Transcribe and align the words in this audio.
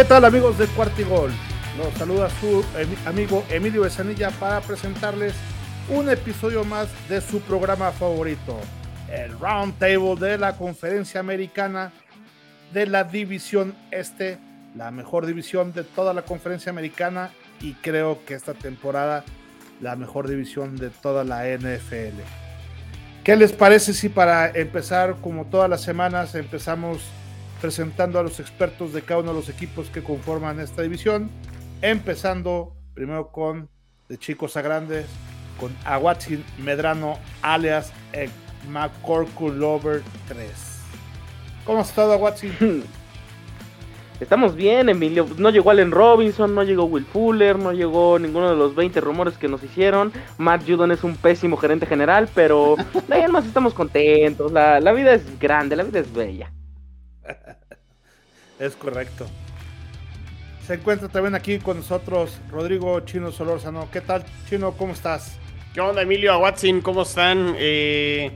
¿Qué 0.00 0.06
tal 0.06 0.24
amigos 0.24 0.56
de 0.56 0.66
Cuartigol? 0.68 1.30
Los 1.76 1.92
saluda 1.92 2.30
su 2.40 2.64
amigo 3.04 3.44
Emilio 3.50 3.82
Besanilla 3.82 4.30
para 4.30 4.62
presentarles 4.62 5.34
un 5.90 6.08
episodio 6.08 6.64
más 6.64 6.88
de 7.10 7.20
su 7.20 7.42
programa 7.42 7.92
favorito, 7.92 8.58
el 9.12 9.38
Round 9.38 9.78
Table 9.78 10.16
de 10.16 10.38
la 10.38 10.56
Conferencia 10.56 11.20
Americana 11.20 11.92
de 12.72 12.86
la 12.86 13.04
División 13.04 13.74
Este, 13.90 14.38
la 14.74 14.90
mejor 14.90 15.26
división 15.26 15.74
de 15.74 15.84
toda 15.84 16.14
la 16.14 16.22
Conferencia 16.22 16.70
Americana 16.70 17.28
y 17.60 17.74
creo 17.74 18.24
que 18.24 18.32
esta 18.32 18.54
temporada 18.54 19.22
la 19.82 19.96
mejor 19.96 20.28
división 20.28 20.78
de 20.78 20.88
toda 20.88 21.24
la 21.24 21.44
NFL. 21.44 22.22
¿Qué 23.22 23.36
les 23.36 23.52
parece 23.52 23.92
si 23.92 24.08
para 24.08 24.48
empezar, 24.48 25.16
como 25.20 25.44
todas 25.44 25.68
las 25.68 25.82
semanas, 25.82 26.34
empezamos 26.34 27.02
presentando 27.60 28.18
a 28.18 28.22
los 28.22 28.40
expertos 28.40 28.92
de 28.92 29.02
cada 29.02 29.20
uno 29.20 29.30
de 29.30 29.40
los 29.40 29.48
equipos 29.48 29.88
que 29.90 30.02
conforman 30.02 30.60
esta 30.60 30.82
división, 30.82 31.30
empezando 31.82 32.74
primero 32.94 33.30
con 33.30 33.68
de 34.08 34.18
chicos 34.18 34.56
a 34.56 34.62
grandes, 34.62 35.06
con 35.58 35.74
Aguatzin 35.84 36.44
Medrano, 36.58 37.18
alias 37.42 37.92
McCorkle 38.68 39.52
Lover 39.52 40.02
3. 40.28 40.50
¿Cómo 41.64 41.80
has 41.80 41.90
estado, 41.90 42.12
Aguatzin? 42.12 42.82
Estamos 44.20 44.54
bien, 44.54 44.90
Emilio. 44.90 45.26
No 45.38 45.48
llegó 45.48 45.70
Allen 45.70 45.92
Robinson, 45.92 46.54
no 46.54 46.62
llegó 46.62 46.84
Will 46.84 47.06
Fuller, 47.06 47.58
no 47.58 47.72
llegó 47.72 48.18
ninguno 48.18 48.50
de 48.50 48.56
los 48.56 48.74
20 48.74 49.00
rumores 49.00 49.38
que 49.38 49.48
nos 49.48 49.62
hicieron. 49.62 50.12
Matt 50.36 50.68
Judon 50.68 50.92
es 50.92 51.04
un 51.04 51.16
pésimo 51.16 51.56
gerente 51.56 51.86
general, 51.86 52.28
pero 52.34 52.76
más 53.30 53.46
estamos 53.46 53.72
contentos. 53.72 54.52
La, 54.52 54.78
la 54.80 54.92
vida 54.92 55.14
es 55.14 55.38
grande, 55.38 55.74
la 55.74 55.84
vida 55.84 56.00
es 56.00 56.12
bella. 56.12 56.52
Es 58.60 58.76
correcto. 58.76 59.26
Se 60.66 60.74
encuentra 60.74 61.08
también 61.08 61.34
aquí 61.34 61.58
con 61.58 61.78
nosotros 61.78 62.38
Rodrigo 62.50 63.00
Chino 63.00 63.32
Solórzano. 63.32 63.88
¿Qué 63.90 64.02
tal, 64.02 64.22
Chino? 64.48 64.72
¿Cómo 64.72 64.92
estás? 64.92 65.38
¿Qué 65.72 65.80
onda, 65.80 66.02
Emilio? 66.02 66.38
Watson, 66.38 66.82
¿cómo 66.82 67.02
están? 67.02 67.54
Eh, 67.56 68.30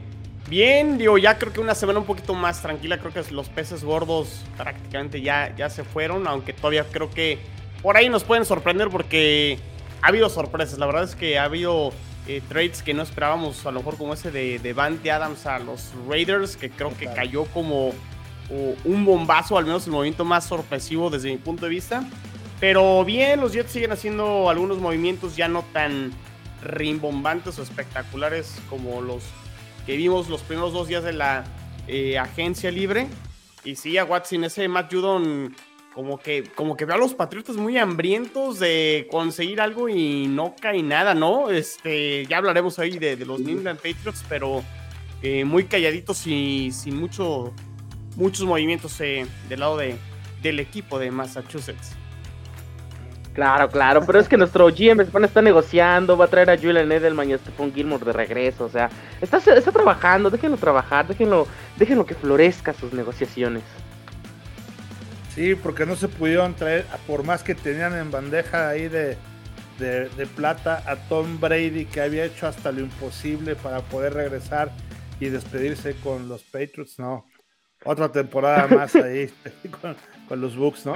bien, 0.49 0.97
digo, 0.97 1.19
ya 1.19 1.37
creo 1.37 1.53
que 1.53 1.61
una 1.61 1.75
semana 1.75 1.99
un 1.99 2.07
poquito 2.07 2.33
más 2.33 2.63
tranquila. 2.63 2.99
Creo 2.99 3.13
que 3.13 3.31
los 3.33 3.51
peces 3.51 3.85
gordos 3.85 4.41
prácticamente 4.57 5.21
ya, 5.21 5.55
ya 5.57 5.69
se 5.69 5.85
fueron, 5.85 6.27
aunque 6.27 6.55
todavía 6.55 6.87
creo 6.91 7.11
que 7.11 7.39
por 7.83 7.99
ahí 7.99 8.09
nos 8.09 8.25
pueden 8.25 8.47
sorprender 8.47 8.89
porque 8.89 9.59
ha 10.01 10.09
habido 10.09 10.31
sorpresas. 10.31 10.79
La 10.79 10.87
verdad 10.87 11.05
es 11.05 11.15
que 11.15 11.39
ha 11.39 11.45
habido 11.45 11.93
eh, 12.27 12.41
trades 12.49 12.83
que 12.83 12.95
no 12.95 13.03
esperábamos, 13.03 13.67
a 13.67 13.71
lo 13.71 13.81
mejor 13.81 13.99
como 13.99 14.15
ese 14.15 14.31
de, 14.31 14.59
de 14.59 14.73
Vante 14.73 15.13
Adams 15.13 15.45
a 15.45 15.59
los 15.59 15.93
Raiders, 16.09 16.57
que 16.57 16.71
creo 16.71 16.97
que 16.97 17.13
cayó 17.13 17.45
como 17.45 17.93
un 18.51 19.05
bombazo, 19.05 19.57
al 19.57 19.65
menos 19.65 19.87
el 19.87 19.93
movimiento 19.93 20.25
más 20.25 20.47
sorpresivo 20.47 21.11
desde 21.11 21.31
mi 21.31 21.39
punto 21.39 21.65
de 21.65 21.71
vista. 21.71 22.09
Pero 22.61 23.05
bien, 23.05 23.41
los 23.41 23.53
Jets 23.53 23.73
siguen 23.73 23.93
haciendo 23.93 24.49
algunos 24.49 24.79
movimientos 24.79 25.37
ya 25.37 25.49
no 25.49 25.65
tan 25.73 26.13
rimbombantes 26.63 27.59
o 27.59 27.63
espectaculares 27.63 28.57
como 28.71 29.03
los 29.03 29.23
que 29.87 29.97
vimos 29.97 30.29
los 30.29 30.41
primeros 30.43 30.73
dos 30.73 30.89
días 30.89 31.05
de 31.05 31.13
la 31.13 31.45
eh, 31.87 32.19
agencia 32.19 32.71
libre. 32.71 33.09
Y 33.65 33.77
sí, 33.77 33.99
a 33.99 34.05
Watson, 34.05 34.45
ese 34.45 34.69
Matt 34.69 34.93
Judon, 34.93 35.55
como 35.95 36.19
que, 36.19 36.45
como 36.55 36.77
que 36.77 36.85
veo 36.85 36.97
a 36.97 36.99
los 36.99 37.15
Patriotas 37.15 37.57
muy 37.57 37.79
hambrientos 37.79 38.59
de 38.59 39.09
conseguir 39.11 39.61
algo 39.61 39.89
y 39.89 40.27
no 40.27 40.55
cae 40.61 40.83
nada, 40.83 41.15
¿no? 41.15 41.51
Este, 41.51 42.27
ya 42.27 42.39
hablaremos 42.39 42.79
ahí 42.79 42.99
de, 42.99 43.17
los 43.25 43.41
New 43.41 43.59
England 43.59 43.79
Patriots, 43.79 44.25
pero 44.29 44.63
eh, 45.23 45.45
muy 45.45 45.65
calladitos 45.65 46.27
y 46.27 46.73
sin 46.73 46.97
mucho 46.97 47.55
muchos 48.17 48.47
movimientos 48.47 49.01
eh, 49.01 49.27
del 49.49 49.61
lado 49.61 49.77
de, 49.77 49.97
del 50.43 50.61
equipo 50.61 50.99
de 50.99 51.11
Massachusetts. 51.11 51.97
Claro, 53.35 53.69
claro, 53.69 54.07
pero 54.07 54.21
es 54.21 54.29
que 54.29 54.37
nuestro 54.37 54.69
GM 54.69 55.01
está 55.25 55.43
negociando, 55.43 56.17
va 56.17 56.27
a 56.27 56.29
traer 56.29 56.51
a 56.51 56.57
Julian 56.57 56.91
Edelman 56.93 57.31
y 57.31 57.33
a 57.33 57.39
Stephon 57.39 57.75
Gilmore 57.75 58.05
de 58.05 58.13
regreso, 58.13 58.65
o 58.65 58.69
sea, 58.69 58.89
está, 59.21 59.39
está 59.39 59.73
trabajando, 59.73 60.31
déjenlo 60.31 60.57
trabajar, 60.57 61.09
déjenlo, 61.09 61.49
déjenlo 61.77 62.07
que 62.07 62.15
florezca 62.15 62.73
sus 62.73 62.93
negociaciones. 62.93 63.65
Sí, 65.35 65.57
porque 65.57 65.85
no 65.85 65.97
se 65.97 66.07
pudieron 66.07 66.55
traer, 66.55 66.87
por 67.09 67.25
más 67.25 67.43
que 67.43 67.57
tenían 67.57 67.97
en 67.99 68.13
bandeja 68.13 68.69
ahí 68.69 68.87
de, 68.87 69.19
de, 69.81 70.09
de 70.11 70.27
plata 70.27 70.85
a 70.87 70.95
Tom 70.95 71.41
Brady, 71.41 71.87
que 71.87 72.03
había 72.03 72.25
hecho 72.27 72.47
hasta 72.47 72.71
lo 72.71 72.83
imposible 72.83 73.57
para 73.57 73.81
poder 73.81 74.15
regresar 74.15 74.71
y 75.19 75.29
despedirse 75.29 75.97
con 76.05 76.29
los 76.29 76.45
Patriots, 76.45 77.01
no 77.01 77.25
otra 77.85 78.11
temporada 78.11 78.67
más 78.69 78.95
ahí 78.97 79.31
con, 80.29 80.41
los 80.41 80.57
Bucks, 80.57 80.87
¿no? 80.87 80.95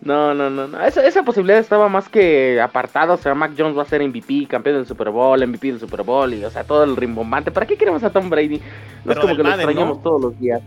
No, 0.00 0.34
no, 0.34 0.50
no, 0.50 0.66
no. 0.66 0.84
Esa, 0.84 1.06
esa, 1.06 1.22
posibilidad 1.22 1.60
estaba 1.60 1.88
más 1.88 2.08
que 2.08 2.60
apartada. 2.60 3.14
O 3.14 3.16
sea, 3.16 3.34
Mac 3.34 3.52
Jones 3.56 3.78
va 3.78 3.82
a 3.82 3.86
ser 3.86 4.06
MVP, 4.06 4.46
campeón 4.48 4.76
del 4.76 4.86
Super 4.86 5.10
Bowl, 5.10 5.46
MVP 5.46 5.68
del 5.68 5.80
Super 5.80 6.02
Bowl, 6.02 6.34
y 6.34 6.44
o 6.44 6.50
sea, 6.50 6.64
todo 6.64 6.82
el 6.82 6.96
rimbombante. 6.96 7.52
¿Para 7.52 7.66
qué 7.66 7.76
queremos 7.76 8.02
a 8.02 8.10
Tom 8.10 8.28
Brady? 8.28 8.60
No 9.04 9.12
es 9.12 9.18
como 9.18 9.36
que 9.36 9.42
lo 9.42 9.50
extrañamos 9.50 10.02
todos 10.02 10.20
los 10.20 10.40
días. 10.40 10.62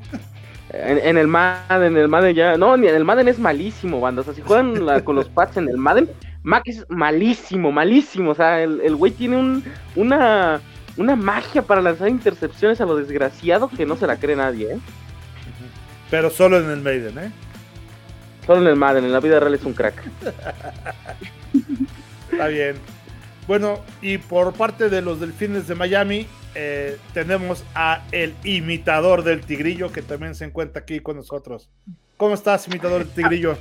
En, 0.69 1.17
el 1.17 1.27
Madden, 1.27 1.93
en 1.93 1.97
el 1.97 2.07
Madden 2.07 2.35
ya. 2.35 2.57
No, 2.57 2.75
ni 2.77 2.87
en 2.87 2.95
el 2.95 3.05
Madden 3.05 3.27
es 3.27 3.39
malísimo, 3.39 3.99
banda. 3.99 4.21
O 4.21 4.23
sea, 4.23 4.33
si 4.33 4.41
juegan 4.41 5.03
con 5.03 5.15
los 5.15 5.29
Pats 5.29 5.57
en 5.57 5.69
el 5.69 5.77
Madden, 5.77 6.09
Mac 6.43 6.63
es 6.65 6.85
malísimo, 6.89 7.71
malísimo. 7.71 8.31
O 8.31 8.35
sea, 8.35 8.61
el 8.63 8.95
güey 8.95 9.11
tiene 9.11 9.37
un, 9.37 9.63
una 9.95 10.61
una 10.97 11.15
magia 11.15 11.61
para 11.61 11.81
lanzar 11.81 12.09
intercepciones 12.09 12.79
a 12.81 12.85
lo 12.85 12.95
desgraciado 12.95 13.67
que 13.67 13.85
no 13.85 13.97
se 13.97 14.07
la 14.07 14.17
cree 14.17 14.35
nadie, 14.35 14.73
¿eh? 14.73 14.79
Pero 16.09 16.29
solo 16.29 16.59
en 16.59 16.69
el 16.69 16.81
Maiden, 16.81 17.17
¿eh? 17.17 17.31
Solo 18.45 18.61
en 18.61 18.67
el 18.67 18.75
Madden, 18.75 19.05
en 19.05 19.11
la 19.11 19.19
vida 19.19 19.39
real 19.39 19.55
es 19.55 19.63
un 19.63 19.73
crack. 19.73 20.03
Está 22.31 22.47
bien. 22.47 22.75
Bueno, 23.47 23.79
y 24.01 24.17
por 24.17 24.53
parte 24.53 24.89
de 24.89 25.01
los 25.01 25.19
Delfines 25.19 25.67
de 25.67 25.75
Miami, 25.75 26.27
eh, 26.53 26.97
tenemos 27.13 27.63
a 27.73 28.03
el 28.11 28.35
imitador 28.43 29.23
del 29.23 29.41
Tigrillo, 29.41 29.91
que 29.91 30.01
también 30.01 30.35
se 30.35 30.45
encuentra 30.45 30.81
aquí 30.81 30.99
con 30.99 31.17
nosotros. 31.17 31.69
¿Cómo 32.17 32.35
estás, 32.35 32.67
imitador 32.67 33.05
del 33.05 33.13
Tigrillo? 33.13 33.57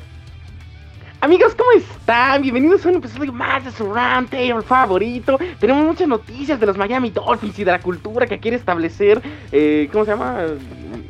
Amigos, 1.25 1.55
¿cómo 1.55 1.71
están? 1.73 2.43
Bienvenidos 2.43 2.85
a 2.85 2.91
un 2.91 2.97
episodio 2.97 3.33
más 3.33 3.65
de 3.65 3.71
su 3.71 3.91
Roundtable 3.91 4.61
favorito. 4.61 5.39
Tenemos 5.59 5.87
muchas 5.87 6.07
noticias 6.07 6.61
de 6.61 6.67
los 6.67 6.77
Miami 6.77 7.09
Dolphins 7.09 7.59
y 7.59 7.65
de 7.65 7.73
la 7.73 7.81
cultura 7.81 8.27
que 8.27 8.39
quiere 8.39 8.59
establecer. 8.59 9.23
Eh, 9.51 9.89
¿Cómo 9.91 10.05
se 10.05 10.11
llama? 10.11 10.45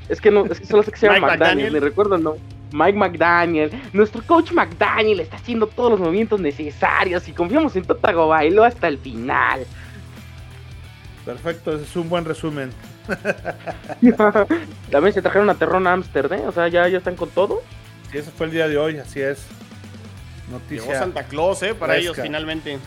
Es 0.08 0.20
que 0.20 0.30
no, 0.30 0.44
es 0.44 0.60
que 0.60 0.66
solo 0.66 0.84
sé 0.84 0.92
que 0.92 0.98
se 0.98 1.08
llama 1.08 1.26
McDaniel, 1.26 1.72
me 1.72 1.80
recuerdo 1.80 2.16
no. 2.16 2.36
Mike 2.70 2.97
McDaniel, 2.97 3.72
nuestro 3.92 4.22
coach 4.25 4.52
McDaniel 4.52 5.19
está 5.19 5.34
haciendo 5.34 5.66
todos 5.66 5.91
los 5.91 5.98
movimientos 5.98 6.38
necesarios 6.41 7.26
y 7.26 7.32
confiamos 7.32 7.75
en 7.75 7.84
Totago 7.84 8.28
Bailo 8.28 8.62
hasta 8.62 8.86
el 8.86 8.98
final. 8.98 9.66
Perfecto, 11.25 11.72
ese 11.72 11.82
es 11.82 11.96
un 11.96 12.08
buen 12.08 12.25
resumen. 12.25 12.70
También 14.92 15.12
se 15.12 15.22
trajeron 15.22 15.50
a 15.50 15.56
Terrón 15.56 15.88
Amsterdam, 15.88 16.38
¿eh? 16.38 16.44
o 16.46 16.52
sea, 16.52 16.69
ya, 16.69 16.86
ya 16.86 16.98
están 16.98 17.16
con 17.16 17.31
todo. 17.31 17.62
Sí, 18.12 18.19
ese 18.19 18.31
fue 18.31 18.46
el 18.46 18.52
día 18.52 18.69
de 18.69 18.78
hoy, 18.78 18.98
así 18.98 19.20
es. 19.20 19.48
Noticia. 20.50 20.99
Santa 20.99 21.25
Claus, 21.25 21.62
¿eh? 21.62 21.75
Para 21.75 21.97
ellos 21.97 22.16
finalmente. 22.21 22.78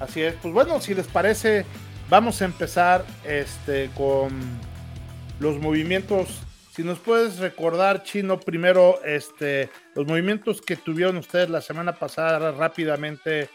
Así 0.00 0.22
es. 0.22 0.34
Pues 0.42 0.52
bueno, 0.52 0.80
si 0.80 0.94
les 0.94 1.06
parece, 1.06 1.64
vamos 2.10 2.42
a 2.42 2.44
empezar 2.44 3.04
este, 3.24 3.90
con 3.96 4.30
los 5.38 5.58
movimientos. 5.58 6.42
Si 6.74 6.82
nos 6.82 6.98
puedes 6.98 7.38
recordar, 7.38 8.02
Chino, 8.02 8.40
primero 8.40 9.02
este, 9.04 9.68
los 9.94 10.06
movimientos 10.06 10.60
que 10.62 10.76
tuvieron 10.76 11.18
ustedes 11.18 11.50
la 11.50 11.60
semana 11.60 11.92
pasada 11.92 12.50
rápidamente 12.52 13.48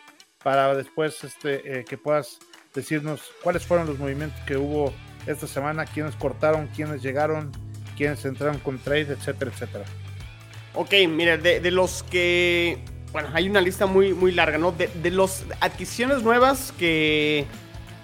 para 0.43 0.75
después 0.75 1.23
este, 1.23 1.79
eh, 1.79 1.85
que 1.85 1.97
puedas 1.97 2.37
decirnos 2.73 3.21
cuáles 3.41 3.65
fueron 3.65 3.87
los 3.87 3.97
movimientos 3.97 4.39
que 4.45 4.55
hubo 4.55 4.93
esta 5.25 5.47
semana, 5.47 5.85
quiénes 5.85 6.15
cortaron, 6.15 6.67
quiénes 6.67 7.01
llegaron, 7.01 7.51
quiénes 7.97 8.23
entraron 8.23 8.59
con 8.59 8.77
trade, 8.77 9.13
etcétera, 9.13 9.51
etcétera. 9.51 9.85
Ok, 10.77 10.93
mira, 11.09 11.37
de, 11.37 11.71
los 11.71 12.03
que. 12.03 12.77
Bueno, 13.11 13.29
hay 13.33 13.49
una 13.49 13.61
lista 13.61 13.87
muy, 13.87 14.13
muy 14.13 14.31
larga, 14.31 14.59
¿no? 14.59 14.71
De, 14.71 14.87
de 14.87 15.09
las 15.09 15.43
adquisiciones 15.59 16.21
nuevas 16.21 16.71
que 16.77 17.47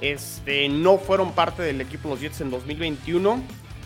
este, 0.02 0.70
no 0.70 0.98
fueron 0.98 1.34
parte 1.34 1.62
del 1.62 1.82
equipo 1.82 2.10
de 2.10 2.16
los 2.16 2.22
Jets 2.22 2.42
en 2.42 2.50
2021. 2.50 3.44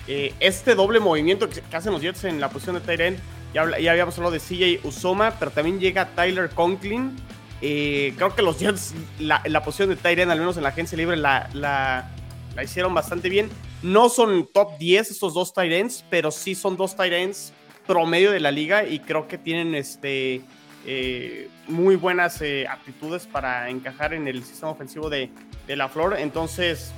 Eh, 0.07 0.34
este 0.39 0.74
doble 0.74 1.01
movimiento 1.01 1.50
que, 1.50 1.62
hacen 1.75 1.92
los 1.92 2.01
Jets 2.01 2.24
en 2.24 2.39
la 2.39 2.50
posición 2.50 2.75
de 2.75 2.81
Tyrant, 2.81 3.19
ya, 3.54 3.78
ya 3.78 3.92
habíamos 3.92 4.18
hablado 4.18 4.31
de 4.31 4.39
CJ 4.39 4.88
Usoma, 4.88 5.36
pero 5.38 5.51
también 5.51 5.81
llega 5.81 6.07
Tyler 6.16 6.50
Conklin. 6.51 7.13
Eh, 7.62 8.13
creo 8.16 8.34
que 8.34 8.42
los 8.42 8.57
Jets, 8.57 8.94
la, 9.19 9.42
la 9.45 9.63
posición 9.63 9.89
de 9.89 9.98
Tyrant, 9.98 10.31
al 10.31 10.39
menos 10.39 10.56
en 10.56 10.63
la 10.63 10.69
agencia 10.69 10.98
libre, 10.98 11.18
la, 11.18 11.50
la, 11.54 12.10
la, 12.56 12.63
hicieron 12.63 12.94
bastante 12.94 13.28
bien. 13.28 13.50
No 13.84 14.07
son 14.07 14.48
top 14.48 14.78
10 14.78 15.12
estos 15.12 15.34
dos 15.34 15.54
Tyrants, 15.54 16.06
pero 16.10 16.31
sí 16.31 16.56
son 16.56 16.78
dos 16.78 16.95
Tyrants 16.95 17.51
promedio 17.88 18.31
de 18.31 18.39
la 18.39 18.51
liga 18.51 18.86
y 18.86 19.00
creo 19.00 19.28
que 19.28 19.38
tienen 19.38 19.74
este, 19.74 20.42
eh, 20.86 21.50
muy 21.68 21.95
buenas 21.95 22.42
eh, 22.42 22.66
aptitudes 22.68 23.25
para 23.28 23.69
encajar 23.69 24.13
en 24.13 24.28
el 24.28 24.44
sistema 24.44 24.72
ofensivo 24.72 25.10
de, 25.10 25.30
la 25.68 25.89
Flor. 25.89 26.16
Entonces, 26.18 26.94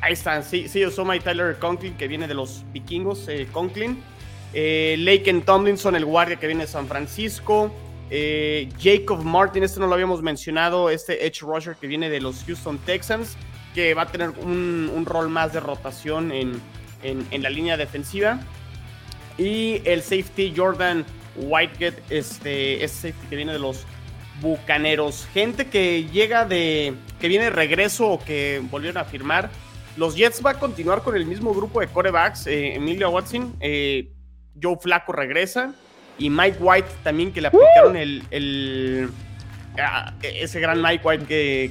ahí 0.00 0.14
están. 0.14 0.42
Sí, 0.42 0.68
sí 0.68 0.82
y 0.82 1.20
Tyler 1.20 1.56
Conklin, 1.58 1.94
que 1.96 2.08
viene 2.08 2.26
de 2.26 2.34
los 2.34 2.64
vikingos, 2.72 3.28
eh, 3.28 3.46
Conklin. 3.52 4.02
Eh, 4.54 4.96
Laken 4.98 5.42
Tomlinson, 5.42 5.94
el 5.94 6.04
guardia 6.04 6.36
que 6.36 6.46
viene 6.46 6.64
de 6.64 6.70
San 6.70 6.88
Francisco. 6.88 7.72
Jacob 8.10 9.22
Martin, 9.22 9.62
este 9.62 9.78
no 9.80 9.86
lo 9.86 9.92
habíamos 9.92 10.22
mencionado, 10.22 10.88
este 10.88 11.26
Edge 11.26 11.40
Rusher 11.42 11.76
que 11.76 11.86
viene 11.86 12.08
de 12.08 12.22
los 12.22 12.42
Houston 12.44 12.78
Texans, 12.78 13.36
que 13.74 13.92
va 13.92 14.02
a 14.02 14.06
tener 14.06 14.30
un, 14.30 15.04
rol 15.04 15.28
más 15.28 15.52
de 15.52 15.60
rotación 15.60 16.32
en, 16.32 16.58
la 17.30 17.50
línea 17.50 17.76
defensiva. 17.76 18.40
Y 19.38 19.80
el 19.84 20.02
safety 20.02 20.52
Jordan 20.54 21.04
Whitegate, 21.36 22.02
este, 22.10 22.86
safety 22.88 23.26
que 23.30 23.36
viene 23.36 23.52
de 23.52 23.60
los 23.60 23.86
Bucaneros. 24.40 25.26
Gente 25.32 25.66
que 25.66 26.04
llega 26.04 26.44
de. 26.44 26.94
que 27.20 27.28
viene 27.28 27.44
de 27.44 27.50
regreso 27.50 28.08
o 28.08 28.24
que 28.24 28.62
volvieron 28.70 28.98
a 28.98 29.04
firmar. 29.04 29.50
Los 29.96 30.14
Jets 30.14 30.44
va 30.44 30.50
a 30.50 30.54
continuar 30.54 31.02
con 31.02 31.16
el 31.16 31.26
mismo 31.26 31.52
grupo 31.52 31.80
de 31.80 31.88
corebacks. 31.88 32.46
Eh, 32.46 32.74
Emilio 32.76 33.10
Watson, 33.10 33.56
eh, 33.60 34.12
Joe 34.60 34.76
Flaco 34.80 35.12
regresa. 35.12 35.74
Y 36.18 36.30
Mike 36.30 36.58
White 36.60 36.88
también, 37.04 37.32
que 37.32 37.40
le 37.40 37.48
aplicaron 37.48 37.96
el, 37.96 39.10
ah, 39.80 40.12
ese 40.22 40.60
gran 40.60 40.82
Mike 40.82 41.06
White 41.06 41.26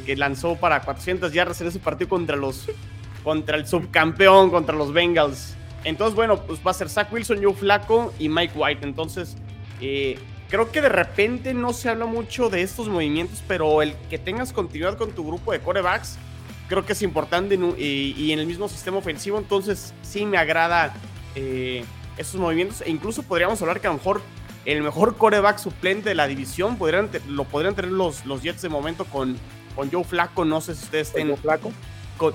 que, 0.06 0.16
lanzó 0.16 0.56
para 0.56 0.82
400 0.82 1.34
yardas 1.34 1.60
en 1.60 1.68
ese 1.68 1.80
partido 1.80 2.10
contra 2.10 2.38
los 2.38 2.66
contra 3.24 3.58
el 3.58 3.68
subcampeón, 3.68 4.50
contra 4.50 4.74
los 4.74 4.94
Bengals. 4.94 5.58
Entonces, 5.84 6.16
bueno, 6.16 6.42
pues 6.42 6.60
va 6.66 6.72
a 6.72 6.74
ser 6.74 6.90
Zach 6.90 7.12
Wilson, 7.12 7.44
Joe 7.44 7.54
Flaco 7.54 8.14
y 8.20 8.30
Mike 8.30 8.54
White. 8.56 8.86
Entonces, 8.86 9.36
eh, 9.82 10.20
creo 10.50 10.72
que 10.72 10.82
de 10.82 10.90
repente 10.90 11.54
no 11.54 11.74
se 11.74 11.90
habla 11.90 12.06
mucho 12.06 12.50
de 12.50 12.62
estos 12.62 12.88
movimientos, 12.88 13.44
pero 13.48 13.82
el 13.82 13.96
que 14.10 14.18
tengas 14.18 14.54
continuidad 14.54 14.98
con 14.98 15.12
tu 15.12 15.26
grupo 15.26 15.52
de 15.52 15.60
corebacks, 15.60 16.18
creo 16.68 16.86
que 16.86 16.94
es 16.94 17.02
importante 17.02 17.56
y, 17.56 18.32
en 18.32 18.40
el 18.40 18.46
mismo 18.46 18.68
sistema 18.68 18.98
ofensivo. 18.98 19.38
Entonces, 19.38 19.94
sí 20.02 20.26
me 20.26 20.38
agrada 20.38 20.94
eh, 21.36 21.84
estos 22.18 22.40
movimientos. 22.40 22.82
E 22.82 22.90
incluso 22.90 23.24
podríamos 23.24 23.62
hablar 23.62 23.80
que 23.80 23.88
a 23.88 23.92
lo 23.92 23.98
mejor 23.98 24.22
el 24.68 24.84
mejor 24.84 25.16
coreback 25.16 25.60
suplente 25.60 26.10
de 26.10 26.16
la 26.16 26.28
división 26.28 26.78
podrían, 26.78 27.10
lo 27.30 27.46
podrían 27.46 27.74
tener 27.74 27.92
los, 27.92 28.26
los 28.26 28.44
Jets 28.44 28.62
de 28.62 28.68
momento 28.68 29.06
con, 29.06 29.38
con 29.76 29.90
Joe 29.90 30.04
Flaco. 30.04 30.44
No 30.44 30.60
sé 30.60 30.76
si 30.76 30.84
ustedes 30.84 31.08
estén 31.08 31.34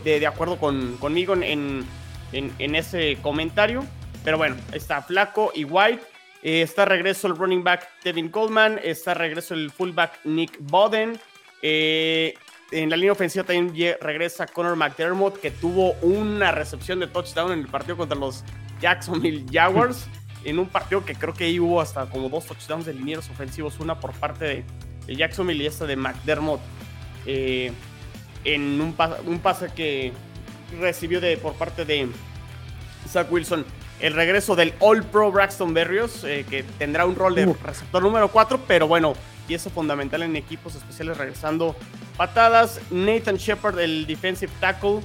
De, 0.04 0.26
acuerdo 0.26 0.56
con, 0.56 0.96
conmigo 0.96 1.34
en, 1.34 1.42
en, 1.42 1.84
ese 2.32 3.18
comentario. 3.22 3.84
Pero 4.24 4.38
bueno, 4.38 4.56
está 4.72 5.02
Flaco 5.02 5.52
y 5.54 5.64
White. 5.64 6.02
Eh, 6.42 6.62
está 6.62 6.84
regreso 6.84 7.28
el 7.28 7.36
running 7.36 7.62
back 7.62 7.88
Devin 8.02 8.28
Coleman. 8.28 8.80
Está 8.82 9.14
regreso 9.14 9.54
el 9.54 9.70
fullback 9.70 10.20
Nick 10.24 10.58
Boden. 10.60 11.18
Eh, 11.62 12.34
en 12.72 12.90
la 12.90 12.96
línea 12.96 13.12
ofensiva 13.12 13.44
también 13.44 13.96
regresa 14.00 14.46
Connor 14.46 14.76
McDermott, 14.76 15.38
que 15.40 15.50
tuvo 15.50 15.92
una 16.00 16.52
recepción 16.52 17.00
de 17.00 17.06
touchdown 17.06 17.52
en 17.52 17.60
el 17.60 17.68
partido 17.68 17.96
contra 17.96 18.18
los 18.18 18.44
Jacksonville 18.80 19.44
Jaguars. 19.50 20.06
en 20.44 20.58
un 20.58 20.66
partido 20.66 21.04
que 21.04 21.14
creo 21.14 21.34
que 21.34 21.44
ahí 21.44 21.60
hubo 21.60 21.80
hasta 21.80 22.06
como 22.06 22.28
dos 22.28 22.46
touchdowns 22.46 22.86
de 22.86 22.94
linieros 22.94 23.28
ofensivos, 23.30 23.78
una 23.80 24.00
por 24.00 24.12
parte 24.12 24.44
de, 25.06 25.14
Jacksonville 25.14 25.62
y 25.62 25.66
esta 25.66 25.84
de 25.84 25.96
McDermott. 25.96 26.60
Eh, 27.26 27.72
en 28.44 28.80
un, 28.80 28.94
un, 29.26 29.38
pase 29.40 29.68
que 29.74 30.12
recibió 30.80 31.20
de, 31.20 31.36
por 31.36 31.54
parte 31.54 31.84
de 31.84 32.08
Zach 33.08 33.30
Wilson. 33.30 33.64
El 34.00 34.14
regreso 34.14 34.56
del 34.56 34.74
All 34.80 35.04
Pro 35.04 35.30
Braxton 35.30 35.72
Berrios, 35.74 36.24
eh, 36.24 36.44
que 36.48 36.64
tendrá 36.64 37.06
un 37.06 37.14
rol 37.14 37.34
de 37.34 37.46
receptor 37.62 38.02
número 38.02 38.28
4, 38.28 38.60
pero 38.66 38.88
bueno, 38.88 39.14
pieza 39.46 39.70
fundamental 39.70 40.22
en 40.22 40.34
equipos 40.34 40.74
especiales 40.74 41.16
regresando 41.18 41.76
patadas. 42.16 42.80
Nathan 42.90 43.36
Shepard, 43.36 43.78
el 43.78 44.06
defensive 44.06 44.52
tackle, 44.60 45.00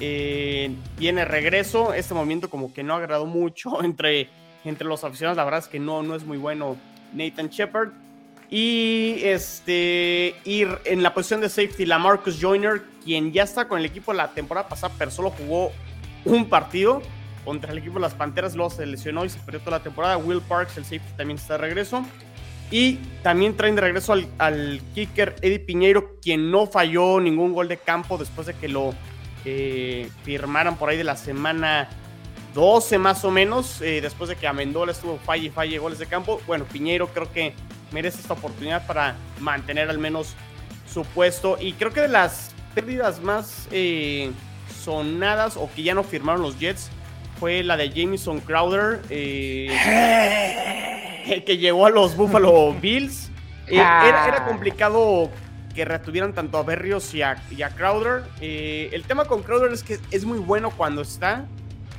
eh, 0.00 0.74
viene 0.98 1.24
regreso. 1.24 1.94
Este 1.94 2.14
movimiento 2.14 2.50
como 2.50 2.72
que 2.74 2.82
no 2.82 2.94
agradó 2.94 3.26
mucho 3.26 3.82
entre, 3.84 4.28
entre 4.64 4.86
los 4.86 5.04
aficionados. 5.04 5.36
La 5.36 5.44
verdad 5.44 5.60
es 5.60 5.68
que 5.68 5.78
no, 5.78 6.02
no 6.02 6.14
es 6.14 6.24
muy 6.24 6.38
bueno 6.38 6.76
Nathan 7.12 7.48
Shepard. 7.48 7.90
Y 8.52 9.16
este 9.22 10.34
ir 10.44 10.78
en 10.84 11.02
la 11.02 11.14
posición 11.14 11.40
de 11.40 11.48
safety, 11.48 11.86
la 11.86 11.98
Marcus 11.98 12.38
Joyner, 12.38 12.82
quien 13.02 13.32
ya 13.32 13.44
está 13.44 13.66
con 13.66 13.78
el 13.78 13.86
equipo 13.86 14.12
la 14.12 14.28
temporada 14.34 14.68
pasada, 14.68 14.92
pero 14.98 15.10
solo 15.10 15.30
jugó 15.30 15.72
un 16.26 16.50
partido 16.50 17.00
contra 17.46 17.72
el 17.72 17.78
equipo 17.78 17.94
de 17.94 18.02
las 18.02 18.12
Panteras, 18.12 18.54
luego 18.54 18.68
se 18.68 18.84
lesionó 18.84 19.24
y 19.24 19.30
se 19.30 19.38
perdió 19.38 19.60
toda 19.60 19.78
la 19.78 19.82
temporada. 19.82 20.18
Will 20.18 20.42
Parks, 20.42 20.76
el 20.76 20.84
safety, 20.84 21.16
también 21.16 21.38
está 21.38 21.54
de 21.54 21.60
regreso. 21.60 22.04
Y 22.70 22.96
también 23.22 23.56
traen 23.56 23.74
de 23.74 23.80
regreso 23.80 24.14
al, 24.36 24.82
kicker 24.94 25.34
Eddie 25.40 25.58
Piñeiro, 25.58 26.16
quien 26.20 26.50
no 26.50 26.66
falló 26.66 27.20
ningún 27.20 27.54
gol 27.54 27.68
de 27.68 27.78
campo 27.78 28.18
después 28.18 28.46
de 28.46 28.52
que 28.52 28.68
lo 28.68 28.92
eh, 29.46 30.10
firmaran 30.24 30.76
por 30.76 30.90
ahí 30.90 30.98
de 30.98 31.04
la 31.04 31.16
semana 31.16 31.88
12 32.54 32.98
más 32.98 33.24
o 33.24 33.30
menos, 33.30 33.80
eh, 33.80 34.00
después 34.00 34.28
de 34.28 34.36
que 34.36 34.46
Amendola 34.46 34.92
estuvo 34.92 35.18
falle 35.18 35.46
y 35.46 35.50
falle 35.50 35.78
goles 35.78 35.98
de 35.98 36.06
campo. 36.06 36.40
Bueno, 36.46 36.64
Piñeiro 36.64 37.08
creo 37.08 37.32
que 37.32 37.54
merece 37.92 38.20
esta 38.20 38.34
oportunidad 38.34 38.86
para 38.86 39.16
mantener 39.40 39.90
al 39.90 39.98
menos 39.98 40.34
su 40.90 41.04
puesto. 41.04 41.56
Y 41.60 41.72
creo 41.74 41.92
que 41.92 42.02
de 42.02 42.08
las 42.08 42.50
pérdidas 42.74 43.20
más 43.22 43.68
eh, 43.70 44.30
sonadas 44.82 45.56
o 45.56 45.70
que 45.74 45.82
ya 45.82 45.94
no 45.94 46.02
firmaron 46.04 46.42
los 46.42 46.58
Jets 46.58 46.90
fue 47.38 47.62
la 47.62 47.76
de 47.76 47.90
Jameson 47.90 48.40
Crowder, 48.40 49.00
que 49.08 49.70
llegó 51.58 51.86
a 51.86 51.90
los 51.90 52.16
Buffalo 52.16 52.74
Bills. 52.74 53.30
era, 53.66 54.28
era 54.28 54.44
complicado 54.46 55.30
que 55.72 55.84
retuvieran 55.84 56.32
tanto 56.34 56.58
a 56.58 56.62
Berrios 56.62 57.14
y 57.14 57.22
a, 57.22 57.36
Crowder. 57.76 58.24
Eh, 58.40 58.90
el 58.92 59.04
tema 59.04 59.24
con 59.24 59.42
Crowder 59.42 59.72
es 59.72 59.82
que 59.82 59.98
es 60.10 60.24
muy 60.24 60.38
bueno 60.38 60.70
cuando 60.70 61.02
está, 61.02 61.46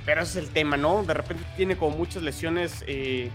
pero 0.05 0.21
ese 0.21 0.39
es 0.39 0.45
el 0.45 0.51
tema, 0.51 0.77
¿no? 0.77 1.03
De 1.03 1.13
repente 1.13 1.43
tiene 1.55 1.77
como 1.77 1.97
muchas 1.97 2.23
lesiones 2.23 2.83
eh, 2.87 3.29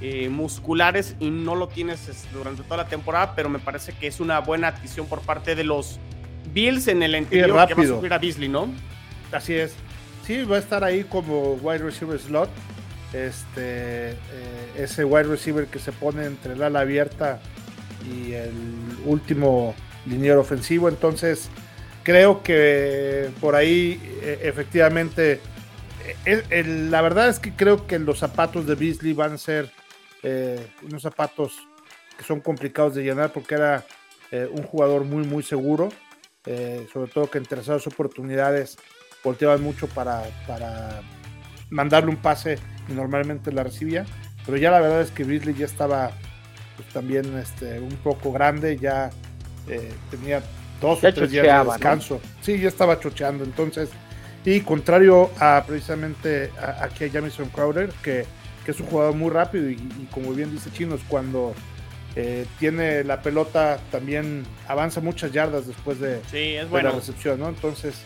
eh, 0.00 0.28
musculares 0.28 1.16
y 1.20 1.30
no 1.30 1.54
lo 1.54 1.68
tienes 1.68 2.08
este, 2.08 2.28
durante 2.32 2.62
toda 2.62 2.78
la 2.78 2.86
temporada, 2.86 3.34
pero 3.34 3.48
me 3.48 3.58
parece 3.58 3.92
que 3.92 4.06
es 4.06 4.20
una 4.20 4.38
buena 4.40 4.68
adquisición 4.68 5.06
por 5.06 5.20
parte 5.22 5.54
de 5.54 5.64
los 5.64 5.98
Bills 6.52 6.88
en 6.88 7.02
el 7.02 7.16
interior 7.16 7.66
que 7.66 7.74
va 7.74 7.82
a 7.82 7.86
subir 7.86 8.12
a 8.12 8.18
Beasley, 8.18 8.48
¿no? 8.48 8.68
Así 9.32 9.54
es. 9.54 9.74
Sí, 10.26 10.44
va 10.44 10.56
a 10.56 10.58
estar 10.60 10.84
ahí 10.84 11.04
como 11.04 11.54
wide 11.54 11.78
receiver 11.78 12.18
slot. 12.18 12.50
Este, 13.12 14.16
ese 14.78 15.04
wide 15.04 15.24
receiver 15.24 15.66
que 15.66 15.78
se 15.78 15.92
pone 15.92 16.24
entre 16.24 16.56
la 16.56 16.66
ala 16.66 16.80
abierta 16.80 17.40
y 18.06 18.32
el 18.32 18.52
último 19.04 19.74
liniero 20.06 20.40
ofensivo. 20.40 20.88
Entonces, 20.88 21.50
creo 22.04 22.42
que 22.42 23.30
por 23.40 23.54
ahí 23.54 24.00
efectivamente, 24.42 25.40
la 26.64 27.02
verdad 27.02 27.28
es 27.28 27.38
que 27.38 27.52
creo 27.52 27.86
que 27.86 27.98
los 27.98 28.18
zapatos 28.18 28.66
de 28.66 28.74
Beasley 28.74 29.12
van 29.12 29.32
a 29.32 29.38
ser 29.38 29.70
eh, 30.22 30.68
unos 30.82 31.02
zapatos 31.02 31.52
que 32.16 32.24
son 32.24 32.40
complicados 32.40 32.94
de 32.94 33.02
llenar 33.02 33.32
porque 33.32 33.54
era 33.54 33.84
eh, 34.30 34.48
un 34.50 34.62
jugador 34.62 35.04
muy, 35.04 35.26
muy 35.26 35.42
seguro. 35.42 35.90
Eh, 36.44 36.88
sobre 36.92 37.10
todo 37.10 37.30
que 37.30 37.38
en 37.38 37.44
terceras 37.44 37.86
oportunidades 37.86 38.76
volteaban 39.22 39.62
mucho 39.62 39.86
para, 39.86 40.24
para 40.46 41.00
mandarle 41.70 42.10
un 42.10 42.16
pase 42.16 42.58
y 42.88 42.92
normalmente 42.92 43.52
la 43.52 43.62
recibía. 43.62 44.04
Pero 44.44 44.56
ya 44.56 44.70
la 44.70 44.80
verdad 44.80 45.02
es 45.02 45.10
que 45.12 45.22
Beasley 45.22 45.54
ya 45.54 45.66
estaba 45.66 46.10
pues, 46.76 46.88
también 46.88 47.36
este, 47.38 47.78
un 47.78 47.96
poco 47.96 48.32
grande, 48.32 48.76
ya 48.76 49.10
tenía 50.10 50.42
dos 50.80 51.02
o 51.02 51.12
tres 51.12 51.30
días 51.30 51.46
de 51.46 51.70
descanso. 51.70 52.20
Sí, 52.40 52.58
ya 52.58 52.68
estaba 52.68 52.98
chocheando, 52.98 53.44
entonces, 53.44 53.88
y 54.44 54.60
contrario 54.60 55.30
a 55.38 55.64
precisamente 55.66 56.50
aquí 56.80 57.04
a 57.04 57.10
Jamison 57.10 57.48
Crowder, 57.48 57.90
que, 58.02 58.24
es 58.66 58.78
un 58.78 58.86
jugador 58.86 59.14
muy 59.14 59.28
rápido 59.30 59.68
y, 59.68 59.76
como 60.12 60.32
bien 60.32 60.52
dice 60.52 60.70
Chinos, 60.70 61.00
cuando 61.08 61.52
eh, 62.14 62.46
tiene 62.60 63.02
la 63.02 63.20
pelota 63.20 63.80
también 63.90 64.44
avanza 64.68 65.00
muchas 65.00 65.32
yardas 65.32 65.66
después 65.66 65.98
de, 65.98 66.20
la 66.70 66.90
recepción, 66.92 67.40
¿no? 67.40 67.48
Entonces, 67.48 68.02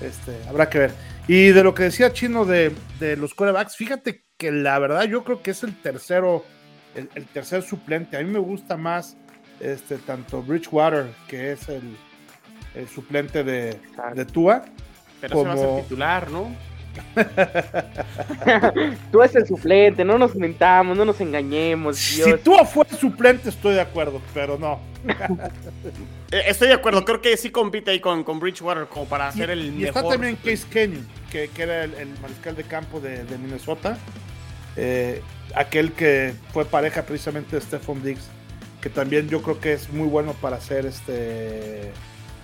este, 0.00 0.36
habrá 0.48 0.68
que 0.68 0.78
ver. 0.78 0.94
Y 1.28 1.48
de 1.48 1.62
lo 1.62 1.74
que 1.74 1.84
decía 1.84 2.12
Chino 2.12 2.44
de, 2.44 2.72
de 2.98 3.16
los 3.16 3.34
corebacks, 3.34 3.76
fíjate 3.76 4.24
que 4.36 4.50
la 4.50 4.78
verdad 4.80 5.04
yo 5.04 5.22
creo 5.22 5.42
que 5.42 5.52
es 5.52 5.62
el 5.62 5.80
tercero 5.80 6.44
el, 6.94 7.26
tercer 7.26 7.62
suplente. 7.62 8.16
A 8.16 8.22
mí 8.22 8.30
me 8.30 8.38
gusta 8.38 8.76
más 8.76 9.16
este, 9.60 9.98
tanto 9.98 10.42
Bridgewater, 10.42 11.06
que 11.28 11.52
es 11.52 11.68
el, 11.68 11.96
suplente 12.92 13.44
de, 13.44 13.78
de, 14.14 14.24
Tua. 14.24 14.64
Pero 15.28 15.42
como... 15.42 15.56
se 15.56 15.66
va 15.66 15.78
a 15.78 15.82
titular, 15.82 16.30
¿no? 16.30 16.54
Tú 19.10 19.22
es 19.22 19.34
el 19.34 19.46
suplente, 19.46 20.04
no 20.04 20.18
nos 20.18 20.36
mentamos, 20.36 20.96
no 20.96 21.04
nos 21.04 21.20
engañemos. 21.20 21.96
Si 21.96 22.32
Tua 22.38 22.64
fue 22.64 22.86
el 22.90 22.96
suplente, 22.96 23.48
estoy 23.48 23.74
de 23.74 23.80
acuerdo, 23.80 24.20
pero 24.32 24.58
no. 24.58 24.80
Eh, 26.30 26.46
estoy 26.48 26.66
de 26.66 26.74
acuerdo, 26.74 27.04
creo 27.04 27.20
que 27.20 27.36
sí 27.36 27.50
compite 27.50 27.92
ahí 27.92 28.00
con, 28.00 28.24
con 28.24 28.40
Bridgewater 28.40 28.88
como 28.88 29.04
para 29.04 29.28
hacer 29.28 29.50
el 29.50 29.78
y 29.78 29.84
está 29.84 30.02
también 30.02 30.34
Case 30.34 30.66
Kenyon, 30.68 31.06
que, 31.30 31.48
era 31.56 31.84
el, 31.84 32.08
mariscal 32.20 32.56
de 32.56 32.64
campo 32.64 32.98
de, 32.98 33.22
de 33.22 33.38
Minnesota. 33.38 33.96
Eh, 34.76 35.22
aquel 35.54 35.92
que 35.92 36.34
fue 36.52 36.64
pareja 36.64 37.02
precisamente 37.02 37.54
de 37.54 37.62
Stephon 37.62 38.02
Diggs, 38.02 38.28
que 38.80 38.90
también 38.90 39.28
yo 39.28 39.42
creo 39.42 39.60
que 39.60 39.74
es 39.74 39.92
muy 39.92 40.08
bueno 40.08 40.32
para 40.32 40.56
hacer 40.56 40.86
este 40.86 41.92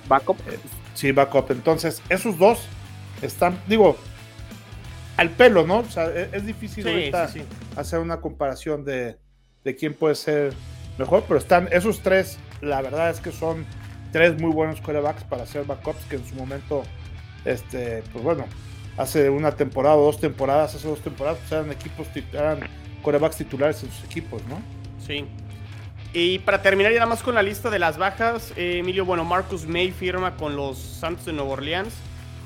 backup. 0.09 0.39
Eh, 0.49 0.59
sí, 0.95 1.13
backup. 1.13 1.51
Entonces, 1.51 2.03
esos 2.09 2.39
dos 2.39 2.67
están, 3.23 3.59
digo, 3.67 3.97
al 5.17 5.31
pelo, 5.31 5.67
¿no? 5.67 5.79
O 5.79 5.91
sea, 5.91 6.07
e, 6.07 6.31
es, 6.33 6.47
difícil 6.47 6.87
ahorita 6.89 7.31
hacer 7.77 7.99
una 7.99 8.21
comparación 8.21 8.85
de, 8.85 9.17
de 9.65 9.77
quién 9.77 9.95
puede 9.95 10.15
ser 10.15 10.55
mejor, 10.99 11.25
pero 11.27 11.39
están 11.39 11.69
esos 11.73 12.01
tres, 12.01 12.39
la 12.61 12.81
verdad 12.83 13.11
es 13.11 13.21
que 13.21 13.33
son 13.33 13.67
tres 14.13 14.41
muy 14.41 14.53
buenos 14.53 14.81
quarterbacks 14.81 15.25
para 15.25 15.45
hacer 15.45 15.65
backups 15.65 16.05
que 16.07 16.17
en 16.17 16.27
su 16.27 16.35
momento, 16.35 16.83
este, 17.45 18.03
pues 18.13 18.25
bueno, 18.25 18.47
hace 18.97 19.31
una 19.31 19.53
temporada 19.53 19.97
o 19.97 20.05
dos 20.05 20.21
temporadas, 20.21 20.75
hace 20.75 20.89
dos 20.89 21.01
temporadas, 21.01 21.39
pues 21.39 21.53
eran 21.53 21.71
equipos, 21.71 22.07
eran 22.33 22.61
quarterbacks 23.03 23.37
titulares 23.37 23.83
en 23.83 23.91
sus 23.91 24.05
equipos, 24.05 24.43
¿no? 24.49 24.61
Sí. 25.05 25.25
Y 26.13 26.41
para 26.41 26.61
terminar 26.61 26.93
ya 26.93 26.99
nada 26.99 27.11
más 27.11 27.23
con 27.23 27.37
la 27.37 27.43
lista 27.43 27.71
de 27.71 27.79
las 27.79 27.97
bajas, 27.97 28.53
eh, 28.57 28.79
Emilio, 28.79 29.05
bueno, 29.05 29.25
Marcus 29.25 29.67
May 29.67 29.93
firma 29.93 30.35
con 30.35 30.57
los 30.57 30.77
Santos 30.77 31.27
de 31.27 31.33
Nueva 31.33 31.51
Orleans. 31.51 31.95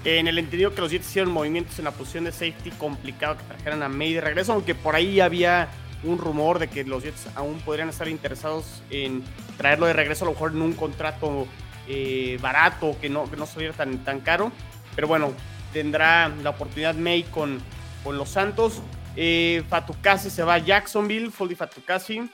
En 0.05 0.29
el 0.29 0.39
entendido 0.39 0.75
que 0.75 0.83
los 0.83 0.91
Jets 0.91 1.09
hicieron 1.09 1.33
movimientos 1.33 1.79
en 1.79 1.87
la 1.87 1.91
posición 1.91 2.25
de 2.25 2.33
safety 2.33 2.71
complicado 2.73 3.39
que 3.39 3.45
trajeran 3.45 3.83
a 3.83 3.89
May 3.89 4.13
de 4.13 4.21
regreso, 4.21 4.53
aunque 4.53 4.75
por 4.75 4.95
ahí 4.95 5.21
había 5.21 5.69
un 6.03 6.19
rumor 6.19 6.59
de 6.59 6.69
que 6.69 6.85
los 6.85 7.03
Jets 7.03 7.29
aún 7.35 7.59
podrían 7.61 7.89
estar 7.89 8.07
interesados 8.07 8.83
en 8.91 9.25
traerlo 9.57 9.87
de 9.87 9.95
regreso, 9.95 10.27
a 10.27 10.29
lo 10.29 10.33
mejor 10.33 10.53
en 10.53 10.61
un 10.61 10.75
contrato 10.75 11.47
eh, 11.89 12.39
barato, 12.43 12.99
que 13.01 13.09
no, 13.09 13.31
que 13.31 13.39
no 13.39 13.47
saliera 13.47 13.73
tan, 13.73 14.05
tan 14.05 14.21
caro. 14.21 14.53
Pero 14.95 15.09
bueno, 15.09 15.33
tendrá 15.73 16.29
la 16.29 16.51
oportunidad 16.51 16.95
May 16.97 17.23
con, 17.23 17.61
con 18.05 18.19
los 18.19 18.29
Santos. 18.29 18.83
Eh, 19.17 19.63
Fatukasi 19.71 20.29
se 20.29 20.43
va 20.43 20.55
a 20.55 20.59
Jacksonville, 20.59 21.31
Foldy 21.31 21.55
Fatukasi. 21.55 22.29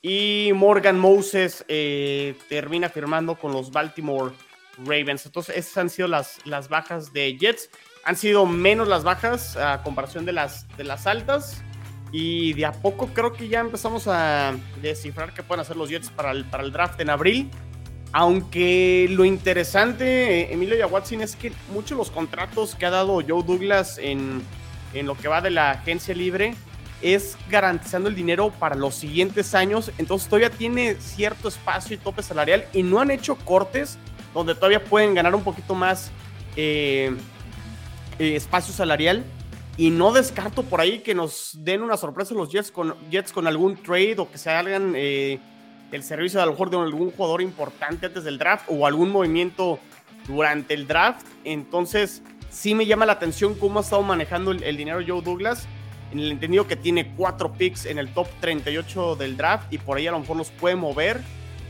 Y 0.00 0.52
Morgan 0.54 0.98
Moses 0.98 1.64
eh, 1.66 2.36
termina 2.48 2.88
firmando 2.88 3.34
con 3.36 3.52
los 3.52 3.72
Baltimore 3.72 4.32
Ravens. 4.84 5.26
Entonces, 5.26 5.56
esas 5.56 5.76
han 5.78 5.90
sido 5.90 6.06
las, 6.06 6.38
las 6.46 6.68
bajas 6.68 7.12
de 7.12 7.36
Jets. 7.36 7.68
Han 8.04 8.16
sido 8.16 8.46
menos 8.46 8.86
las 8.86 9.02
bajas 9.02 9.56
a 9.56 9.82
comparación 9.82 10.24
de 10.24 10.32
las, 10.32 10.68
de 10.76 10.84
las 10.84 11.06
altas. 11.06 11.62
Y 12.12 12.52
de 12.54 12.64
a 12.64 12.72
poco 12.72 13.08
creo 13.08 13.32
que 13.32 13.48
ya 13.48 13.60
empezamos 13.60 14.06
a 14.06 14.54
descifrar 14.80 15.34
qué 15.34 15.42
pueden 15.42 15.60
hacer 15.60 15.76
los 15.76 15.90
Jets 15.90 16.10
para 16.10 16.30
el, 16.30 16.44
para 16.44 16.62
el 16.62 16.72
draft 16.72 17.00
en 17.00 17.10
abril. 17.10 17.50
Aunque 18.12 19.08
lo 19.10 19.24
interesante, 19.24 20.50
Emilio 20.52 20.76
Yawatsin, 20.76 21.20
es 21.20 21.36
que 21.36 21.52
muchos 21.72 21.90
de 21.90 21.96
los 21.96 22.10
contratos 22.10 22.74
que 22.76 22.86
ha 22.86 22.90
dado 22.90 23.14
Joe 23.16 23.42
Douglas 23.42 23.98
en, 23.98 24.40
en 24.94 25.06
lo 25.06 25.16
que 25.16 25.28
va 25.28 25.42
de 25.42 25.50
la 25.50 25.72
agencia 25.72 26.14
libre 26.14 26.54
es 27.02 27.36
garantizando 27.48 28.08
el 28.08 28.14
dinero 28.14 28.50
para 28.50 28.74
los 28.74 28.94
siguientes 28.94 29.54
años. 29.54 29.90
Entonces 29.98 30.28
todavía 30.28 30.50
tiene 30.50 30.96
cierto 30.96 31.48
espacio 31.48 31.94
y 31.94 31.98
tope 31.98 32.22
salarial 32.22 32.66
y 32.72 32.82
no 32.82 33.00
han 33.00 33.10
hecho 33.10 33.36
cortes 33.36 33.98
donde 34.34 34.54
todavía 34.54 34.84
pueden 34.84 35.14
ganar 35.14 35.34
un 35.34 35.42
poquito 35.42 35.74
más 35.74 36.10
eh, 36.56 37.16
eh, 38.18 38.36
espacio 38.36 38.72
salarial. 38.74 39.24
Y 39.76 39.90
no 39.90 40.12
descarto 40.12 40.64
por 40.64 40.80
ahí 40.80 40.98
que 40.98 41.14
nos 41.14 41.52
den 41.54 41.82
una 41.82 41.96
sorpresa 41.96 42.34
los 42.34 42.50
Jets 42.50 42.72
con, 42.72 42.96
Jets 43.10 43.32
con 43.32 43.46
algún 43.46 43.76
trade 43.76 44.16
o 44.18 44.28
que 44.28 44.36
se 44.36 44.50
hagan 44.50 44.94
eh, 44.96 45.38
el 45.92 46.02
servicio 46.02 46.42
a 46.42 46.46
lo 46.46 46.54
de 46.56 46.76
algún 46.76 47.12
jugador 47.12 47.40
importante 47.42 48.06
antes 48.06 48.24
del 48.24 48.38
draft 48.38 48.64
o 48.68 48.86
algún 48.86 49.10
movimiento 49.10 49.78
durante 50.26 50.74
el 50.74 50.88
draft. 50.88 51.26
Entonces, 51.44 52.22
sí 52.50 52.74
me 52.74 52.86
llama 52.86 53.06
la 53.06 53.12
atención 53.12 53.54
cómo 53.54 53.78
ha 53.78 53.82
estado 53.82 54.02
manejando 54.02 54.50
el, 54.50 54.76
dinero 54.76 55.00
Joe 55.06 55.22
Douglas. 55.22 55.68
En 56.12 56.20
el 56.20 56.32
entendido 56.32 56.66
que 56.66 56.76
tiene 56.76 57.14
cuatro 57.14 57.52
picks 57.52 57.84
en 57.86 57.98
el 57.98 58.08
top 58.08 58.28
38 58.40 59.16
del 59.16 59.36
draft 59.36 59.72
y 59.72 59.78
por 59.78 59.98
ahí 59.98 60.06
a 60.06 60.12
lo 60.12 60.20
mejor 60.20 60.36
los 60.36 60.50
puede 60.50 60.76
mover 60.76 61.20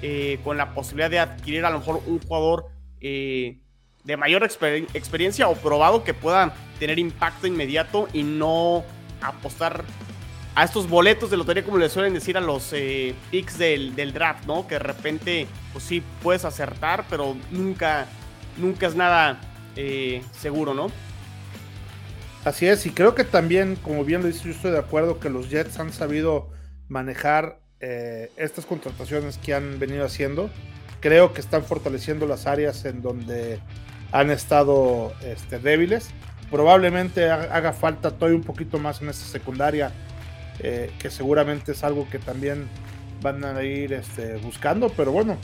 eh, 0.01 0.39
con 0.45 0.57
la 0.57 0.75
posibilidad 0.75 1.11
de 1.11 1.19
adquirir 1.19 1.65
a 1.65 1.71
lo 1.71 1.81
mejor 1.81 2.01
un 2.07 2.21
jugador 2.21 2.69
eh, 3.01 3.59
de 4.05 4.17
mayor 4.17 4.45
experiencia 4.45 5.49
o 5.49 5.57
probado 5.57 6.05
que 6.05 6.15
pueda 6.15 6.55
tener 6.79 7.01
impacto 7.01 7.49
inmediato 7.49 8.09
y 8.13 8.23
no 8.23 8.85
apostar 9.21 9.85
a 10.55 10.65
estos 10.65 10.89
boletos 10.89 11.31
de 11.31 11.37
lotería, 11.37 11.65
como 11.65 11.79
le 11.79 11.89
suelen 11.89 12.15
decir 12.15 12.37
a 12.37 12.41
los 12.41 12.73
eh, 12.73 13.15
picks 13.33 13.59
del, 13.59 14.13
draft, 14.13 14.47
¿no? 14.47 14.69
Que 14.69 14.77
de 14.77 14.81
repente, 14.81 15.49
pues 15.73 15.85
sí, 15.85 16.03
puedes 16.23 16.45
acertar, 16.45 17.05
pero 17.11 17.37
nunca, 17.51 18.07
nunca 18.57 18.87
es 18.87 18.95
nada 18.95 19.41
seguro, 20.33 20.75
¿no? 20.75 20.91
Así 22.49 22.67
es, 22.67 22.87
y 22.87 22.91
creo 22.93 23.15
que 23.15 23.25
también, 23.25 23.77
como 23.77 24.07
bien 24.07 24.23
lo 24.23 24.27
dice, 24.27 24.45
yo 24.45 24.53
estoy 24.53 24.71
de 24.71 24.79
acuerdo 24.79 25.21
que 25.21 25.29
los 25.29 25.51
Jets 25.51 25.79
han 25.79 25.93
sabido 25.93 26.49
manejar 26.89 27.61
eh, 27.79 28.33
estas 28.39 28.65
contrataciones 28.65 29.37
que 29.37 29.53
han 29.53 29.79
venido 29.79 30.07
haciendo. 30.07 30.49
Creo 31.01 31.35
que 31.35 31.43
están 31.43 31.63
fortaleciendo 31.63 32.27
las 32.27 32.47
áreas 32.47 32.87
en 32.87 33.03
donde 33.03 33.61
han 34.13 34.31
estado 34.31 35.13
este, 35.23 35.59
débiles. 35.59 36.09
Probablemente 36.51 37.31
haga 37.31 37.75
falta 37.75 38.13
todavía 38.13 38.39
un 38.39 38.45
poquito 38.45 38.79
más 38.79 39.03
en 39.03 39.11
esta 39.11 39.27
secundaria, 39.27 39.93
eh, 40.61 40.91
que 40.99 41.11
seguramente 41.11 41.73
es 41.73 41.85
algo 41.85 42.09
que 42.09 42.19
también 42.19 42.67
van 43.21 43.45
a 43.45 43.63
ir 43.63 43.93
este, 43.93 44.39
buscando, 44.39 44.89
pero 44.89 45.13
bueno, 45.13 45.37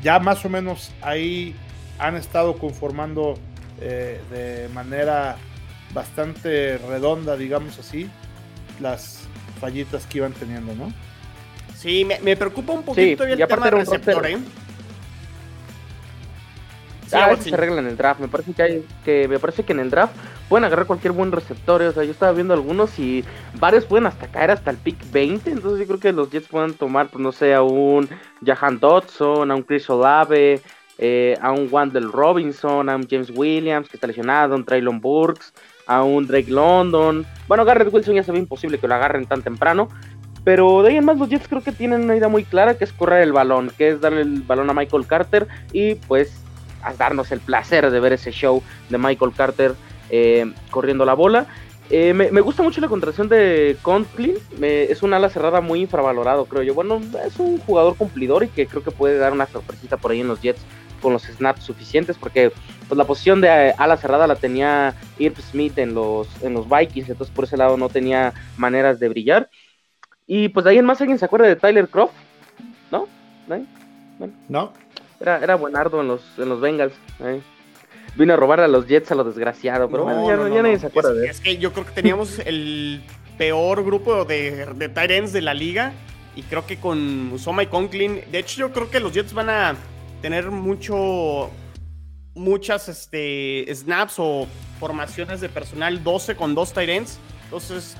ya 0.00 0.20
más 0.20 0.44
o 0.44 0.48
menos 0.48 0.92
ahí 1.02 1.56
han 1.98 2.14
estado 2.14 2.56
conformando 2.56 3.34
eh, 3.80 4.20
de 4.30 4.68
manera 4.72 5.38
bastante 5.92 6.78
redonda, 6.78 7.36
digamos 7.36 7.78
así, 7.78 8.08
las 8.80 9.20
fallitas 9.60 10.06
que 10.06 10.18
iban 10.18 10.32
teniendo, 10.32 10.74
¿no? 10.74 10.92
Sí, 11.76 12.04
me, 12.04 12.36
preocupa 12.36 12.72
un 12.72 12.82
poquito 12.82 13.24
el 13.24 13.46
tema 13.46 13.66
del 13.66 13.78
receptor, 13.78 14.26
¿eh? 14.26 14.38
ah, 17.12 17.36
se 17.36 17.54
arregla 17.54 17.80
en 17.80 17.86
el 17.86 17.96
draft. 17.96 18.20
Me 18.20 18.28
parece 18.28 18.52
que 18.52 18.62
hay, 18.62 18.86
que 19.04 19.28
me 19.28 19.38
parece 19.38 19.64
que 19.64 19.72
en 19.72 19.80
el 19.80 19.90
draft 19.90 20.14
pueden 20.48 20.64
agarrar 20.64 20.86
cualquier 20.86 21.12
buen 21.12 21.32
receptor. 21.32 21.82
O 21.82 21.92
sea, 21.92 22.04
yo 22.04 22.12
estaba 22.12 22.32
viendo 22.32 22.54
algunos 22.54 22.98
y 22.98 23.24
varios 23.58 23.84
pueden 23.84 24.06
hasta 24.06 24.28
caer 24.28 24.50
hasta 24.50 24.70
el 24.70 24.76
pick 24.76 24.98
20. 25.10 25.50
Entonces 25.50 25.80
yo 25.80 25.86
creo 25.86 26.00
que 26.00 26.12
los 26.12 26.30
Jets 26.30 26.48
pueden 26.48 26.74
tomar, 26.74 27.08
pues 27.08 27.22
no 27.22 27.32
sé, 27.32 27.54
a 27.54 27.62
un 27.62 28.08
Jahan 28.44 28.78
Dodson, 28.78 29.50
a 29.50 29.54
un 29.54 29.62
Chris 29.62 29.88
Olave, 29.90 30.60
eh, 30.98 31.36
a 31.40 31.52
un 31.52 31.68
Wandel 31.70 32.12
Robinson, 32.12 32.88
a 32.88 32.96
un 32.96 33.06
James 33.08 33.30
Williams 33.34 33.88
que 33.88 33.96
está 33.96 34.06
lesionado, 34.06 34.54
a 34.54 34.56
un 34.56 34.64
Traylon 34.64 35.00
Burks, 35.00 35.52
a 35.96 36.04
un 36.04 36.26
Drake 36.26 36.50
London. 36.50 37.26
Bueno, 37.48 37.64
Garrett 37.64 37.92
Wilson 37.92 38.14
ya 38.14 38.22
se 38.22 38.32
ve 38.32 38.38
imposible 38.38 38.78
que 38.78 38.88
lo 38.88 38.94
agarren 38.94 39.26
tan 39.26 39.42
temprano. 39.42 39.88
Pero 40.44 40.82
de 40.82 40.90
ahí 40.90 40.96
en 40.96 41.04
más 41.04 41.18
los 41.18 41.28
Jets 41.28 41.46
creo 41.46 41.62
que 41.62 41.72
tienen 41.72 42.02
una 42.02 42.16
idea 42.16 42.28
muy 42.28 42.44
clara 42.44 42.74
que 42.76 42.84
es 42.84 42.92
correr 42.92 43.22
el 43.22 43.32
balón, 43.32 43.70
que 43.78 43.90
es 43.90 44.00
darle 44.00 44.22
el 44.22 44.42
balón 44.42 44.68
a 44.70 44.74
Michael 44.74 45.06
Carter 45.06 45.46
y 45.72 45.94
pues 45.94 46.42
a 46.82 46.94
darnos 46.94 47.30
el 47.30 47.38
placer 47.40 47.88
de 47.90 48.00
ver 48.00 48.12
ese 48.12 48.32
show 48.32 48.60
de 48.88 48.98
Michael 48.98 49.32
Carter 49.36 49.74
eh, 50.10 50.52
corriendo 50.70 51.04
la 51.04 51.14
bola. 51.14 51.46
Eh, 51.90 52.14
me, 52.14 52.40
gusta 52.40 52.62
mucho 52.62 52.80
la 52.80 52.88
contratación 52.88 53.28
de 53.28 53.76
Conklin. 53.82 54.34
es 54.60 55.02
un 55.02 55.12
ala 55.12 55.28
cerrada 55.28 55.60
muy 55.60 55.82
infravalorado, 55.82 56.46
creo 56.46 56.62
yo. 56.62 56.74
Bueno, 56.74 57.00
es 57.24 57.38
un 57.38 57.58
jugador 57.58 57.96
cumplidor 57.96 58.44
y 58.44 58.48
que 58.48 58.66
creo 58.66 58.82
que 58.82 58.90
puede 58.90 59.18
dar 59.18 59.32
una 59.32 59.46
sorpresita 59.46 59.96
por 59.98 60.10
ahí 60.10 60.20
en 60.20 60.28
los 60.28 60.40
Jets 60.40 60.62
con 61.02 61.12
los 61.12 61.24
snaps 61.24 61.64
suficientes, 61.64 62.16
porque 62.16 62.52
pues, 62.88 62.96
la 62.96 63.04
posición 63.04 63.40
de 63.40 63.74
ala 63.76 63.96
cerrada 63.96 64.26
la 64.26 64.36
tenía 64.36 64.94
Irv 65.18 65.36
Smith 65.42 65.76
en 65.78 65.94
los, 65.94 66.28
en 66.42 66.54
los 66.54 66.68
Vikings, 66.68 67.10
entonces 67.10 67.34
por 67.34 67.44
ese 67.44 67.56
lado 67.56 67.76
no 67.76 67.88
tenía 67.88 68.32
maneras 68.56 69.00
de 69.00 69.08
brillar. 69.08 69.50
Y 70.26 70.48
pues 70.48 70.64
de 70.64 70.70
ahí 70.70 70.78
en 70.78 70.86
más 70.86 71.00
alguien 71.00 71.18
se 71.18 71.24
acuerda 71.24 71.46
de 71.46 71.56
Tyler 71.56 71.88
Croft, 71.88 72.14
¿no? 72.90 73.08
¿No? 73.48 74.30
¿No? 74.48 74.72
Era, 75.20 75.38
era 75.38 75.56
buenardo 75.56 76.00
en 76.00 76.08
los, 76.08 76.22
en 76.38 76.48
los 76.48 76.60
Bengals. 76.60 76.94
¿eh? 77.20 77.40
Vino 78.16 78.34
a 78.34 78.36
robar 78.36 78.60
a 78.60 78.68
los 78.68 78.86
Jets 78.86 79.10
a 79.10 79.14
lo 79.14 79.24
desgraciado, 79.24 79.88
pero 79.88 80.04
bueno, 80.04 80.26
ya, 80.26 80.36
nadie 80.62 80.78
se 80.78 80.86
acuerda 80.86 81.12
es, 81.12 81.16
de 81.16 81.26
Es 81.26 81.40
que 81.40 81.56
yo 81.58 81.72
creo 81.72 81.86
que 81.86 81.92
teníamos 81.92 82.38
el 82.40 83.02
peor 83.38 83.84
grupo 83.84 84.24
de, 84.24 84.66
de 84.74 84.88
tight 84.88 85.10
de 85.10 85.40
la 85.40 85.54
liga. 85.54 85.92
Y 86.34 86.42
creo 86.42 86.66
que 86.66 86.78
con 86.78 87.34
Soma 87.38 87.62
y 87.62 87.66
Conklin. 87.66 88.22
De 88.30 88.38
hecho, 88.38 88.60
yo 88.60 88.72
creo 88.72 88.90
que 88.90 89.00
los 89.00 89.12
Jets 89.12 89.34
van 89.34 89.50
a 89.50 89.76
tener 90.22 90.50
mucho. 90.50 91.50
Muchas 92.34 92.88
este, 92.88 93.66
snaps 93.74 94.14
o 94.16 94.46
formaciones 94.80 95.42
de 95.42 95.50
personal 95.50 96.02
12 96.02 96.34
con 96.34 96.54
dos 96.54 96.72
tight 96.72 97.06
Entonces, 97.44 97.98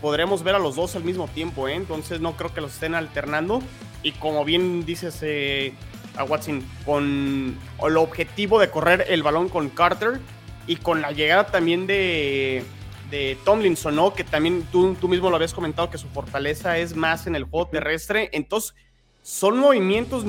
podremos 0.00 0.42
ver 0.42 0.54
a 0.54 0.58
los 0.58 0.76
dos 0.76 0.96
al 0.96 1.04
mismo 1.04 1.28
tiempo, 1.28 1.68
¿eh? 1.68 1.74
Entonces, 1.74 2.18
no 2.18 2.34
creo 2.34 2.54
que 2.54 2.62
los 2.62 2.72
estén 2.72 2.94
alternando. 2.94 3.62
Y 4.02 4.12
como 4.12 4.42
bien 4.46 4.86
dices, 4.86 5.18
eh, 5.20 5.74
a 6.16 6.24
Watson 6.24 6.64
con 6.86 7.58
el 7.86 7.96
objetivo 7.98 8.58
de 8.58 8.70
correr 8.70 9.04
el 9.08 9.22
balón 9.22 9.50
con 9.50 9.68
Carter 9.68 10.20
y 10.66 10.76
con 10.76 11.02
la 11.02 11.12
llegada 11.12 11.46
también 11.46 11.86
de, 11.86 12.64
de 13.10 13.36
Tomlinson, 13.44 13.96
¿no? 13.96 14.14
Que 14.14 14.24
también 14.24 14.66
tú, 14.72 14.94
tú 14.94 15.08
mismo 15.08 15.28
lo 15.28 15.36
habías 15.36 15.52
comentado 15.52 15.90
que 15.90 15.98
su 15.98 16.08
fortaleza 16.08 16.78
es 16.78 16.96
más 16.96 17.26
en 17.26 17.36
el 17.36 17.44
juego 17.44 17.68
terrestre. 17.68 18.30
Entonces, 18.32 18.74
son 19.22 19.58
movimientos 19.58 20.24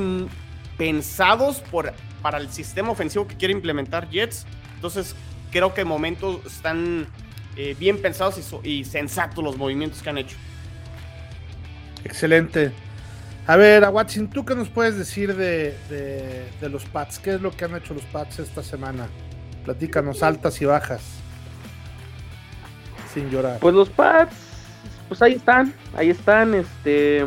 pensados 0.78 1.62
por, 1.62 1.94
para 2.22 2.38
el 2.38 2.50
sistema 2.50 2.92
ofensivo 2.92 3.28
que 3.28 3.36
quiere 3.36 3.54
implementar 3.54 4.10
Jets. 4.10 4.46
Entonces, 4.76 5.16
creo 5.52 5.74
que 5.74 5.82
de 5.82 5.86
momento 5.86 6.42
están 6.46 7.08
eh, 7.56 7.76
bien 7.80 8.02
pensados 8.02 8.40
y, 8.64 8.70
y 8.70 8.86
sensatos 8.86 9.44
los 9.44 9.58
movimientos 9.58 10.02
que 10.02 10.10
han 10.10 10.18
hecho. 10.18 10.38
Excelente. 12.04 12.72
A 13.48 13.58
ver, 13.58 13.84
a 13.84 13.92
Watson, 13.92 14.28
¿tú 14.28 14.44
qué 14.44 14.56
nos 14.56 14.70
puedes 14.70 14.98
decir 14.98 15.36
de, 15.36 15.76
los 16.62 16.84
Pats? 16.86 17.20
¿Qué 17.20 17.36
es 17.36 17.42
lo 17.42 17.52
que 17.52 17.66
han 17.66 17.76
hecho 17.76 17.94
los 17.94 18.04
Pats 18.06 18.40
esta 18.40 18.64
semana? 18.64 19.08
Platícanos 19.64 20.24
altas 20.24 20.60
y 20.62 20.66
bajas. 20.66 21.02
sin 23.14 23.30
llorar. 23.30 23.60
Pues 23.60 23.76
los 23.76 23.90
Pats, 23.90 24.36
pues 25.08 25.22
ahí 25.22 25.34
están, 25.34 25.74
ahí 25.96 26.10
están, 26.10 26.56
este, 26.56 27.26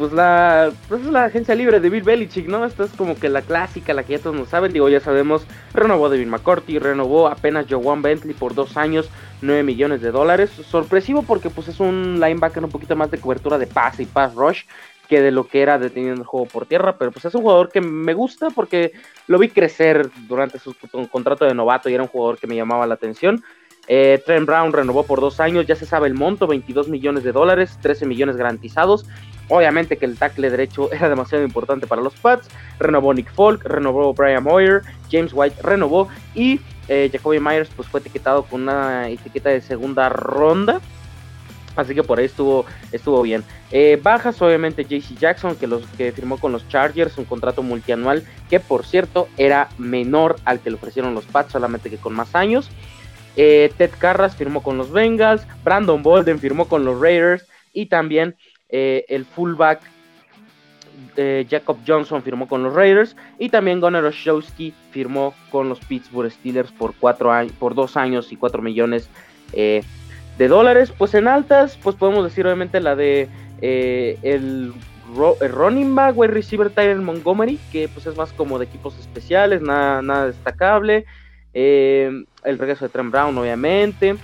pues 0.00 0.14
la, 0.14 0.72
pues 0.88 1.02
es 1.02 1.08
la 1.08 1.24
agencia 1.24 1.54
libre 1.54 1.78
de 1.78 1.90
Bill 1.90 2.02
Belichick, 2.02 2.48
¿no? 2.48 2.64
Esta 2.64 2.84
es 2.84 2.90
como 2.92 3.16
que 3.16 3.28
la 3.28 3.42
clásica, 3.42 3.92
la 3.92 4.02
que 4.02 4.14
ya 4.14 4.18
todos 4.18 4.34
nos 4.34 4.48
saben, 4.48 4.72
digo, 4.72 4.88
ya 4.88 4.98
sabemos, 4.98 5.46
renovó 5.74 6.08
David 6.08 6.26
McCourty, 6.26 6.78
renovó 6.78 7.28
apenas 7.28 7.66
Joan 7.68 8.00
Bentley 8.00 8.32
por 8.32 8.54
dos 8.54 8.78
años, 8.78 9.10
9 9.42 9.62
millones 9.62 10.00
de 10.00 10.10
dólares, 10.10 10.48
sorpresivo 10.50 11.22
porque 11.22 11.50
pues 11.50 11.68
es 11.68 11.80
un 11.80 12.18
linebacker 12.18 12.64
un 12.64 12.70
poquito 12.70 12.96
más 12.96 13.10
de 13.10 13.18
cobertura 13.18 13.58
de 13.58 13.66
pase 13.66 14.04
y 14.04 14.06
pass 14.06 14.34
rush, 14.34 14.62
que 15.06 15.20
de 15.20 15.32
lo 15.32 15.46
que 15.46 15.60
era 15.60 15.78
deteniendo 15.78 16.22
el 16.22 16.26
juego 16.26 16.46
por 16.46 16.64
tierra, 16.64 16.96
pero 16.96 17.12
pues 17.12 17.26
es 17.26 17.34
un 17.34 17.42
jugador 17.42 17.68
que 17.68 17.82
me 17.82 18.14
gusta 18.14 18.48
porque 18.48 18.92
lo 19.26 19.38
vi 19.38 19.50
crecer 19.50 20.08
durante 20.26 20.58
su 20.58 20.74
contrato 21.10 21.44
de 21.44 21.52
novato 21.52 21.90
y 21.90 21.94
era 21.94 22.04
un 22.04 22.08
jugador 22.08 22.38
que 22.38 22.46
me 22.46 22.56
llamaba 22.56 22.86
la 22.86 22.94
atención. 22.94 23.44
Eh, 23.92 24.22
Trent 24.24 24.46
Brown 24.46 24.72
renovó 24.72 25.02
por 25.02 25.20
dos 25.20 25.40
años, 25.40 25.66
ya 25.66 25.74
se 25.74 25.84
sabe 25.84 26.06
el 26.06 26.14
monto, 26.14 26.46
22 26.46 26.88
millones 26.88 27.24
de 27.24 27.32
dólares, 27.32 27.76
13 27.82 28.06
millones 28.06 28.36
garantizados. 28.36 29.04
Obviamente 29.50 29.98
que 29.98 30.06
el 30.06 30.16
tackle 30.16 30.48
derecho 30.48 30.90
era 30.92 31.08
demasiado 31.08 31.44
importante 31.44 31.86
para 31.86 32.00
los 32.00 32.14
Pats. 32.14 32.48
Renovó 32.78 33.12
Nick 33.12 33.30
Folk, 33.32 33.64
renovó 33.64 34.14
Brian 34.14 34.44
Moyer, 34.44 34.82
James 35.10 35.32
White 35.34 35.60
renovó 35.62 36.08
y 36.34 36.60
eh, 36.88 37.10
Jacoby 37.12 37.40
Myers 37.40 37.68
pues 37.76 37.88
fue 37.88 38.00
etiquetado 38.00 38.44
con 38.44 38.62
una 38.62 39.08
etiqueta 39.08 39.50
de 39.50 39.60
segunda 39.60 40.08
ronda. 40.08 40.80
Así 41.76 41.94
que 41.94 42.02
por 42.02 42.18
ahí 42.18 42.26
estuvo, 42.26 42.64
estuvo 42.92 43.22
bien. 43.22 43.44
Eh, 43.70 43.98
bajas, 44.02 44.40
obviamente, 44.42 44.84
JC 44.84 45.16
Jackson, 45.18 45.54
que, 45.56 45.66
los, 45.66 45.86
que 45.96 46.12
firmó 46.12 46.38
con 46.38 46.52
los 46.52 46.68
Chargers 46.68 47.16
un 47.18 47.24
contrato 47.24 47.62
multianual, 47.62 48.24
que 48.48 48.58
por 48.58 48.84
cierto 48.84 49.28
era 49.36 49.68
menor 49.78 50.36
al 50.44 50.60
que 50.60 50.70
le 50.70 50.76
ofrecieron 50.76 51.14
los 51.14 51.24
Pats, 51.26 51.52
solamente 51.52 51.90
que 51.90 51.96
con 51.96 52.12
más 52.12 52.34
años. 52.34 52.70
Eh, 53.36 53.72
Ted 53.78 53.90
Carras 53.98 54.36
firmó 54.36 54.62
con 54.62 54.76
los 54.76 54.90
Bengals, 54.90 55.46
Brandon 55.62 56.02
Bolden 56.02 56.40
firmó 56.40 56.68
con 56.68 56.84
los 56.84 57.00
Raiders 57.00 57.46
y 57.72 57.86
también 57.86 58.36
eh, 58.70 59.04
el 59.08 59.24
fullback 59.24 59.80
Jacob 61.50 61.78
Johnson 61.86 62.22
firmó 62.22 62.48
con 62.48 62.62
los 62.62 62.74
Raiders 62.74 63.14
y 63.38 63.50
también 63.50 63.80
Gunnar 63.80 64.04
Oshowski 64.04 64.72
firmó 64.90 65.34
con 65.50 65.68
los 65.68 65.78
Pittsburgh 65.80 66.30
Steelers 66.30 66.72
por, 66.72 66.94
cuatro 66.98 67.30
años, 67.30 67.52
por 67.58 67.74
dos 67.74 67.96
años 67.96 68.32
y 68.32 68.36
cuatro 68.36 68.62
millones 68.62 69.08
de 69.52 69.82
dólares. 70.48 70.92
Pues 70.96 71.12
en 71.14 71.28
altas, 71.28 71.78
pues 71.82 71.96
podemos 71.96 72.24
decir 72.24 72.46
obviamente 72.46 72.80
la 72.80 72.96
de 72.96 73.28
eh, 73.62 74.18
el, 74.22 74.72
wide 75.14 76.28
receiver 76.28 76.70
Tyler 76.70 76.96
Montgomery, 76.96 77.58
que 77.72 77.88
pues 77.88 78.06
es 78.06 78.16
más 78.16 78.32
como 78.32 78.58
de 78.58 78.66
equipos 78.66 78.98
especiales, 78.98 79.60
nada, 79.60 80.02
nada 80.02 80.26
destacable. 80.26 81.04
Eh, 81.52 82.24
el 82.44 82.58
regreso 82.58 82.84
de 82.84 82.90
Trent 82.90 83.10
Brown, 83.10 83.36
obviamente. 83.36 84.16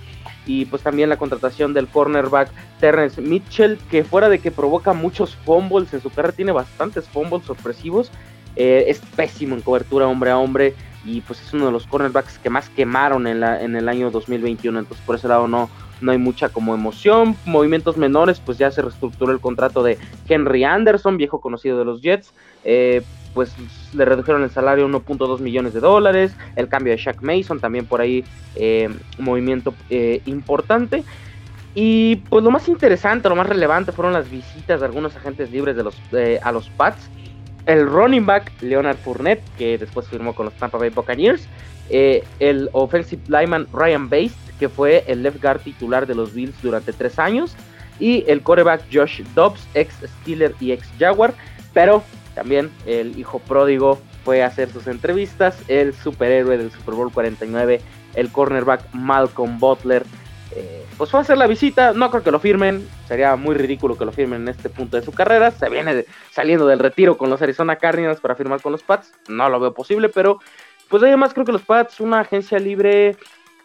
Y 0.47 0.65
pues 0.65 0.81
también 0.81 1.09
la 1.09 1.17
contratación 1.17 1.73
del 1.73 1.87
cornerback 1.87 2.49
Terrence 2.79 3.21
Mitchell, 3.21 3.77
que 3.91 4.03
fuera 4.03 4.29
de 4.29 4.39
que 4.39 4.49
provoca 4.49 4.93
muchos 4.93 5.35
fumbles 5.35 5.93
en 5.93 6.01
su 6.01 6.09
carrera, 6.09 6.33
tiene 6.33 6.53
bastantes 6.53 7.07
fumbles 7.07 7.45
sorpresivos. 7.45 8.11
Eh, 8.55 8.85
es 8.87 8.99
pésimo 9.15 9.53
en 9.53 9.61
cobertura 9.61 10.07
hombre 10.07 10.31
a 10.31 10.37
hombre 10.39 10.73
y 11.05 11.21
pues 11.21 11.39
es 11.41 11.53
uno 11.53 11.67
de 11.67 11.71
los 11.71 11.85
cornerbacks 11.85 12.39
que 12.39 12.49
más 12.49 12.69
quemaron 12.69 13.27
en, 13.27 13.39
la, 13.39 13.61
en 13.61 13.75
el 13.75 13.87
año 13.87 14.09
2021. 14.09 14.79
Entonces 14.79 15.05
por 15.05 15.15
ese 15.15 15.27
lado 15.27 15.47
no, 15.47 15.69
no 16.01 16.11
hay 16.11 16.17
mucha 16.17 16.49
como 16.49 16.73
emoción. 16.73 17.35
Movimientos 17.45 17.97
menores, 17.97 18.39
pues 18.39 18.57
ya 18.57 18.71
se 18.71 18.81
reestructuró 18.81 19.31
el 19.31 19.39
contrato 19.39 19.83
de 19.83 19.97
Henry 20.27 20.63
Anderson, 20.63 21.17
viejo 21.17 21.39
conocido 21.41 21.77
de 21.77 21.85
los 21.85 22.01
Jets. 22.01 22.33
Eh, 22.63 23.01
pues 23.33 23.53
le 23.93 24.05
redujeron 24.05 24.43
el 24.43 24.49
salario 24.49 24.87
1.2 24.87 25.39
millones 25.39 25.73
de 25.73 25.79
dólares. 25.79 26.35
El 26.55 26.69
cambio 26.69 26.91
de 26.93 26.97
Shaq 26.97 27.21
Mason, 27.21 27.59
también 27.59 27.85
por 27.85 28.01
ahí 28.01 28.23
eh, 28.55 28.89
un 29.19 29.25
movimiento 29.25 29.73
eh, 29.89 30.21
importante. 30.25 31.03
Y 31.75 32.17
pues 32.29 32.43
lo 32.43 32.49
más 32.49 32.67
interesante, 32.67 33.29
lo 33.29 33.35
más 33.35 33.47
relevante 33.47 33.91
fueron 33.91 34.13
las 34.13 34.29
visitas 34.31 34.79
de 34.79 34.85
algunos 34.87 35.15
agentes 35.15 35.51
libres 35.51 35.75
de 35.75 35.83
los, 35.83 35.95
a 36.41 36.51
los 36.51 36.69
Pats. 36.71 37.09
El 37.67 37.85
running 37.85 38.25
back 38.25 38.51
Leonard 38.61 38.97
Fournette, 38.97 39.43
que 39.57 39.77
después 39.77 40.07
firmó 40.07 40.33
con 40.33 40.45
los 40.45 40.55
Tampa 40.55 40.77
Bay 40.77 40.89
Buccaneers. 40.89 41.47
El 41.89 42.69
offensive 42.73 43.21
lineman 43.27 43.67
Ryan 43.71 44.09
Bates, 44.09 44.35
que 44.59 44.69
fue 44.69 45.03
el 45.07 45.23
left 45.23 45.41
guard 45.41 45.61
titular 45.61 46.07
de 46.07 46.15
los 46.15 46.33
Bills 46.33 46.61
durante 46.61 46.93
tres 46.93 47.19
años, 47.19 47.55
y 47.99 48.23
el 48.27 48.41
quarterback 48.41 48.83
Josh 48.91 49.23
Dobbs, 49.33 49.67
ex 49.73 49.95
Steeler 50.21 50.53
y 50.59 50.71
ex 50.71 50.87
Jaguar, 50.99 51.33
pero 51.73 52.03
también 52.35 52.69
el 52.85 53.17
hijo 53.17 53.39
pródigo 53.39 53.99
fue 54.23 54.43
a 54.43 54.47
hacer 54.47 54.69
sus 54.69 54.87
entrevistas, 54.87 55.57
el 55.67 55.93
superhéroe 55.93 56.57
del 56.57 56.71
Super 56.71 56.95
Bowl 56.95 57.11
49, 57.11 57.81
el 58.15 58.31
cornerback 58.31 58.93
Malcolm 58.93 59.57
Butler, 59.57 60.03
eh, 60.55 60.85
pues 60.97 61.11
fue 61.11 61.19
a 61.19 61.23
hacer 61.23 61.37
la 61.37 61.47
visita, 61.47 61.93
no 61.93 62.09
creo 62.09 62.23
que 62.23 62.31
lo 62.31 62.39
firmen, 62.39 62.87
sería 63.07 63.35
muy 63.35 63.55
ridículo 63.55 63.97
que 63.97 64.05
lo 64.05 64.11
firmen 64.11 64.41
en 64.43 64.47
este 64.49 64.69
punto 64.69 64.97
de 64.97 65.03
su 65.03 65.11
carrera, 65.11 65.51
se 65.51 65.69
viene 65.69 66.05
saliendo 66.31 66.67
del 66.67 66.79
retiro 66.79 67.17
con 67.17 67.29
los 67.29 67.41
Arizona 67.41 67.75
Cardinals 67.75 68.19
para 68.19 68.35
firmar 68.35 68.61
con 68.61 68.71
los 68.71 68.83
Pats, 68.83 69.13
no 69.27 69.49
lo 69.49 69.59
veo 69.59 69.73
posible, 69.73 70.09
pero 70.09 70.39
pues 70.89 71.03
además 71.03 71.33
creo 71.33 71.45
que 71.45 71.51
los 71.51 71.63
Pats, 71.63 71.99
una 71.99 72.21
agencia 72.21 72.59
libre 72.59 73.15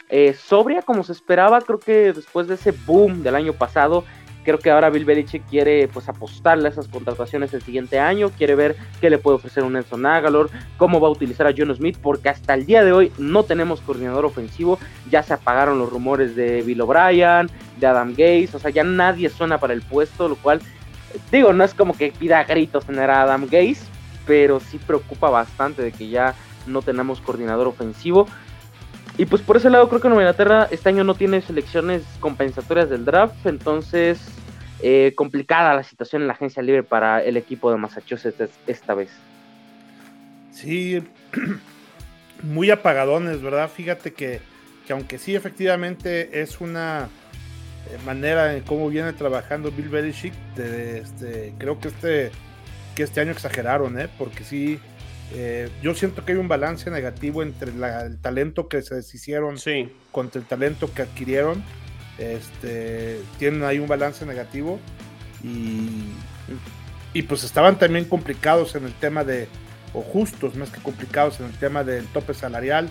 eh, 0.08 0.35
sobria 0.35 0.82
como 0.82 1.04
se 1.04 1.12
esperaba. 1.12 1.61
Creo 1.61 1.78
que 1.78 2.12
después 2.12 2.46
de 2.46 2.54
ese 2.54 2.72
boom 2.72 3.22
del 3.22 3.35
año 3.35 3.52
pasado, 3.52 4.04
creo 4.44 4.58
que 4.58 4.70
ahora 4.70 4.90
Bill 4.90 5.04
Belichick 5.04 5.42
quiere 5.48 5.88
pues 5.88 6.08
apostarle 6.08 6.68
a 6.68 6.70
esas 6.70 6.88
contrataciones 6.88 7.54
el 7.54 7.62
siguiente 7.62 7.98
año. 7.98 8.30
Quiere 8.30 8.54
ver 8.54 8.76
qué 9.00 9.08
le 9.08 9.18
puede 9.18 9.37
ofrecer 9.37 9.62
un 9.62 9.72
Nelson 9.72 10.04
Agalor, 10.04 10.50
cómo 10.76 11.00
va 11.00 11.08
a 11.08 11.12
utilizar 11.12 11.46
a 11.46 11.54
John 11.56 11.74
Smith, 11.74 11.96
porque 12.02 12.28
hasta 12.28 12.54
el 12.54 12.66
día 12.66 12.85
de 12.85 12.92
hoy 12.92 13.12
no 13.18 13.44
tenemos 13.44 13.80
coordinador 13.80 14.24
ofensivo. 14.24 14.78
Ya 15.11 15.22
se 15.22 15.32
apagaron 15.32 15.78
los 15.78 15.90
rumores 15.90 16.37
de 16.37 16.62
Bill 16.62 16.82
O'Brien, 16.82 17.48
de 17.78 17.87
Adam 17.87 18.11
Gates, 18.11 18.54
o 18.54 18.58
sea, 18.58 18.70
ya 18.70 18.85
nadie 18.85 19.30
suena 19.30 19.58
para 19.58 19.72
el 19.72 19.82
puesto, 19.82 20.28
lo 20.28 20.37
cual, 20.37 20.61
digo, 21.30 21.52
no 21.52 21.64
es 21.64 21.72
como 21.72 21.96
que 21.96 22.12
pida 22.12 22.44
gritos 22.44 22.85
tener 22.85 23.11
a 23.11 23.22
Adam 23.22 23.44
Gates, 23.44 23.87
pero 24.26 24.61
sí 24.61 24.78
preocupa 24.78 25.30
bastante 25.30 25.82
de 25.82 25.92
que 25.92 26.08
ya 26.08 26.35
no 26.66 26.83
tenemos 26.83 27.20
coordinador 27.20 27.66
ofensivo. 27.66 28.27
Y 29.18 29.27
pues 29.27 29.42
por 29.42 29.57
ese 29.57 29.70
lado 29.70 29.88
creo 29.88 30.01
que 30.01 30.09
Nueva 30.09 30.22
Inglaterra 30.22 30.68
este 30.70 30.88
año 30.88 31.05
no 31.05 31.14
tiene 31.14 31.42
selecciones 31.42 32.03
compensatorias 32.20 32.88
del 32.88 33.05
draft, 33.05 33.44
entonces 33.44 34.20
eh, 34.81 35.12
complicada 35.14 35.75
la 35.75 35.83
situación 35.83 36.22
en 36.22 36.29
la 36.29 36.35
agencia 36.35 36.62
libre 36.62 36.83
para 36.83 37.22
el 37.22 37.37
equipo 37.37 37.70
de 37.70 37.77
Massachusetts 37.77 38.51
esta 38.66 38.94
vez. 38.94 39.11
Sí, 40.51 41.03
muy 42.42 42.70
apagadones, 42.70 43.42
¿verdad? 43.42 43.70
Fíjate 43.70 44.12
que, 44.12 44.40
aunque 44.90 45.18
sí 45.18 45.35
efectivamente 45.35 46.42
es 46.42 46.61
una 46.61 47.09
eh, 47.90 47.98
manera 48.05 48.55
en 48.55 48.62
cómo 48.62 48.88
viene 48.88 49.12
trabajando 49.12 49.70
Bill 49.70 49.88
Belichick, 49.88 50.35
de, 50.57 50.98
este, 50.98 51.55
creo 51.59 51.79
que 51.79 51.88
este, 51.88 52.33
que 52.94 53.03
este 53.05 53.20
año 53.20 53.31
exageraron, 53.31 53.98
¿eh? 54.01 54.09
Porque 54.18 54.42
sí 54.42 54.81
eh, 55.35 55.71
yo 55.83 55.95
siento 55.95 56.25
que 56.25 56.33
hay 56.33 56.38
un 56.38 56.49
balance 56.49 56.90
negativo 56.90 57.42
entre 57.42 57.71
el 57.71 58.18
talento 58.21 58.68
que 58.68 58.83
se 58.83 58.95
deshicieron 58.97 59.57
contra 60.11 60.40
el 60.40 60.47
talento 60.47 60.92
que 60.92 61.03
adquirieron. 61.03 61.62
Este, 62.18 63.21
tienen 63.38 63.64
ahí 63.64 63.79
un 63.79 63.88
balance 63.88 64.27
negativo 64.27 64.79
y, 65.42 66.12
y 67.14 67.23
pues 67.23 67.45
estaban 67.45 67.79
también 67.79 68.05
complicados 68.05 68.75
en 68.75 68.85
el 68.85 68.92
tema 68.95 69.25
de, 69.25 69.49
o 69.95 70.03
justos 70.03 70.55
más 70.55 70.71
que 70.71 70.81
complicados 70.81 71.40
en 71.40 71.47
el 71.47 71.59
tema 71.59 71.85
del 71.85 72.07
tope 72.09 72.35
salarial. 72.35 72.88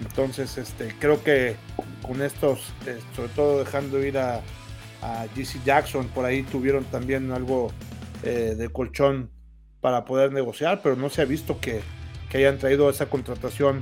Entonces, 0.00 0.56
este, 0.58 0.94
creo 0.98 1.22
que 1.22 1.56
con 2.02 2.22
estos, 2.22 2.72
eh, 2.86 2.98
sobre 3.14 3.28
todo 3.30 3.58
dejando 3.58 4.04
ir 4.04 4.18
a, 4.18 4.40
a 5.02 5.26
GC 5.34 5.62
Jackson, 5.64 6.08
por 6.08 6.24
ahí 6.24 6.42
tuvieron 6.42 6.84
también 6.84 7.32
algo 7.32 7.70
eh, 8.22 8.54
de 8.56 8.68
colchón 8.68 9.30
para 9.80 10.04
poder 10.04 10.32
negociar, 10.32 10.80
pero 10.82 10.96
no 10.96 11.10
se 11.10 11.22
ha 11.22 11.24
visto 11.24 11.60
que, 11.60 11.80
hayan 12.32 12.58
traído 12.58 12.88
esa 12.88 13.06
contratación 13.06 13.80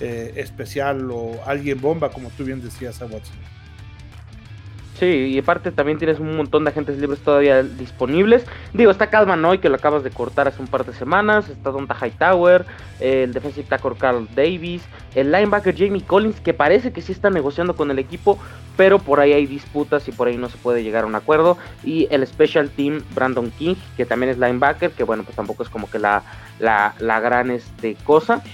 eh, 0.00 0.32
especial 0.36 1.10
o 1.12 1.40
alguien 1.46 1.80
bomba, 1.80 2.10
como 2.10 2.30
tú 2.30 2.44
bien 2.44 2.60
decías 2.60 3.00
a 3.00 3.06
Watson. 3.06 3.36
Sí, 4.98 5.06
y 5.06 5.38
aparte 5.38 5.72
también 5.72 5.98
tienes 5.98 6.20
un 6.20 6.36
montón 6.36 6.62
de 6.62 6.70
agentes 6.70 6.98
libres 6.98 7.18
todavía 7.18 7.64
disponibles. 7.64 8.46
Digo, 8.72 8.92
está 8.92 9.10
Calvin 9.10 9.44
Hoy, 9.44 9.58
que 9.58 9.68
lo 9.68 9.74
acabas 9.74 10.04
de 10.04 10.10
cortar 10.10 10.46
hace 10.46 10.62
un 10.62 10.68
par 10.68 10.86
de 10.86 10.92
semanas. 10.92 11.48
Está 11.48 11.70
Donta 11.70 11.96
Hightower, 12.00 12.64
el 13.00 13.32
defensive 13.32 13.66
tackle 13.68 13.96
Carl 13.98 14.28
Davis, 14.36 14.82
el 15.16 15.32
linebacker 15.32 15.76
Jamie 15.76 16.02
Collins, 16.02 16.40
que 16.40 16.54
parece 16.54 16.92
que 16.92 17.02
sí 17.02 17.10
está 17.10 17.28
negociando 17.28 17.74
con 17.74 17.90
el 17.90 17.98
equipo, 17.98 18.38
pero 18.76 19.00
por 19.00 19.18
ahí 19.18 19.32
hay 19.32 19.46
disputas 19.46 20.06
y 20.06 20.12
por 20.12 20.28
ahí 20.28 20.36
no 20.36 20.48
se 20.48 20.58
puede 20.58 20.84
llegar 20.84 21.02
a 21.02 21.06
un 21.08 21.16
acuerdo. 21.16 21.58
Y 21.82 22.06
el 22.12 22.24
special 22.24 22.70
team 22.70 23.02
Brandon 23.16 23.50
King, 23.50 23.74
que 23.96 24.06
también 24.06 24.30
es 24.30 24.38
linebacker, 24.38 24.92
que 24.92 25.02
bueno, 25.02 25.24
pues 25.24 25.34
tampoco 25.34 25.64
es 25.64 25.68
como 25.68 25.90
que 25.90 25.98
la, 25.98 26.22
la, 26.60 26.94
la 27.00 27.18
gran 27.18 27.50
este, 27.50 27.96
cosa. 28.04 28.44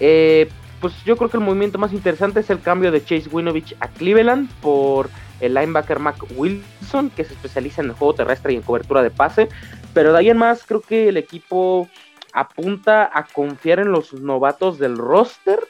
Eh, 0.00 0.48
pues 0.80 0.92
yo 1.04 1.16
creo 1.16 1.30
que 1.30 1.36
el 1.36 1.44
movimiento 1.44 1.78
más 1.78 1.92
interesante 1.92 2.40
es 2.40 2.50
el 2.50 2.60
cambio 2.60 2.90
de 2.90 3.04
Chase 3.04 3.28
Winovich 3.30 3.76
a 3.80 3.88
Cleveland 3.88 4.50
por 4.60 5.08
el 5.40 5.54
linebacker 5.54 5.98
Mac 5.98 6.16
Wilson, 6.36 7.10
que 7.10 7.24
se 7.24 7.34
especializa 7.34 7.82
en 7.82 7.88
el 7.88 7.94
juego 7.94 8.14
terrestre 8.14 8.52
y 8.52 8.56
en 8.56 8.62
cobertura 8.62 9.02
de 9.02 9.10
pase. 9.10 9.48
Pero 9.94 10.12
de 10.12 10.18
ahí 10.18 10.30
en 10.30 10.38
más, 10.38 10.64
creo 10.64 10.80
que 10.80 11.08
el 11.08 11.16
equipo 11.16 11.88
apunta 12.32 13.10
a 13.12 13.24
confiar 13.24 13.80
en 13.80 13.90
los 13.90 14.12
novatos 14.12 14.78
del 14.78 14.96
roster 14.96 15.60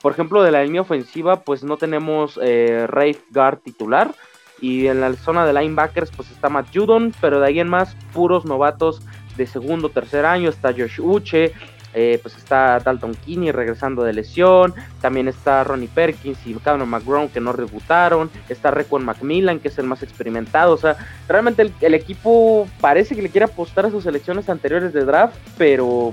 Por 0.00 0.12
ejemplo, 0.12 0.42
de 0.42 0.50
la 0.50 0.64
línea 0.64 0.80
ofensiva, 0.80 1.40
pues 1.40 1.62
no 1.62 1.76
tenemos 1.76 2.38
eh, 2.42 2.86
Rafe 2.88 3.20
Guard 3.30 3.58
titular. 3.58 4.12
Y 4.60 4.86
en 4.86 5.00
la 5.00 5.12
zona 5.14 5.46
de 5.46 5.52
linebackers, 5.52 6.10
pues 6.10 6.30
está 6.30 6.48
Matt 6.48 6.68
Judon, 6.74 7.14
pero 7.20 7.40
de 7.40 7.46
ahí 7.46 7.60
en 7.60 7.68
más, 7.68 7.96
puros 8.12 8.44
novatos 8.44 9.02
de 9.36 9.46
segundo, 9.46 9.88
tercer 9.88 10.24
año. 10.24 10.48
Está 10.48 10.72
Josh 10.72 11.00
Uche, 11.00 11.52
eh, 11.94 12.18
pues 12.22 12.36
está 12.36 12.78
Dalton 12.78 13.14
Kinney 13.14 13.52
regresando 13.52 14.02
de 14.02 14.12
lesión, 14.12 14.74
también 15.00 15.28
está 15.28 15.62
Ronnie 15.64 15.88
Perkins 15.88 16.38
y 16.46 16.54
Cameron 16.54 16.88
McGraw 16.88 17.30
que 17.30 17.40
no 17.40 17.52
rebutaron, 17.52 18.30
está 18.48 18.70
Requan 18.70 19.04
Macmillan 19.04 19.60
que 19.60 19.68
es 19.68 19.78
el 19.78 19.86
más 19.86 20.02
experimentado, 20.02 20.74
o 20.74 20.78
sea, 20.78 20.96
realmente 21.28 21.70
el, 21.80 21.94
equipo 21.94 22.66
parece 22.80 23.14
que 23.14 23.22
le 23.22 23.28
quiere 23.28 23.44
apostar 23.44 23.86
a 23.86 23.90
sus 23.90 24.06
elecciones 24.06 24.48
anteriores 24.48 24.92
de 24.92 25.04
draft, 25.04 25.36
pero 25.58 26.12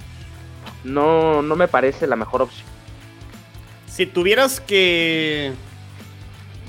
no, 0.84 1.42
no 1.42 1.56
me 1.56 1.68
parece 1.68 2.08
la 2.08 2.16
mejor 2.16 2.42
opción. 2.42 2.68
Si 3.88 4.06
tuvieras 4.06 4.60
que 4.60 5.54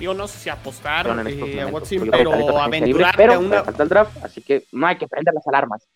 digo, 0.01 0.15
no 0.15 0.27
sé 0.27 0.39
si 0.39 0.49
apostar 0.49 1.07
eh, 1.27 1.61
a 1.61 1.67
Watson, 1.67 2.09
pero 2.11 2.59
aventurarte 2.59 3.25
a 3.27 3.39
una... 3.39 3.63
falta 3.63 3.83
el 3.83 3.89
draft, 3.89 4.25
así 4.25 4.41
que 4.41 4.65
no 4.73 4.87
hay 4.87 4.97
que 4.97 5.07
prender 5.07 5.35
las 5.35 5.47
alarmas. 5.47 5.87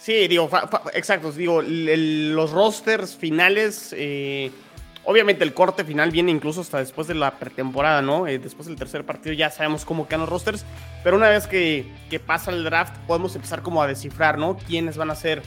Sí, 0.00 0.28
digo, 0.28 0.48
exacto, 0.94 1.30
digo, 1.30 1.60
los 1.60 2.50
rosters 2.52 3.14
finales, 3.16 3.94
eh, 3.94 4.50
obviamente 5.04 5.44
el 5.44 5.52
corte 5.52 5.84
final 5.84 6.10
viene 6.10 6.30
incluso 6.30 6.62
hasta 6.62 6.78
después 6.78 7.06
de 7.06 7.14
la 7.14 7.38
pretemporada, 7.38 8.00
¿no? 8.00 8.26
Eh, 8.26 8.38
después 8.38 8.66
del 8.66 8.76
tercer 8.76 9.04
partido 9.04 9.34
ya 9.34 9.50
sabemos 9.50 9.84
cómo 9.84 10.08
quedan 10.08 10.20
los 10.20 10.30
rosters, 10.30 10.64
pero 11.04 11.16
una 11.16 11.28
vez 11.28 11.46
que, 11.46 11.84
pasa 12.26 12.50
el 12.50 12.64
draft 12.64 12.96
podemos 13.06 13.34
empezar 13.36 13.60
como 13.60 13.82
a 13.82 13.86
descifrar, 13.86 14.38
¿no? 14.38 14.56
Quiénes 14.56 14.96
van 14.96 15.10
a 15.10 15.14
ser 15.14 15.42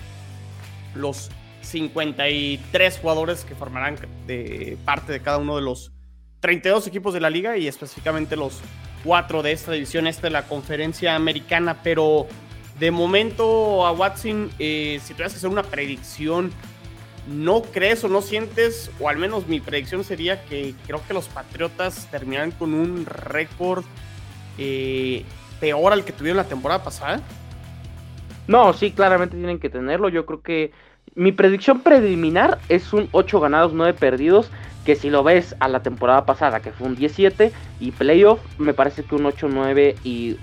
los 0.94 1.32
53 1.62 3.00
jugadores 3.00 3.46
que 3.46 3.56
formarán 3.56 3.98
de 4.28 4.78
parte 4.86 5.14
de 5.14 5.20
cada 5.20 5.40
uno 5.40 5.56
de 5.56 5.64
los 5.64 5.94
32 6.42 6.86
equipos 6.86 7.16
de 7.16 7.22
la 7.22 7.32
liga 7.32 7.58
y 7.58 7.68
específicamente 7.68 8.36
los 8.36 8.60
cuatro 9.04 9.42
de 9.42 9.52
esta 9.52 9.72
división, 9.72 10.06
esta 10.06 10.28
de 10.28 10.32
la 10.32 10.44
conferencia 10.44 11.16
americana, 11.16 11.82
pero 11.82 12.28
de 12.80 12.92
momento 12.92 13.86
a 13.86 13.92
Watson, 13.92 14.50
eh, 14.60 15.00
si 15.04 15.14
tuvieras 15.14 15.34
que 15.34 15.38
hacer 15.38 15.50
una 15.50 15.64
predicción, 15.64 16.52
¿no 17.28 17.62
crees 17.62 18.04
o 18.04 18.10
no 18.10 18.22
sientes, 18.22 18.92
o 19.00 19.10
al 19.10 19.18
menos 19.18 19.48
mi 19.48 19.60
predicción 19.60 20.04
sería 20.04 20.44
que 20.46 20.74
creo 20.86 21.02
que 21.08 21.14
los 21.14 21.28
Patriotas 21.28 22.08
terminarán 22.10 22.52
con 22.52 22.74
un 22.74 23.06
récord 23.06 23.86
eh, 24.58 25.24
peor 25.60 25.94
al 25.94 26.04
que 26.04 26.12
tuvieron 26.12 26.38
la 26.38 26.46
temporada 26.46 26.84
pasada? 26.84 27.22
No, 28.48 28.74
sí, 28.74 28.92
claramente 28.92 29.38
tienen 29.38 29.60
que 29.60 29.70
tenerlo. 29.70 30.10
Yo 30.10 30.26
creo 30.26 30.42
que 30.42 30.72
mi 31.16 31.32
predicción 31.32 31.82
preliminar 31.82 32.60
es 32.70 32.92
un 32.92 33.08
8 33.12 33.40
ganados, 33.40 33.74
9 33.74 33.94
perdidos. 33.94 34.50
Que 34.84 34.98
si 34.98 35.10
lo 35.10 35.24
ves 35.24 35.56
a 35.62 35.70
la 35.70 35.82
temporada 35.82 36.26
pasada, 36.26 36.60
que 36.60 36.74
fue 36.74 36.88
un 36.88 36.98
17 36.98 37.54
y 37.80 37.92
playoff, 37.92 38.42
me 38.58 38.74
parece 38.74 39.06
que 39.06 39.16
un 39.16 39.24
8-9 39.24 39.96
y 40.04 40.36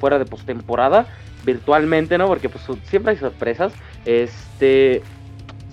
fuera 0.00 0.18
de 0.18 0.24
postemporada 0.24 1.06
virtualmente, 1.44 2.18
¿no? 2.18 2.26
Porque 2.26 2.48
pues 2.48 2.64
siempre 2.84 3.12
hay 3.12 3.18
sorpresas. 3.18 3.72
Este, 4.04 5.02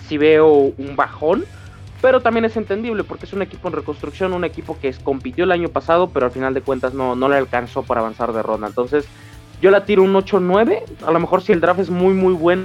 si 0.07 0.17
veo 0.17 0.73
un 0.77 0.95
bajón, 0.95 1.45
pero 2.01 2.21
también 2.21 2.45
es 2.45 2.55
entendible 2.55 3.03
porque 3.03 3.25
es 3.25 3.33
un 3.33 3.41
equipo 3.41 3.67
en 3.67 3.75
reconstrucción, 3.75 4.33
un 4.33 4.45
equipo 4.45 4.77
que 4.79 4.93
compitió 5.03 5.43
el 5.43 5.51
año 5.51 5.69
pasado, 5.69 6.09
pero 6.09 6.27
al 6.27 6.31
final 6.31 6.53
de 6.53 6.61
cuentas 6.61 6.93
no, 6.93 7.15
no 7.15 7.27
le 7.27 7.35
alcanzó 7.35 7.83
para 7.83 8.01
avanzar 8.01 8.31
de 8.33 8.41
ronda. 8.41 8.67
Entonces, 8.67 9.05
yo 9.61 9.71
la 9.71 9.85
tiro 9.85 10.03
un 10.03 10.13
8-9. 10.13 10.83
A 11.05 11.11
lo 11.11 11.19
mejor 11.19 11.41
si 11.41 11.51
el 11.51 11.59
draft 11.59 11.81
es 11.81 11.89
muy, 11.89 12.13
muy 12.13 12.33
bueno. 12.33 12.63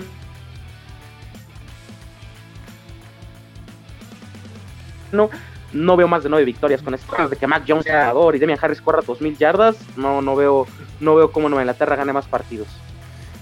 No, 5.10 5.30
no 5.72 5.96
veo 5.96 6.08
más 6.08 6.22
de 6.22 6.28
9 6.28 6.44
victorias 6.44 6.82
con 6.82 6.94
esto. 6.94 7.28
De 7.28 7.36
que 7.36 7.46
Mac 7.46 7.64
Jones 7.66 7.84
sea 7.84 8.12
y 8.32 8.38
Demian 8.38 8.58
Harris 8.60 8.80
corra 8.80 9.02
2000 9.04 9.36
yardas, 9.36 9.76
no, 9.96 10.22
no 10.22 10.36
veo, 10.36 10.66
no 11.00 11.16
veo 11.16 11.30
cómo 11.32 11.48
Nueva 11.48 11.62
Inglaterra 11.62 11.96
gane 11.96 12.12
más 12.12 12.26
partidos. 12.26 12.68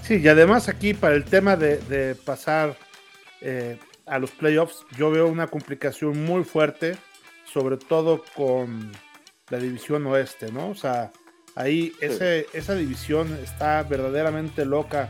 Sí, 0.03 0.15
y 0.17 0.27
además 0.27 0.67
aquí 0.67 0.93
para 0.93 1.15
el 1.15 1.23
tema 1.23 1.55
de, 1.55 2.15
pasar 2.25 2.75
eh, 3.39 3.77
a 4.05 4.19
los 4.19 4.31
playoffs, 4.31 4.85
yo 4.97 5.09
veo 5.09 5.27
una 5.27 5.47
complicación 5.47 6.25
muy 6.25 6.43
fuerte, 6.43 6.97
sobre 7.45 7.77
todo 7.77 8.21
con 8.35 8.91
la 9.49 9.57
división 9.59 10.05
oeste, 10.07 10.51
¿no? 10.51 10.69
O 10.69 10.75
sea, 10.75 11.13
ahí 11.55 11.93
ese, 12.01 12.47
esa 12.51 12.75
división 12.75 13.33
está 13.41 13.81
verdaderamente 13.83 14.65
loca, 14.65 15.09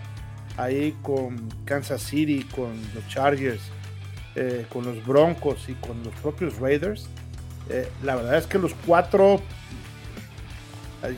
ahí 0.57 0.95
con 1.01 1.49
Kansas 1.65 2.03
City, 2.03 2.47
con 2.55 2.79
los 2.93 3.07
Chargers, 3.07 3.63
eh, 4.35 4.67
con 4.69 4.85
los 4.85 5.03
Broncos 5.07 5.69
y 5.69 5.73
con 5.73 6.03
los 6.03 6.13
propios 6.21 6.59
Raiders. 6.59 7.09
Eh, 7.67 7.89
la 8.03 8.15
verdad 8.15 8.37
es 8.37 8.45
que 8.45 8.59
los 8.59 8.75
cuatro 8.85 9.41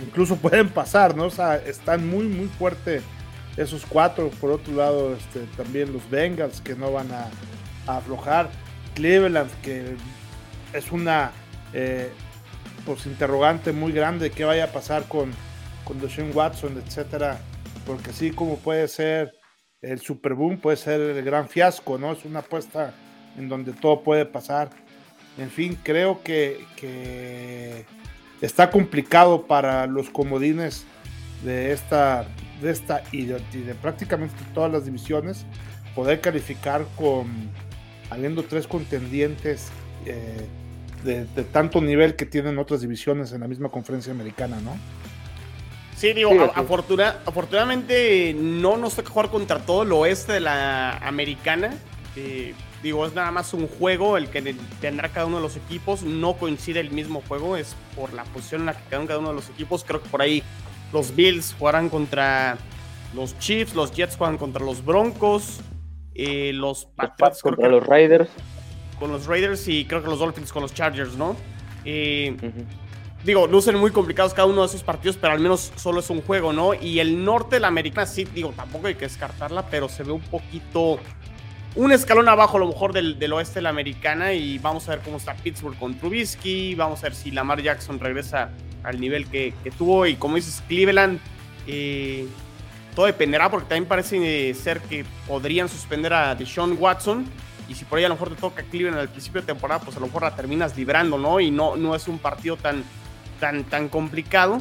incluso 0.02 0.38
pueden 0.38 0.70
pasar, 0.70 1.14
¿no? 1.14 1.26
O 1.26 1.30
sea, 1.30 1.58
están 1.58 2.08
muy, 2.08 2.26
muy 2.26 2.48
fuertes 2.48 3.04
esos 3.58 3.86
cuatro. 3.86 4.30
Por 4.30 4.52
otro 4.52 4.74
lado, 4.74 5.16
este, 5.16 5.42
también 5.58 5.94
los 5.94 6.10
Bengals 6.10 6.62
que 6.62 6.76
no 6.76 6.92
van 6.92 7.12
a, 7.12 7.30
aflojar. 7.88 8.50
Cleveland 8.96 9.52
que 9.62 9.96
es 10.74 10.92
una 10.92 11.32
eh, 11.74 12.10
pues, 12.86 13.06
interrogante 13.06 13.74
muy 13.74 13.92
grande 13.92 14.32
qué 14.32 14.44
vaya 14.44 14.64
a 14.66 14.72
pasar 14.72 15.04
con, 15.04 15.32
con 15.84 15.98
Watson, 16.34 16.82
etcétera. 16.84 17.40
Porque 17.86 18.10
así 18.10 18.32
como 18.32 18.58
puede 18.58 18.88
ser 18.88 19.34
el 19.82 20.00
Super 20.00 20.34
Boom, 20.34 20.58
puede 20.58 20.78
ser 20.78 21.00
el 21.00 21.24
gran 21.24 21.48
fiasco, 21.48 21.98
¿no? 21.98 22.14
Es 22.14 22.26
una 22.26 22.40
apuesta 22.40 22.94
en 23.38 23.50
donde 23.50 23.74
todo 23.74 24.02
puede 24.02 24.26
pasar. 24.26 24.70
En 25.38 25.52
fin, 25.52 25.78
creo 25.84 26.24
que, 26.24 26.66
que 26.78 27.86
está 28.42 28.72
complicado 28.72 29.46
para 29.46 29.86
los 29.86 30.10
comodines 30.10 30.86
de 31.44 31.72
esta 31.72 32.26
de 32.62 32.72
esta 32.72 33.04
y 33.12 33.26
de, 33.26 33.40
prácticamente 33.82 34.36
todas 34.54 34.72
las 34.72 34.86
divisiones 34.86 35.46
poder 35.94 36.22
calificar 36.22 36.86
con 36.98 37.50
habiendo 38.10 38.44
tres 38.44 38.68
contendientes 38.68 39.70
eh, 40.06 40.48
de, 41.04 41.26
tanto 41.46 41.82
nivel 41.82 42.16
que 42.16 42.26
tienen 42.26 42.58
otras 42.58 42.82
divisiones 42.82 43.32
en 43.32 43.42
la 43.42 43.48
misma 43.48 43.70
conferencia 43.70 44.12
americana, 44.12 44.60
¿no? 44.62 44.76
Sí, 45.96 46.12
digo, 46.14 46.32
afortunadamente 46.54 48.36
no 48.38 48.76
nos 48.76 48.96
toca 48.96 49.10
jugar 49.12 49.30
contra 49.30 49.60
todo 49.60 49.84
el 49.84 49.92
oeste 49.94 50.34
de 50.34 50.40
la 50.42 50.98
americana. 50.98 51.74
digo, 52.84 53.06
es 53.06 53.14
nada 53.14 53.32
más 53.32 53.54
un 53.54 53.68
juego 53.68 54.18
el 54.18 54.28
que 54.28 54.56
tendrá 54.82 55.10
cada 55.10 55.26
uno 55.26 55.38
de 55.38 55.44
los 55.44 55.56
equipos. 55.56 56.04
No 56.04 56.34
coincide 56.34 56.82
el 56.82 56.92
mismo 56.92 57.24
juego, 57.26 57.56
es 57.56 57.78
por 57.96 58.14
la 58.14 58.26
posición 58.26 58.62
en 58.62 58.66
la 58.66 58.74
que 58.74 58.84
quedan 58.90 59.08
cada 59.08 59.20
uno 59.20 59.30
de 59.30 59.36
los 59.36 59.50
equipos. 59.50 59.86
Creo 59.86 60.04
que 60.04 60.10
por 60.10 60.22
ahí 60.22 60.44
los 60.96 61.14
Bills 61.14 61.54
jugarán 61.60 61.90
contra 61.90 62.58
los 63.14 63.38
Chiefs, 63.38 63.76
los 63.76 63.92
Jets 63.92 64.16
juegan 64.16 64.38
contra 64.38 64.64
los 64.64 64.84
Broncos, 64.84 65.60
eh, 66.14 66.54
los 66.54 66.86
Patriots 66.86 67.42
contra 67.42 67.68
los 67.68 67.86
Raiders. 67.86 68.30
Con 68.98 69.12
los 69.12 69.26
Raiders 69.26 69.68
y 69.68 69.84
creo 69.84 70.02
que 70.02 70.08
los 70.08 70.20
Dolphins 70.20 70.54
con 70.54 70.62
los 70.62 70.74
Chargers, 70.74 71.18
¿no? 71.18 71.36
Eh, 71.84 72.34
digo, 73.26 73.46
lucen 73.46 73.76
muy 73.76 73.92
complicados 73.92 74.34
cada 74.34 74.48
uno 74.48 74.62
de 74.62 74.68
esos 74.68 74.84
partidos, 74.84 75.18
pero 75.18 75.34
al 75.34 75.42
menos 75.42 75.74
solo 75.76 76.00
es 76.00 76.10
un 76.10 76.22
juego, 76.22 76.54
¿no? 76.54 76.74
Y 76.74 77.02
el 77.02 77.26
norte 77.26 77.58
de 77.58 77.60
la 77.60 77.68
América, 77.68 78.06
sí, 78.06 78.24
digo, 78.24 78.54
tampoco 78.56 78.88
hay 78.88 78.96
que 78.96 79.04
descartarla, 79.06 79.68
pero 79.70 79.90
se 79.90 80.04
ve 80.04 80.14
un 80.14 80.22
poquito. 80.22 80.98
Un 81.76 81.92
escalón 81.92 82.30
abajo, 82.30 82.56
a 82.56 82.62
lo 82.62 82.68
mejor, 82.68 82.94
del, 82.94 83.34
oeste 83.34 83.56
de 83.56 83.64
la 83.64 83.70
americana. 83.70 84.32
Y 84.32 84.60
vamos 84.60 84.88
a 84.88 84.92
ver 84.92 85.02
cómo 85.02 85.18
está 85.18 85.34
Pittsburgh 85.36 85.78
con 85.78 85.94
Trubisky. 85.96 86.74
Vamos 86.74 87.00
a 87.00 87.04
ver 87.04 87.16
si 87.16 87.32
Lamar 87.32 87.62
Jackson 87.62 88.00
regresa 88.00 88.50
al 88.84 89.00
nivel 89.00 89.28
que, 89.28 89.54
tuvo. 89.78 90.06
Y 90.06 90.16
como 90.16 90.38
dices, 90.38 90.64
Cleveland, 90.70 91.20
eh, 91.68 92.28
todo 92.96 93.08
dependerá 93.08 93.50
porque 93.52 93.68
también 93.68 93.90
parece 93.90 94.54
ser 94.54 94.80
que 94.82 95.04
podrían 95.28 95.68
suspender 95.68 96.14
a 96.14 96.34
Deshaun 96.34 96.78
Watson. 96.80 97.26
Y 97.68 97.74
si 97.76 97.84
por 97.84 98.00
ahí 98.00 98.06
a 98.06 98.10
lo 98.10 98.16
mejor 98.16 98.30
te 98.30 98.36
toca 98.36 98.64
Cleveland 98.64 99.00
al 99.00 99.10
principio 99.10 99.42
de 99.42 99.48
temporada, 99.48 99.82
pues 99.82 99.98
a 99.98 100.00
lo 100.00 100.06
mejor 100.06 100.22
la 100.22 100.34
terminas 100.34 100.78
librando, 100.78 101.18
¿no? 101.18 101.42
Y 101.42 101.52
no, 101.52 101.76
no 101.76 101.94
es 101.94 102.08
un 102.08 102.20
partido 102.20 102.56
tan, 102.56 102.86
tan, 103.42 103.66
tan 103.66 103.90
complicado. 103.90 104.60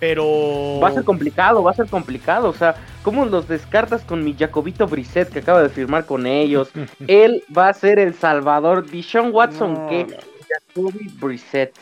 Pero. 0.00 0.78
Va 0.80 0.88
a 0.88 0.92
ser 0.92 1.04
complicado, 1.04 1.62
va 1.62 1.72
a 1.72 1.74
ser 1.74 1.86
complicado. 1.86 2.48
O 2.48 2.54
sea, 2.54 2.76
¿cómo 3.02 3.24
los 3.24 3.48
descartas 3.48 4.02
con 4.02 4.24
mi 4.24 4.34
Jacobito 4.34 4.86
Brissett 4.86 5.30
que 5.30 5.40
acaba 5.40 5.62
de 5.62 5.68
firmar 5.68 6.06
con 6.06 6.26
ellos? 6.26 6.70
Él 7.06 7.42
va 7.56 7.68
a 7.68 7.74
ser 7.74 7.98
el 7.98 8.14
salvador. 8.14 8.88
Deshaun 8.88 9.32
Watson, 9.32 9.88
que 9.88 10.06
Jacoby 10.48 11.10
Brissett. 11.20 11.74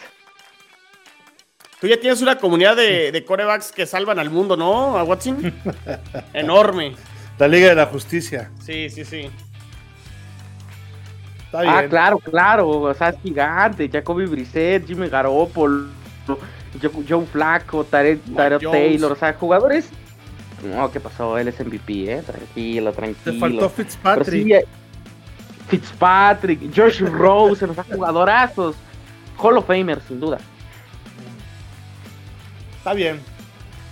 Tú 1.81 1.87
ya 1.87 2.01
tienes 2.01 2.23
una 2.23 2.39
comunidad 2.39 2.75
de, 2.75 3.23
corebacks 3.27 3.71
que 3.71 3.85
salvan 3.85 4.19
al 4.19 4.31
mundo, 4.31 4.57
¿no? 4.57 4.97
A 4.97 5.05
Watson. 5.05 5.53
Enorme. 6.33 6.95
La 7.39 7.49
Liga 7.49 7.69
de 7.69 7.75
la 7.75 7.87
Justicia. 7.87 8.51
Sí, 8.61 8.89
sí, 8.89 9.05
sí. 9.05 9.31
Ah, 11.53 11.85
claro, 11.89 12.19
claro. 12.19 12.69
O 12.69 12.95
sea, 12.95 13.11
es 13.11 13.17
gigante. 13.23 13.89
Jacoby 13.91 14.25
Brissett, 14.25 14.87
Jimmy 14.87 15.09
Garoppolo, 15.09 15.89
Joe 16.81 17.27
Flaco, 17.27 17.85
Tarek, 17.85 18.21
Taylor. 18.35 19.13
O 19.13 19.17
sea, 19.17 19.33
jugadores. 19.35 19.89
No, 20.65 20.91
¿qué 20.91 21.01
pasó? 21.01 21.39
Él 21.39 21.49
es 21.49 21.61
MVP, 21.61 22.13
¿eh? 22.13 22.23
Tranquilo, 22.23 22.93
tranquilo. 22.93 23.33
Te 23.33 23.39
faltó 23.39 23.69
Fitzpatrick. 23.69 24.67
Fitzpatrick, 25.69 26.75
Josh 26.75 27.01
Rose, 27.01 27.65
o 27.65 27.75
sea, 27.75 27.85
jugadorazos 27.85 28.77
Hall 29.39 29.59
of 29.59 29.67
Famer, 29.67 30.01
sin 30.07 30.21
duda. 30.21 30.39
Está 32.79 32.95
bien. 32.95 33.21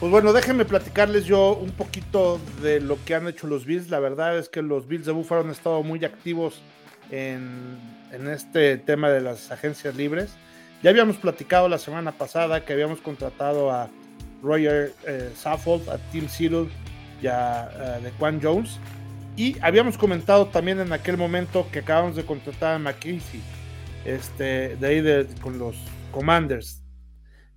Pues 0.01 0.11
bueno, 0.11 0.33
déjenme 0.33 0.65
platicarles 0.65 1.25
yo 1.25 1.55
un 1.55 1.71
poquito 1.71 2.41
de 2.63 2.81
lo 2.81 3.03
que 3.05 3.15
han 3.15 3.27
hecho 3.29 3.47
los 3.47 3.65
Bills. 3.65 3.91
La 3.91 4.01
verdad 4.01 4.37
es 4.39 4.49
que 4.49 4.63
los 4.63 4.87
Bills 4.87 5.07
de 5.07 5.13
Buffalo 5.13 5.43
han 5.43 5.51
estado 5.51 5.83
muy 5.83 6.05
activos 6.05 6.61
en, 7.11 7.79
este 8.31 8.77
tema 8.77 9.11
de 9.11 9.21
las 9.21 9.51
agencias 9.51 9.97
libres. 9.97 10.37
Ya 10.85 10.91
habíamos 10.91 11.17
platicado 11.17 11.67
la 11.67 11.79
semana 11.79 12.13
pasada 12.13 12.63
que 12.63 12.75
habíamos 12.75 13.01
contratado 13.01 13.73
a 13.73 13.89
Roger 14.43 14.93
eh, 15.07 15.33
Saffold, 15.35 15.89
a 15.89 15.97
Tim 16.13 16.29
Seedle 16.29 16.69
y 17.23 17.27
a, 17.27 17.63
a 17.63 18.01
DeQuan 18.01 18.39
Jones. 18.43 18.79
Y 19.35 19.57
habíamos 19.63 19.97
comentado 19.97 20.45
también 20.45 20.81
en 20.81 20.93
aquel 20.93 21.17
momento 21.17 21.67
que 21.73 21.79
acabamos 21.79 22.17
de 22.17 22.27
contratar 22.27 22.75
a 22.75 22.79
McKinsey, 22.79 23.41
este, 24.05 24.77
de 24.77 24.87
ahí 24.87 25.27
con 25.41 25.59
los 25.59 25.75
Commanders. 26.13 26.83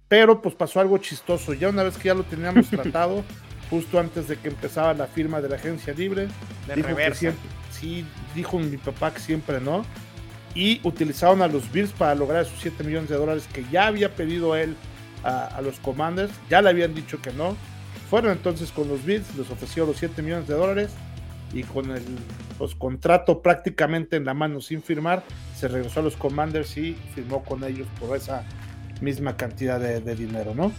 Pero 0.08 0.42
pues 0.42 0.56
pasó 0.56 0.80
algo 0.80 0.98
chistoso. 0.98 1.54
Ya 1.54 1.68
una 1.68 1.84
vez 1.84 1.98
que 1.98 2.08
ya 2.08 2.13
lo 2.13 2.24
teníamos 2.24 2.70
tratado, 2.70 3.26
justo 3.70 4.00
antes 4.00 4.30
de 4.30 4.38
que 4.38 4.48
empezaba 4.48 4.94
la 4.94 5.06
firma 5.06 5.42
de 5.42 5.50
la 5.50 5.58
agencia 5.58 5.94
libre, 5.94 6.30
dijo 6.74 6.96
que 6.96 7.13
siempre, 7.13 7.50
sí, 7.72 8.06
dijo 8.34 8.58
mi 8.58 8.78
papá 8.78 9.13
que 9.13 9.20
siempre 9.20 9.60
no. 9.60 9.84
Y 10.58 10.82
utilizaron 10.84 11.43
a 11.43 11.48
los 11.48 11.72
Bills 11.72 11.91
para 11.91 12.15
lograr 12.15 12.41
esos 12.41 12.60
7 12.60 12.84
millones 12.84 13.10
de 13.10 13.15
dólares 13.15 13.48
que 13.54 13.63
ya 13.72 13.86
había 13.86 14.15
pedido 14.15 14.56
él 14.56 14.76
a, 15.24 15.62
los 15.62 15.80
Commanders. 15.80 16.34
Ya 16.50 16.63
le 16.63 16.70
habían 16.70 16.96
dicho 16.96 17.22
que 17.22 17.32
no. 17.32 17.56
Fueron 18.10 18.32
entonces 18.32 18.72
con 18.72 18.88
los 18.88 19.06
Bills, 19.06 19.36
les 19.38 19.52
ofreció 19.52 19.86
los 19.86 19.98
7 19.98 20.22
millones 20.24 20.48
de 20.48 20.56
dólares 20.56 20.91
y 21.54 21.62
con 21.62 21.91
el 21.91 22.04
pues, 22.58 22.74
contrato 22.74 23.43
prácticamente 23.43 24.15
en 24.15 24.26
la 24.26 24.34
mano 24.34 24.60
sin 24.60 24.82
firmar, 24.82 25.24
se 25.56 25.67
regresó 25.67 26.00
a 26.00 26.04
los 26.04 26.15
Commanders 26.15 26.76
y 26.76 26.98
firmó 27.13 27.43
con 27.43 27.63
ellos 27.63 27.88
por 28.00 28.17
esa 28.17 28.43
misma 29.00 29.38
cantidad 29.38 29.80
de, 29.80 30.15
dinero, 30.15 30.56
¿no? 30.56 30.72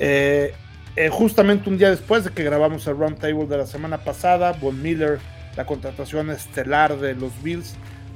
Eh, 0.00 0.54
eh, 0.96 1.08
justamente 1.08 1.70
un 1.70 1.78
día 1.78 1.90
después 1.90 2.24
de 2.24 2.30
que 2.30 2.42
grabamos 2.42 2.86
el 2.88 2.96
round 2.96 3.18
table 3.18 3.46
de 3.46 3.58
la 3.58 3.66
semana 3.66 3.98
pasada, 3.98 4.52
Von 4.52 4.82
Miller, 4.82 5.20
la 5.56 5.66
contratación 5.66 6.30
estelar 6.30 6.98
de 6.98 7.14
los 7.14 7.30
Bills, 7.42 7.74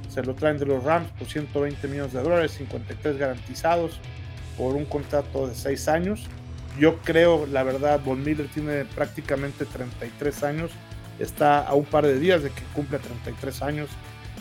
se 0.09 0.23
lo 0.23 0.35
traen 0.35 0.59
de 0.59 0.67
los 0.67 0.83
Rams 0.83 1.11
por 1.13 1.29
120 1.29 1.87
millones 1.89 2.13
de 2.13 2.23
dólares, 2.23 2.53
53 2.53 3.19
garantizados 3.19 4.01
por 4.57 4.75
un 4.75 4.85
contrato 4.85 5.47
de 5.47 5.55
6 5.55 5.89
años. 5.89 6.27
Yo 6.79 6.99
creo, 6.99 7.47
la 7.47 7.63
verdad, 7.63 8.01
Von 8.05 8.23
Miller 8.23 8.49
tiene 8.49 8.85
prácticamente 8.85 9.65
33 9.65 10.43
años, 10.45 10.71
está 11.19 11.61
a 11.61 11.75
un 11.75 11.85
par 11.85 12.07
de 12.07 12.19
días 12.19 12.43
de 12.43 12.51
que 12.51 12.63
cumple 12.75 12.99
33 12.99 13.63
años, 13.63 13.89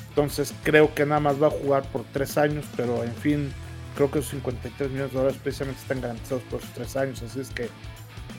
entonces 0.09 0.53
creo 0.63 0.93
que 0.93 1.05
nada 1.05 1.19
más 1.19 1.41
va 1.41 1.47
a 1.47 1.51
jugar 1.51 1.83
por 1.91 2.03
3 2.13 2.37
años, 2.37 2.65
pero 2.75 3.03
en 3.03 3.15
fin, 3.15 3.51
creo 3.95 4.11
que 4.11 4.19
esos 4.19 4.31
53 4.31 4.91
millones 4.91 5.11
de 5.11 5.17
dólares 5.17 5.39
precisamente 5.41 5.81
están 5.81 6.01
garantizados 6.01 6.43
por 6.43 6.59
esos 6.59 6.73
3 6.73 6.95
años, 6.97 7.23
así 7.23 7.39
es 7.39 7.49
que 7.49 7.69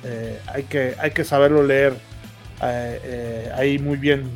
eh, 0.04 0.40
hay 0.46 0.62
que, 0.64 0.94
hay 0.98 1.10
que 1.10 1.24
saberlo 1.24 1.62
leer 1.64 1.92
eh, 2.62 3.00
eh, 3.02 3.52
ahí 3.54 3.78
muy 3.78 3.96
bien 3.96 4.28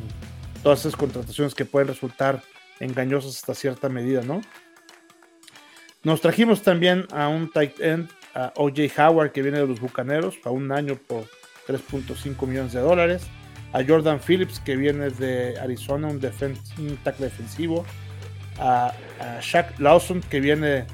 todas 0.61 0.81
esas 0.81 0.95
contrataciones 0.95 1.55
que 1.55 1.65
pueden 1.65 1.87
resultar 1.87 2.41
engañosas 2.83 3.37
hasta 3.37 3.53
cierta 3.55 3.89
medida, 3.89 4.21
¿no? 4.21 4.41
Nos 6.03 6.21
trajimos 6.21 6.61
también 6.61 7.05
a 7.11 7.29
un 7.29 7.49
tight 7.49 7.79
end, 7.79 8.09
a 8.33 8.51
OJ 8.55 8.99
Howard, 8.99 9.31
que 9.31 9.41
viene 9.41 9.59
de 9.59 9.67
los 9.67 9.79
Bucaneros, 9.79 10.37
a 10.43 10.49
un 10.49 10.71
año 10.71 10.95
por 10.95 11.25
3.5 11.67 12.45
millones 12.47 12.73
de 12.73 12.81
dólares. 12.81 13.23
A 13.71 13.83
Jordan 13.83 14.19
Phillips, 14.19 14.59
que 14.59 14.75
viene 14.75 15.09
de 15.09 15.57
Arizona, 15.59 16.07
un, 16.07 16.15
un 16.17 16.97
tackle 17.03 17.25
defensivo. 17.25 17.85
A, 18.59 18.93
a 19.19 19.39
Shaq 19.41 19.79
Lawson, 19.79 20.21
que 20.21 20.39
viene 20.39 20.85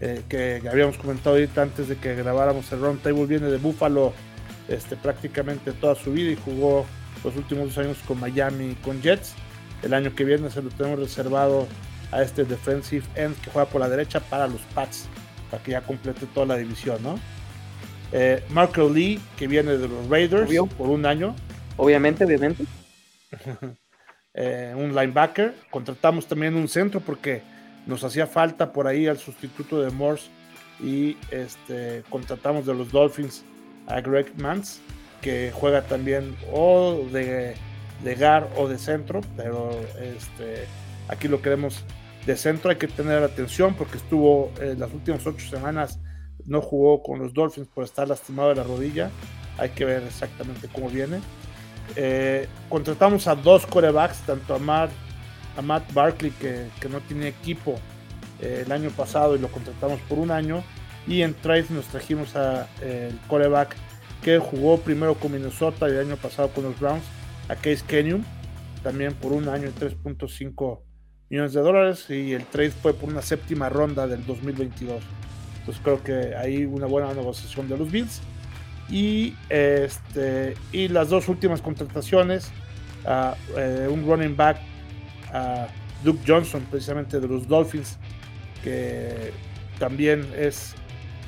eh, 0.00 0.22
que 0.28 0.60
habíamos 0.68 0.98
comentado 0.98 1.36
ahorita 1.36 1.62
antes 1.62 1.88
de 1.88 1.96
que 1.96 2.14
grabáramos 2.14 2.70
el 2.72 2.80
round 2.80 3.02
table, 3.02 3.26
viene 3.26 3.46
de 3.46 3.58
Buffalo 3.58 4.12
este, 4.68 4.96
prácticamente 4.96 5.72
toda 5.72 5.94
su 5.94 6.12
vida 6.12 6.32
y 6.32 6.36
jugó 6.36 6.84
los 7.22 7.36
últimos 7.36 7.68
dos 7.68 7.78
años 7.78 7.98
con 8.06 8.18
Miami 8.18 8.70
y 8.70 8.74
con 8.74 9.00
Jets. 9.00 9.34
El 9.84 9.92
año 9.94 10.14
que 10.14 10.24
viene 10.24 10.50
se 10.50 10.62
lo 10.62 10.70
tenemos 10.70 10.98
reservado 10.98 11.68
a 12.10 12.22
este 12.22 12.44
defensive 12.44 13.04
end 13.16 13.38
que 13.40 13.50
juega 13.50 13.68
por 13.68 13.80
la 13.80 13.88
derecha 13.88 14.20
para 14.20 14.46
los 14.48 14.60
Pats, 14.74 15.08
para 15.50 15.62
que 15.62 15.72
ya 15.72 15.82
complete 15.82 16.26
toda 16.32 16.46
la 16.46 16.56
división, 16.56 17.02
¿no? 17.02 17.18
Eh, 18.12 18.42
Marco 18.48 18.88
Lee, 18.88 19.20
que 19.36 19.46
viene 19.46 19.76
de 19.76 19.88
los 19.88 20.08
Raiders 20.08 20.50
por 20.76 20.88
un 20.88 21.04
año. 21.04 21.34
Obviamente, 21.76 22.24
obviamente. 22.24 22.64
Eh, 24.36 24.74
un 24.76 24.92
linebacker. 24.92 25.54
Contratamos 25.70 26.26
también 26.26 26.56
un 26.56 26.66
centro 26.66 26.98
porque 26.98 27.42
nos 27.86 28.02
hacía 28.02 28.26
falta 28.26 28.72
por 28.72 28.88
ahí 28.88 29.06
al 29.06 29.16
sustituto 29.16 29.80
de 29.80 29.90
Morse 29.90 30.28
y 30.80 31.16
este, 31.30 32.02
contratamos 32.10 32.66
de 32.66 32.74
los 32.74 32.90
Dolphins 32.90 33.44
a 33.86 34.00
Greg 34.00 34.32
Mans, 34.36 34.80
que 35.22 35.52
juega 35.54 35.82
también 35.82 36.36
o 36.52 37.06
de, 37.12 37.54
de 38.04 38.14
gar 38.14 38.48
o 38.56 38.68
de 38.68 38.78
centro, 38.78 39.22
pero 39.36 39.70
este, 40.00 40.66
aquí 41.08 41.26
lo 41.26 41.42
queremos 41.42 41.84
de 42.26 42.36
centro. 42.36 42.70
Hay 42.70 42.76
que 42.76 42.86
tener 42.88 43.22
atención 43.22 43.74
porque 43.74 43.96
estuvo 43.96 44.52
en 44.60 44.78
las 44.78 44.92
últimas 44.92 45.26
ocho 45.26 45.48
semanas, 45.48 45.98
no 46.46 46.60
jugó 46.60 47.02
con 47.02 47.18
los 47.18 47.32
Dolphins 47.32 47.68
por 47.68 47.84
estar 47.84 48.06
lastimado 48.06 48.50
de 48.50 48.56
la 48.56 48.62
rodilla. 48.62 49.10
Hay 49.58 49.70
que 49.70 49.84
ver 49.84 50.02
exactamente 50.02 50.68
cómo 50.72 50.88
viene. 50.88 51.20
Eh, 51.96 52.48
contratamos 52.68 53.26
a 53.26 53.34
dos 53.34 53.66
corebacks, 53.66 54.18
tanto 54.26 54.54
a 54.54 54.58
Matt 54.58 54.90
a 55.56 55.62
Matt 55.62 55.92
Barkley, 55.92 56.32
que, 56.32 56.88
no 56.88 57.00
tiene 57.00 57.28
equipo 57.28 57.76
eh, 58.40 58.64
el 58.66 58.72
año 58.72 58.90
pasado 58.90 59.36
y 59.36 59.38
lo 59.38 59.48
contratamos 59.48 60.00
por 60.08 60.18
un 60.18 60.30
año. 60.30 60.62
Y 61.06 61.22
en 61.22 61.34
trade 61.34 61.66
nos 61.70 61.86
trajimos 61.86 62.34
a 62.34 62.66
el 62.80 63.18
coreback 63.28 63.76
que 64.22 64.38
jugó 64.38 64.78
primero 64.78 65.14
con 65.14 65.32
Minnesota 65.32 65.86
y 65.88 65.92
el 65.92 66.00
año 66.00 66.16
pasado 66.16 66.48
con 66.48 66.64
los 66.64 66.78
Browns, 66.80 67.04
a 67.48 67.56
Case 67.56 67.82
Kenyon, 67.86 68.24
también 68.82 69.14
por 69.14 69.32
un 69.32 69.48
año 69.48 69.68
y 69.68 69.72
3.5 69.72 70.80
millones 71.30 71.52
de 71.52 71.60
dólares. 71.60 72.10
Y 72.10 72.32
el 72.32 72.44
trade 72.44 72.70
fue 72.70 72.94
por 72.94 73.08
una 73.08 73.22
séptima 73.22 73.68
ronda 73.68 74.06
del 74.06 74.24
2022. 74.26 75.02
Entonces 75.60 75.82
creo 75.82 76.02
que 76.02 76.36
hay 76.36 76.64
una 76.64 76.86
buena 76.86 77.12
negociación 77.14 77.68
de 77.68 77.78
los 77.78 77.90
Bills. 77.90 78.20
Y, 78.90 79.34
este, 79.48 80.54
y 80.72 80.88
las 80.88 81.08
dos 81.08 81.28
últimas 81.28 81.62
contrataciones, 81.62 82.50
eh, 83.56 83.88
un 83.90 84.06
running 84.06 84.36
back 84.36 84.58
a 85.32 85.68
Duke 86.04 86.20
Johnson, 86.26 86.66
precisamente 86.70 87.18
de 87.18 87.26
los 87.26 87.48
Dolphins, 87.48 87.98
que 88.62 89.32
también 89.78 90.26
es 90.36 90.74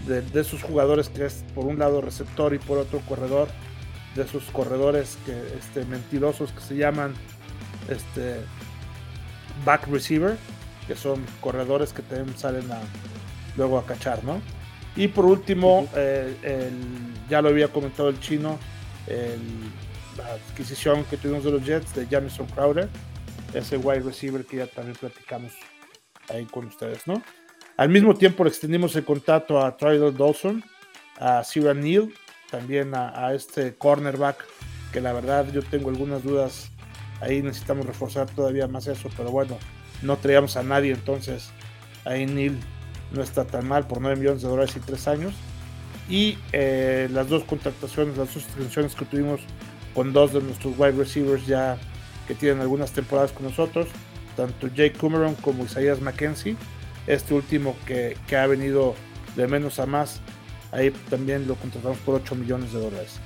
de, 0.06 0.40
esos 0.40 0.62
jugadores 0.62 1.08
que 1.08 1.24
es 1.24 1.44
por 1.54 1.64
un 1.64 1.78
lado 1.78 2.00
receptor 2.00 2.54
y 2.54 2.58
por 2.58 2.78
otro 2.78 3.00
corredor, 3.08 3.48
de 4.16 4.22
esos 4.22 4.44
corredores 4.44 5.18
que, 5.24 5.32
este, 5.58 5.84
mentirosos 5.84 6.50
que 6.52 6.60
se 6.60 6.76
llaman 6.76 7.14
este, 7.88 8.40
back 9.64 9.86
receiver, 9.88 10.36
que 10.86 10.96
son 10.96 11.24
corredores 11.40 11.92
que 11.92 12.02
también 12.02 12.36
salen 12.36 12.70
a, 12.72 12.80
luego 13.56 13.78
a 13.78 13.86
cachar, 13.86 14.24
¿no? 14.24 14.40
Y 14.96 15.08
por 15.08 15.26
último, 15.26 15.86
eh, 15.94 16.70
ya 17.28 17.42
lo 17.42 17.50
había 17.50 17.68
comentado 17.68 18.08
el 18.08 18.18
chino, 18.18 18.58
la 20.16 20.24
adquisición 20.24 21.04
que 21.04 21.18
tuvimos 21.18 21.44
de 21.44 21.50
los 21.50 21.62
Jets 21.62 21.94
de 21.94 22.06
Jamison 22.06 22.46
Crowder, 22.46 22.88
ese 23.52 23.76
wide 23.76 24.00
receiver 24.00 24.44
que 24.44 24.56
ya 24.58 24.66
también 24.66 24.96
platicamos 24.96 25.52
ahí 26.28 26.44
con 26.46 26.66
ustedes, 26.66 27.06
¿no? 27.06 27.22
Al 27.76 27.90
mismo 27.90 28.14
tiempo 28.14 28.42
le 28.44 28.50
extendimos 28.50 28.96
el 28.96 29.04
contrato 29.04 29.62
a 29.62 29.76
Tyler 29.76 30.14
Dawson, 30.14 30.64
a 31.18 31.44
Sierra 31.44 31.74
Neal, 31.74 32.10
también 32.50 32.94
a, 32.94 33.32
este 33.34 33.74
cornerback, 33.74 34.44
que 34.92 35.00
la 35.00 35.12
verdad 35.12 35.46
yo 35.52 35.62
tengo 35.62 35.90
algunas 35.90 36.22
dudas, 36.22 36.70
ahí 37.20 37.42
necesitamos 37.42 37.86
reforzar 37.86 38.28
todavía 38.28 38.68
más 38.68 38.86
eso, 38.86 39.08
pero 39.16 39.30
bueno, 39.30 39.58
no 40.02 40.16
traíamos 40.16 40.56
a 40.56 40.62
nadie, 40.62 40.92
entonces 40.92 41.50
ahí 42.04 42.26
Neal 42.26 42.58
no 43.12 43.22
está 43.22 43.44
tan 43.44 43.66
mal 43.66 43.86
por 43.86 44.00
9 44.00 44.16
millones 44.16 44.42
de 44.42 44.48
dólares 44.48 44.76
y 44.76 44.80
3 44.80 45.08
años. 45.08 45.34
Y 46.08 46.38
eh, 46.52 47.08
las 47.10 47.28
dos 47.28 47.42
contrataciones, 47.44 48.16
las 48.16 48.32
dos 48.32 48.44
extensiones 48.44 48.94
que 48.94 49.04
tuvimos 49.04 49.40
con 49.94 50.12
dos 50.12 50.32
de 50.32 50.40
nuestros 50.40 50.78
wide 50.78 50.92
receivers 50.92 51.46
ya 51.46 51.78
que 52.28 52.34
tienen 52.34 52.60
algunas 52.60 52.92
temporadas 52.92 53.32
con 53.32 53.46
nosotros, 53.46 53.88
tanto 54.36 54.68
Jake 54.68 54.92
Cameron 54.92 55.34
como 55.36 55.64
Isaiah 55.64 55.96
McKenzie. 55.96 56.56
Este 57.06 57.34
último 57.34 57.76
que, 57.86 58.16
ha 58.36 58.46
venido 58.46 58.94
de 59.36 59.46
menos 59.46 59.78
a 59.78 59.86
más, 59.86 60.20
ahí 60.72 60.90
también 61.10 61.46
lo 61.46 61.54
contratamos 61.54 61.98
por 61.98 62.16
8 62.16 62.34
millones 62.34 62.72
de 62.72 62.80
dólares. 62.80 63.20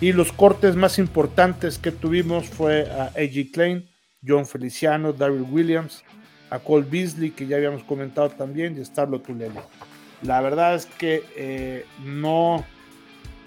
Y 0.00 0.12
los 0.12 0.32
cortes 0.32 0.76
más 0.76 0.98
importantes 0.98 1.78
que 1.78 1.92
tuvimos 1.92 2.48
fue 2.48 2.90
a 2.90 3.06
A.G. 3.16 3.50
Klein, 3.52 3.88
John 4.26 4.46
Feliciano, 4.46 5.12
Daryl 5.12 5.42
Williams, 5.42 6.02
a 6.48 6.58
Cole 6.58 6.86
Beasley, 6.90 7.30
que 7.30 7.46
ya 7.46 7.56
habíamos 7.56 7.84
comentado 7.84 8.30
también, 8.30 8.78
y 8.78 8.84
Starlo 8.84 9.20
Tulele. 9.20 9.60
La 10.22 10.40
verdad 10.40 10.74
es 10.74 10.86
que 10.86 11.22
eh, 11.36 11.84
no 12.04 12.64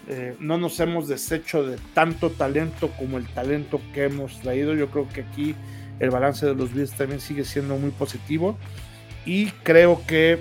eh, 0.07 0.35
no 0.39 0.57
nos 0.57 0.79
hemos 0.81 1.07
deshecho 1.07 1.63
de 1.63 1.77
tanto 1.93 2.29
talento 2.29 2.89
como 2.97 3.17
el 3.17 3.27
talento 3.27 3.79
que 3.93 4.05
hemos 4.05 4.39
traído. 4.41 4.73
Yo 4.73 4.89
creo 4.89 5.07
que 5.07 5.21
aquí 5.21 5.55
el 5.99 6.09
balance 6.09 6.45
de 6.45 6.55
los 6.55 6.73
Bills 6.73 6.91
también 6.93 7.21
sigue 7.21 7.45
siendo 7.45 7.77
muy 7.77 7.91
positivo. 7.91 8.57
Y 9.25 9.47
creo 9.63 10.01
que 10.05 10.39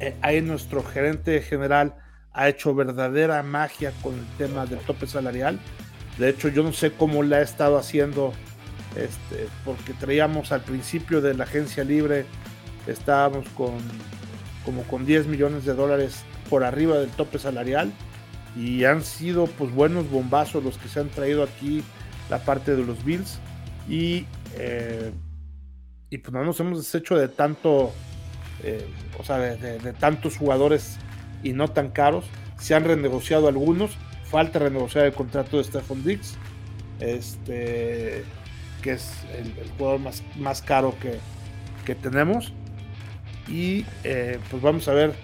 eh, 0.00 0.16
ahí 0.22 0.40
nuestro 0.40 0.82
gerente 0.82 1.40
general 1.42 1.94
ha 2.32 2.48
hecho 2.48 2.74
verdadera 2.74 3.42
magia 3.42 3.92
con 4.02 4.14
el 4.14 4.26
tema 4.36 4.66
del 4.66 4.78
tope 4.80 5.06
salarial. 5.06 5.58
De 6.18 6.28
hecho, 6.28 6.48
yo 6.48 6.62
no 6.62 6.72
sé 6.72 6.92
cómo 6.92 7.22
le 7.22 7.36
ha 7.36 7.42
estado 7.42 7.78
haciendo, 7.78 8.32
este, 8.96 9.48
porque 9.64 9.92
traíamos 9.94 10.52
al 10.52 10.62
principio 10.62 11.20
de 11.20 11.34
la 11.34 11.44
agencia 11.44 11.84
libre, 11.84 12.26
estábamos 12.86 13.48
con 13.50 13.78
como 14.64 14.82
con 14.82 15.06
10 15.06 15.28
millones 15.28 15.64
de 15.64 15.72
dólares 15.72 16.24
por 16.50 16.62
arriba 16.62 16.98
del 16.98 17.08
tope 17.08 17.38
salarial 17.38 17.90
y 18.54 18.84
han 18.84 19.02
sido 19.02 19.46
pues 19.46 19.72
buenos 19.72 20.10
bombazos 20.10 20.62
los 20.62 20.76
que 20.76 20.88
se 20.88 21.00
han 21.00 21.08
traído 21.08 21.42
aquí 21.42 21.82
la 22.28 22.38
parte 22.40 22.76
de 22.76 22.84
los 22.84 23.02
Bills 23.02 23.38
y, 23.88 24.26
eh, 24.58 25.10
y 26.10 26.18
pues 26.18 26.34
no 26.34 26.44
nos 26.44 26.60
hemos 26.60 26.78
deshecho 26.78 27.16
de 27.16 27.28
tanto 27.28 27.94
eh, 28.62 28.86
o 29.18 29.24
sea 29.24 29.38
de, 29.38 29.92
tantos 29.94 30.36
jugadores 30.36 30.98
y 31.42 31.52
no 31.52 31.68
tan 31.68 31.90
caros 31.90 32.24
se 32.58 32.74
han 32.74 32.84
renegociado 32.84 33.48
algunos 33.48 33.96
falta 34.24 34.58
renegociar 34.58 35.06
el 35.06 35.12
contrato 35.12 35.58
de 35.58 35.64
Stephon 35.64 36.04
Diggs 36.04 36.36
este 37.00 38.24
que 38.82 38.92
es 38.92 39.10
el, 39.36 39.52
jugador 39.76 40.00
más, 40.00 40.22
más 40.36 40.62
caro 40.62 40.94
que, 41.00 41.18
que 41.84 41.94
tenemos. 41.94 42.52
Y 43.48 43.86
eh, 44.04 44.38
pues 44.50 44.62
vamos 44.62 44.88
a 44.88 44.92
ver 44.92 45.14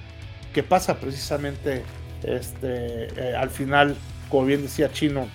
qué 0.53 0.63
pasa 0.63 0.97
precisamente 0.99 1.83
este, 2.23 3.07
eh, 3.21 3.37
al 3.37 3.51
final, 3.51 3.97
como 4.31 4.47
bien 4.47 4.63
decía 4.63 4.91
Chino, 4.91 5.29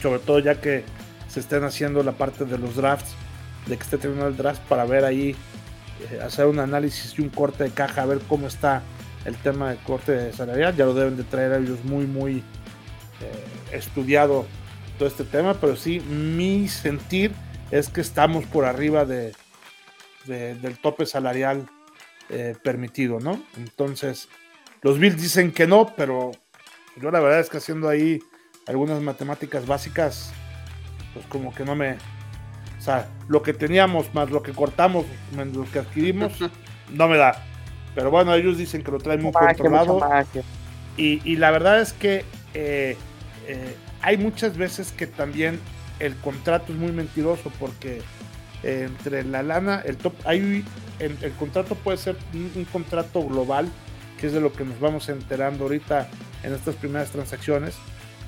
sobre 0.00 0.18
todo 0.18 0.40
ya 0.40 0.60
que 0.60 0.84
se 1.28 1.40
estén 1.40 1.64
haciendo 1.64 2.02
la 2.02 2.12
parte 2.12 2.44
de 2.44 2.58
los 2.58 2.76
drafts, 2.76 3.14
de 3.66 3.76
que 3.76 3.82
esté 3.84 3.98
terminando 3.98 4.30
el 4.30 4.36
draft 4.36 4.60
para 4.62 4.84
ver 4.84 5.04
ahí, 5.04 5.36
hacer 6.24 6.46
un 6.46 6.58
análisis 6.58 7.18
y 7.18 7.22
un 7.22 7.28
corte 7.28 7.64
de 7.64 7.70
caja, 7.70 8.02
a 8.02 8.06
ver 8.06 8.20
cómo 8.28 8.46
está 8.46 8.82
el 9.24 9.36
tema 9.36 9.70
del 9.70 9.78
corte 9.78 10.32
salarial. 10.32 10.74
Ya 10.76 10.84
lo 10.84 10.94
deben 10.94 11.16
de 11.16 11.24
traer 11.24 11.52
ellos 11.52 11.84
muy, 11.84 12.06
muy 12.06 12.42
estudiado 13.72 14.46
todo 14.98 15.08
este 15.08 15.24
tema, 15.24 15.54
pero 15.54 15.76
sí, 15.76 16.00
mi 16.00 16.68
sentir 16.68 17.32
es 17.70 17.88
que 17.88 18.00
estamos 18.00 18.44
por 18.44 18.64
arriba 18.64 19.04
de, 19.04 19.34
del 20.26 20.78
tope 20.78 21.06
salarial 21.06 21.68
eh, 22.28 22.54
permitido, 22.62 23.18
¿no? 23.18 23.42
Entonces, 23.56 24.28
los 24.82 24.98
Bills 24.98 25.20
dicen 25.20 25.52
que 25.52 25.66
no, 25.66 25.94
pero 25.96 26.32
yo 27.00 27.10
la 27.10 27.20
verdad 27.20 27.40
es 27.40 27.48
que 27.48 27.56
haciendo 27.56 27.88
ahí 27.88 28.20
algunas 28.66 29.00
matemáticas 29.00 29.66
básicas, 29.66 30.32
pues 31.14 31.26
como 31.26 31.54
que 31.54 31.64
no 31.64 31.74
me... 31.74 31.96
O 32.82 32.84
sea, 32.84 33.06
lo 33.28 33.44
que 33.44 33.52
teníamos 33.52 34.12
más 34.12 34.28
lo 34.30 34.42
que 34.42 34.50
cortamos, 34.50 35.06
menos 35.36 35.54
lo 35.54 35.70
que 35.70 35.78
adquirimos, 35.78 36.32
no 36.92 37.06
me 37.06 37.16
da. 37.16 37.40
Pero 37.94 38.10
bueno, 38.10 38.34
ellos 38.34 38.58
dicen 38.58 38.82
que 38.82 38.90
lo 38.90 38.98
traen 38.98 39.22
muy 39.22 39.30
controlado. 39.30 40.00
Y, 40.96 41.20
y, 41.22 41.36
la 41.36 41.52
verdad 41.52 41.80
es 41.80 41.92
que 41.92 42.24
eh, 42.54 42.96
eh, 43.46 43.76
hay 44.00 44.16
muchas 44.16 44.56
veces 44.56 44.90
que 44.90 45.06
también 45.06 45.60
el 46.00 46.16
contrato 46.16 46.72
es 46.72 46.78
muy 46.78 46.90
mentiroso 46.90 47.52
porque 47.60 48.02
entre 48.64 49.22
la 49.22 49.44
lana, 49.44 49.80
el 49.84 49.96
top, 49.96 50.14
hay 50.24 50.64
el, 50.98 51.32
contrato 51.38 51.76
puede 51.76 51.98
ser 51.98 52.16
un, 52.34 52.64
contrato 52.64 53.22
global, 53.24 53.68
que 54.18 54.26
es 54.26 54.32
de 54.32 54.40
lo 54.40 54.52
que 54.52 54.64
nos 54.64 54.80
vamos 54.80 55.08
enterando 55.08 55.64
ahorita 55.64 56.08
en 56.42 56.52
estas 56.52 56.74
primeras 56.74 57.10
transacciones, 57.10 57.76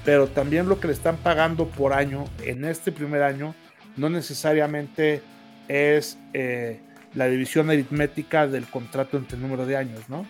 pero 0.04 0.28
también 0.28 0.68
lo 0.68 0.78
que 0.78 0.86
le 0.86 0.92
están 0.92 1.16
pagando 1.16 1.66
por 1.66 1.92
año 1.92 2.26
en 2.44 2.64
este 2.64 2.92
primer 2.92 3.24
año 3.24 3.52
no 3.96 4.10
necesariamente 4.10 5.22
es 5.68 6.18
eh, 6.32 6.80
la 7.14 7.26
división 7.26 7.70
aritmética 7.70 8.46
del 8.46 8.66
contrato 8.66 9.16
entre 9.16 9.36
el 9.36 9.42
número 9.42 9.66
de 9.66 9.76
años, 9.76 10.08
¿no? 10.08 10.26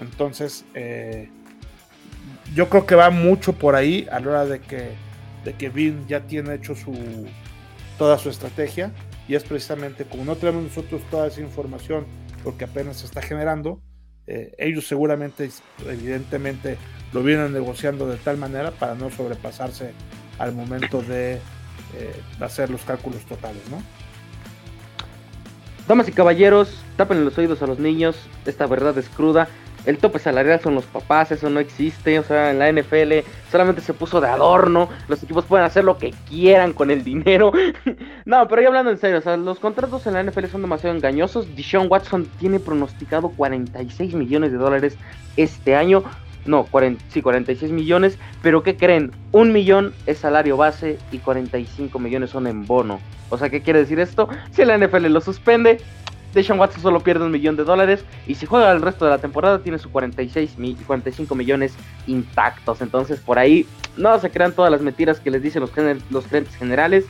Entonces, 0.00 0.64
eh, 0.74 1.28
yo 2.54 2.68
creo 2.68 2.86
que 2.86 2.94
va 2.94 3.10
mucho 3.10 3.52
por 3.52 3.74
ahí 3.74 4.06
a 4.10 4.20
la 4.20 4.28
hora 4.28 4.46
de 4.46 4.60
que, 4.60 4.90
de 5.44 5.54
que 5.54 5.68
Vin 5.68 6.06
ya 6.08 6.20
tiene 6.20 6.54
hecho 6.54 6.74
su, 6.74 6.94
toda 7.98 8.18
su 8.18 8.30
estrategia 8.30 8.92
y 9.28 9.34
es 9.34 9.44
precisamente 9.44 10.04
como 10.04 10.24
no 10.24 10.36
tenemos 10.36 10.64
nosotros 10.64 11.02
toda 11.10 11.26
esa 11.26 11.40
información 11.40 12.06
porque 12.42 12.64
apenas 12.64 12.98
se 12.98 13.06
está 13.06 13.20
generando, 13.20 13.80
eh, 14.26 14.54
ellos 14.58 14.86
seguramente, 14.86 15.50
evidentemente, 15.86 16.78
lo 17.12 17.22
vienen 17.22 17.52
negociando 17.52 18.06
de 18.06 18.16
tal 18.16 18.38
manera 18.38 18.70
para 18.70 18.94
no 18.94 19.10
sobrepasarse 19.10 19.92
al 20.38 20.54
momento 20.54 21.02
de 21.02 21.38
eh, 21.96 22.20
hacer 22.40 22.70
los 22.70 22.82
cálculos 22.82 23.20
totales, 23.22 23.62
¿no? 23.70 23.82
Damas 25.88 26.08
y 26.08 26.12
caballeros, 26.12 26.84
tapen 26.96 27.24
los 27.24 27.36
oídos 27.36 27.62
a 27.62 27.66
los 27.66 27.78
niños, 27.78 28.16
esta 28.46 28.66
verdad 28.66 28.96
es 28.96 29.08
cruda 29.08 29.48
el 29.86 29.98
tope 29.98 30.18
salarial 30.18 30.60
son 30.60 30.74
los 30.74 30.84
papás, 30.84 31.32
eso 31.32 31.48
no 31.48 31.60
existe, 31.60 32.18
o 32.18 32.22
sea, 32.22 32.50
en 32.50 32.58
la 32.58 32.70
NFL 32.70 33.26
solamente 33.50 33.80
se 33.80 33.94
puso 33.94 34.20
de 34.20 34.28
adorno, 34.28 34.88
los 35.08 35.22
equipos 35.22 35.44
pueden 35.44 35.64
hacer 35.64 35.84
lo 35.84 35.98
que 35.98 36.12
quieran 36.28 36.72
con 36.72 36.90
el 36.90 37.02
dinero. 37.02 37.52
no, 38.24 38.48
pero 38.48 38.62
ya 38.62 38.68
hablando 38.68 38.90
en 38.90 38.98
serio, 38.98 39.18
o 39.18 39.22
sea, 39.22 39.36
los 39.36 39.58
contratos 39.58 40.06
en 40.06 40.14
la 40.14 40.22
NFL 40.22 40.46
son 40.46 40.62
demasiado 40.62 40.94
engañosos. 40.94 41.54
Deshaun 41.56 41.86
Watson 41.90 42.26
tiene 42.38 42.60
pronosticado 42.60 43.30
46 43.30 44.14
millones 44.14 44.52
de 44.52 44.58
dólares 44.58 44.96
este 45.36 45.74
año. 45.74 46.04
No, 46.46 46.66
sí, 47.08 47.22
46 47.22 47.70
millones, 47.70 48.18
pero 48.42 48.62
¿qué 48.62 48.76
creen? 48.76 49.12
Un 49.32 49.52
millón 49.52 49.92
es 50.06 50.18
salario 50.18 50.56
base 50.56 50.98
y 51.12 51.18
45 51.18 51.98
millones 51.98 52.30
son 52.30 52.46
en 52.46 52.66
bono. 52.66 53.00
O 53.28 53.38
sea, 53.38 53.50
¿qué 53.50 53.60
quiere 53.60 53.80
decir 53.80 54.00
esto? 54.00 54.28
Si 54.50 54.64
la 54.64 54.76
NFL 54.76 55.06
lo 55.06 55.20
suspende, 55.20 55.78
Deshaun 56.34 56.60
Watson 56.60 56.82
solo 56.82 57.00
pierde 57.00 57.24
un 57.24 57.32
millón 57.32 57.56
de 57.56 57.64
dólares 57.64 58.04
y 58.26 58.34
si 58.36 58.46
juega 58.46 58.70
el 58.72 58.82
resto 58.82 59.04
de 59.04 59.10
la 59.10 59.18
temporada 59.18 59.60
tiene 59.60 59.78
sus 59.78 59.90
46 59.90 60.54
y 60.58 60.74
45 60.74 61.34
millones 61.34 61.74
intactos. 62.06 62.80
Entonces 62.80 63.20
por 63.20 63.38
ahí 63.38 63.66
no 63.96 64.18
se 64.18 64.30
crean 64.30 64.52
todas 64.52 64.70
las 64.70 64.80
mentiras 64.80 65.20
que 65.20 65.30
les 65.30 65.42
dicen 65.42 65.60
los, 65.60 65.70
los 66.10 66.26
clientes 66.26 66.54
generales. 66.56 67.04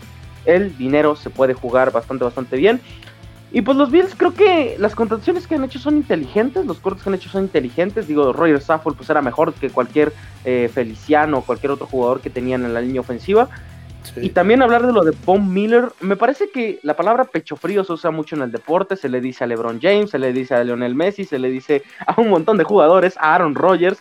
El 0.46 0.76
dinero 0.78 1.16
se 1.16 1.28
puede 1.28 1.54
jugar 1.54 1.92
bastante, 1.92 2.24
bastante 2.24 2.56
bien. 2.56 2.80
Y 3.52 3.62
pues 3.62 3.76
los 3.76 3.90
Bills 3.90 4.14
creo 4.16 4.32
que 4.32 4.76
las 4.78 4.94
contrataciones 4.94 5.46
que 5.46 5.56
han 5.56 5.64
hecho 5.64 5.78
son 5.78 5.96
inteligentes, 5.96 6.66
los 6.66 6.78
cortes 6.78 7.02
que 7.02 7.10
han 7.10 7.14
hecho 7.14 7.28
son 7.28 7.44
inteligentes. 7.44 8.06
Digo, 8.06 8.32
Roger 8.32 8.60
Saffold 8.60 8.96
pues 8.96 9.10
era 9.10 9.22
mejor 9.22 9.52
que 9.54 9.70
cualquier 9.70 10.12
eh, 10.44 10.70
Feliciano 10.72 11.38
o 11.38 11.42
cualquier 11.42 11.72
otro 11.72 11.86
jugador 11.86 12.20
que 12.20 12.30
tenían 12.30 12.64
en 12.64 12.74
la 12.74 12.80
línea 12.80 13.00
ofensiva. 13.00 13.48
Y 14.16 14.30
también 14.30 14.62
hablar 14.62 14.86
de 14.86 14.92
lo 14.92 15.04
de 15.04 15.14
Von 15.26 15.52
Miller, 15.52 15.90
me 16.00 16.16
parece 16.16 16.50
que 16.50 16.78
la 16.82 16.96
palabra 16.96 17.24
pecho 17.24 17.56
frío 17.56 17.84
se 17.84 17.92
usa 17.92 18.10
mucho 18.10 18.34
en 18.34 18.42
el 18.42 18.50
deporte, 18.50 18.96
se 18.96 19.08
le 19.08 19.20
dice 19.20 19.44
a 19.44 19.46
LeBron 19.46 19.78
James, 19.80 20.10
se 20.10 20.18
le 20.18 20.32
dice 20.32 20.54
a 20.54 20.64
Lionel 20.64 20.94
Messi, 20.94 21.24
se 21.24 21.38
le 21.38 21.50
dice 21.50 21.82
a 22.06 22.18
un 22.20 22.28
montón 22.28 22.56
de 22.56 22.64
jugadores, 22.64 23.16
a 23.18 23.34
Aaron 23.34 23.54
Rodgers, 23.54 23.98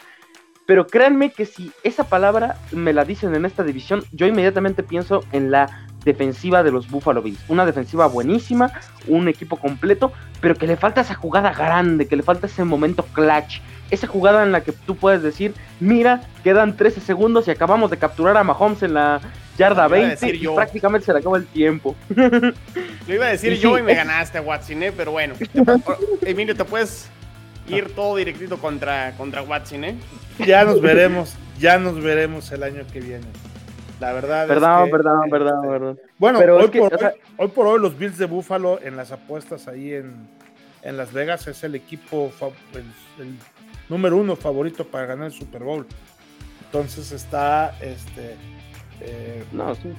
pero 0.66 0.88
créanme 0.88 1.32
que 1.32 1.46
si 1.46 1.72
esa 1.84 2.06
palabra 2.06 2.58
me 2.72 2.94
la 2.94 3.04
dicen 3.04 3.36
en 3.36 3.46
esta 3.46 3.64
división, 3.64 4.04
yo 4.12 4.26
inmediatamente 4.26 4.84
pienso 4.84 5.24
en 5.32 5.52
la 5.52 5.88
defensiva 6.04 6.64
de 6.64 6.72
los 6.72 6.90
Buffalo 6.90 7.22
Bills. 7.22 7.40
Una 7.48 7.66
defensiva 7.66 8.08
buenísima, 8.08 8.72
un 9.08 9.28
equipo 9.28 9.58
completo, 9.58 10.12
pero 10.42 10.56
que 10.56 10.68
le 10.68 10.78
falta 10.78 11.02
esa 11.02 11.16
jugada 11.16 11.54
grande, 11.54 12.08
que 12.08 12.16
le 12.16 12.24
falta 12.24 12.48
ese 12.48 12.64
momento 12.64 13.04
clutch. 13.14 13.62
Esa 13.92 14.08
jugada 14.08 14.44
en 14.44 14.52
la 14.52 14.62
que 14.62 14.72
tú 14.72 14.96
puedes 14.96 15.24
decir, 15.24 15.54
mira, 15.80 16.22
quedan 16.44 16.78
13 16.78 17.02
segundos 17.02 17.48
y 17.48 17.52
acabamos 17.52 17.90
de 17.90 17.98
capturar 17.98 18.38
a 18.38 18.44
Mahomes 18.44 18.84
en 18.84 18.94
la 18.94 19.20
yarda 19.58 19.88
20 19.88 20.36
y 20.36 20.48
prácticamente 20.48 21.06
se 21.06 21.14
le 21.14 21.20
acaba 21.20 21.38
el 21.38 21.48
tiempo. 21.48 21.96
Lo 22.16 23.14
iba 23.14 23.26
a 23.26 23.30
decir 23.30 23.58
yo 23.58 23.78
y 23.78 23.82
me 23.82 23.96
ganaste, 23.96 24.40
Watson, 24.40 24.84
¿eh? 24.84 24.94
pero 24.96 25.12
bueno. 25.12 25.34
Emilio, 26.22 26.56
te 26.56 26.66
puedes 26.66 27.10
ir 27.68 27.94
todo 27.96 28.16
directito 28.16 28.58
contra, 28.58 29.14
contra 29.18 29.42
Watson, 29.42 29.84
¿eh? 29.84 29.96
Ya 30.46 30.64
nos 30.64 30.82
veremos, 30.82 31.36
ya 31.60 31.78
nos 31.78 32.02
veremos 32.02 32.52
el 32.52 32.64
año 32.64 32.84
que 32.92 33.02
viene. 33.02 33.26
La 34.00 34.14
verdad 34.14 34.47
perdón, 34.47 34.80
es 34.80 34.86
que, 34.86 34.91
perdón, 34.91 35.30
perdón, 35.30 35.56
este, 35.56 35.68
perdón. 35.70 36.00
Bueno, 36.18 36.39
hoy, 36.39 36.68
por 36.68 36.93
hoy, 36.93 37.12
hoy, 37.38 37.47
por 37.50 37.68
hoy, 37.68 37.80
los 37.82 37.97
Bills 37.97 38.18
de 38.18 38.26
Buffalo 38.26 38.80
en 38.82 38.95
las 38.95 39.12
apuestas 39.12 39.68
ahí 39.68 39.93
en, 39.93 40.28
en 40.84 40.97
Las 40.97 41.12
Vegas 41.12 41.47
es 41.47 41.64
el 41.64 41.76
equipo, 41.76 42.32
el, 42.74 43.36
número 43.89 44.18
uno 44.18 44.36
favorito 44.36 44.86
para 44.86 45.06
ganar 45.06 45.28
el 45.28 45.34
Super 45.34 45.64
Bowl. 45.64 45.86
Entonces 46.66 47.12
está, 47.12 47.76
este, 47.82 48.36
eh, 49.02 49.43
no, 49.52 49.76
sí. 49.76 49.91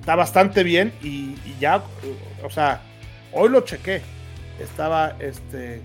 está 0.00 0.14
bastante 0.14 0.62
bien 0.62 0.92
y, 1.02 1.34
ya, 1.58 1.82
o 2.42 2.50
sea, 2.50 2.80
hoy 3.32 3.50
lo 3.50 3.60
chequé. 3.62 4.00
Estaba 4.58 5.16
este, 5.20 5.82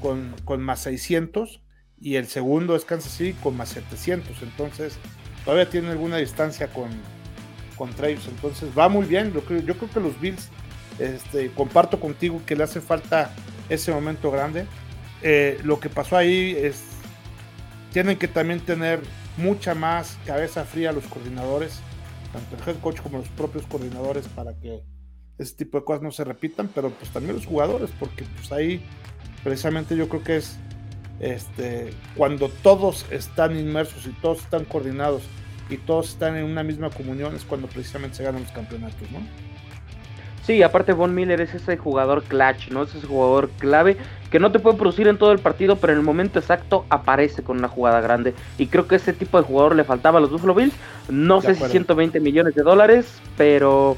con, 0.00 0.34
con 0.44 0.62
más 0.62 0.80
600 0.80 1.60
y 2.00 2.16
el 2.16 2.26
segundo 2.26 2.74
es 2.74 2.84
Kansas 2.84 3.12
City 3.12 3.36
con 3.42 3.56
más 3.56 3.68
700. 3.70 4.42
Entonces, 4.42 4.98
todavía 5.46 5.70
tiene 5.70 5.90
alguna 5.90 6.18
distancia 6.18 6.66
con, 6.66 6.90
contra 7.76 8.08
ellos. 8.08 8.26
Entonces 8.28 8.68
va 8.76 8.90
muy 8.90 9.06
bien. 9.06 9.32
Yo 9.32 9.42
creo, 9.42 9.60
yo 9.60 9.78
creo 9.78 9.90
que 9.90 10.00
los 10.00 10.20
Bills, 10.20 10.50
este, 10.98 11.50
comparto 11.52 11.98
contigo 11.98 12.42
que 12.44 12.56
le 12.56 12.64
hace 12.64 12.82
falta 12.82 13.30
ese 13.70 13.92
momento 13.92 14.30
grande. 14.30 14.66
Eh, 15.22 15.58
lo 15.62 15.80
que 15.80 15.88
pasó 15.88 16.16
ahí 16.16 16.54
es, 16.60 16.82
tienen 17.92 18.18
que 18.18 18.28
también 18.28 18.60
tener 18.60 19.00
mucha 19.36 19.74
más 19.74 20.18
cabeza 20.26 20.64
fría 20.64 20.92
los 20.92 21.06
coordinadores, 21.06 21.78
tanto 22.32 22.56
el 22.56 22.68
head 22.68 22.80
coach 22.80 23.00
como 23.00 23.18
los 23.18 23.28
propios 23.28 23.64
coordinadores 23.66 24.26
para 24.28 24.52
que 24.58 24.82
ese 25.38 25.54
tipo 25.54 25.78
de 25.78 25.84
cosas 25.84 26.02
no 26.02 26.10
se 26.10 26.24
repitan, 26.24 26.68
pero 26.74 26.90
pues 26.90 27.10
también 27.10 27.36
los 27.36 27.46
jugadores, 27.46 27.90
porque 27.98 28.24
pues 28.36 28.50
ahí 28.52 28.84
precisamente 29.44 29.96
yo 29.96 30.08
creo 30.08 30.24
que 30.24 30.38
es 30.38 30.58
este, 31.20 31.92
cuando 32.16 32.48
todos 32.48 33.06
están 33.10 33.58
inmersos 33.58 34.06
y 34.06 34.10
todos 34.10 34.40
están 34.40 34.64
coordinados 34.64 35.22
y 35.68 35.78
todos 35.78 36.10
están 36.10 36.36
en 36.36 36.44
una 36.44 36.62
misma 36.62 36.90
comunión 36.90 37.34
es 37.34 37.44
cuando 37.44 37.66
precisamente 37.66 38.16
se 38.16 38.24
ganan 38.24 38.42
los 38.42 38.52
campeonatos, 38.52 39.10
¿no? 39.10 39.20
Sí, 40.46 40.62
aparte 40.62 40.92
Von 40.92 41.12
Miller 41.12 41.40
es 41.40 41.54
ese 41.54 41.76
jugador 41.76 42.22
clutch, 42.22 42.68
¿no? 42.70 42.84
Es 42.84 42.94
ese 42.94 43.08
jugador 43.08 43.50
clave 43.58 43.96
que 44.30 44.38
no 44.38 44.52
te 44.52 44.60
puede 44.60 44.76
producir 44.76 45.08
en 45.08 45.18
todo 45.18 45.32
el 45.32 45.40
partido, 45.40 45.74
pero 45.76 45.92
en 45.92 45.98
el 45.98 46.04
momento 46.04 46.38
exacto 46.38 46.86
aparece 46.88 47.42
con 47.42 47.58
una 47.58 47.66
jugada 47.66 48.00
grande. 48.00 48.32
Y 48.56 48.68
creo 48.68 48.86
que 48.86 48.94
ese 48.94 49.12
tipo 49.12 49.38
de 49.38 49.44
jugador 49.44 49.74
le 49.74 49.82
faltaba 49.82 50.18
a 50.18 50.20
los 50.20 50.30
Buffalo 50.30 50.54
Bills. 50.54 50.74
No 51.08 51.40
sé 51.40 51.56
si 51.56 51.64
120 51.64 52.20
millones 52.20 52.54
de 52.54 52.62
dólares, 52.62 53.20
pero 53.36 53.96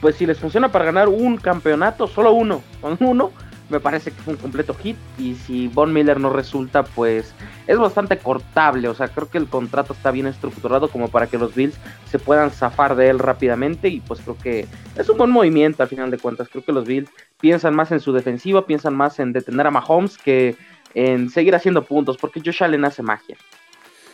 pues 0.00 0.16
si 0.16 0.26
les 0.26 0.38
funciona 0.38 0.72
para 0.72 0.84
ganar 0.84 1.08
un 1.08 1.36
campeonato, 1.36 2.08
solo 2.08 2.32
uno, 2.32 2.62
con 2.80 2.96
uno, 3.00 3.30
me 3.74 3.80
parece 3.80 4.10
que 4.10 4.22
fue 4.22 4.34
un 4.34 4.40
completo 4.40 4.74
hit. 4.74 4.96
Y 5.18 5.34
si 5.34 5.68
Von 5.68 5.92
Miller 5.92 6.18
no 6.18 6.30
resulta, 6.30 6.84
pues 6.84 7.34
es 7.66 7.78
bastante 7.78 8.16
cortable. 8.18 8.88
O 8.88 8.94
sea, 8.94 9.08
creo 9.08 9.28
que 9.28 9.38
el 9.38 9.48
contrato 9.48 9.92
está 9.92 10.10
bien 10.10 10.26
estructurado 10.26 10.88
como 10.88 11.08
para 11.08 11.26
que 11.26 11.38
los 11.38 11.54
Bills 11.54 11.76
se 12.10 12.18
puedan 12.18 12.50
zafar 12.50 12.96
de 12.96 13.10
él 13.10 13.18
rápidamente. 13.18 13.88
Y 13.88 14.00
pues 14.00 14.20
creo 14.20 14.38
que 14.38 14.66
es 14.96 15.08
un 15.08 15.18
buen 15.18 15.30
movimiento 15.30 15.82
al 15.82 15.88
final 15.88 16.10
de 16.10 16.18
cuentas. 16.18 16.48
Creo 16.48 16.64
que 16.64 16.72
los 16.72 16.86
Bills 16.86 17.10
piensan 17.40 17.74
más 17.74 17.92
en 17.92 18.00
su 18.00 18.12
defensiva, 18.12 18.66
piensan 18.66 18.94
más 18.94 19.18
en 19.20 19.32
detener 19.32 19.66
a 19.66 19.70
Mahomes 19.70 20.16
que 20.16 20.56
en 20.94 21.28
seguir 21.28 21.54
haciendo 21.54 21.84
puntos, 21.84 22.16
porque 22.16 22.40
Josh 22.44 22.62
Allen 22.62 22.84
hace 22.84 23.02
magia. 23.02 23.36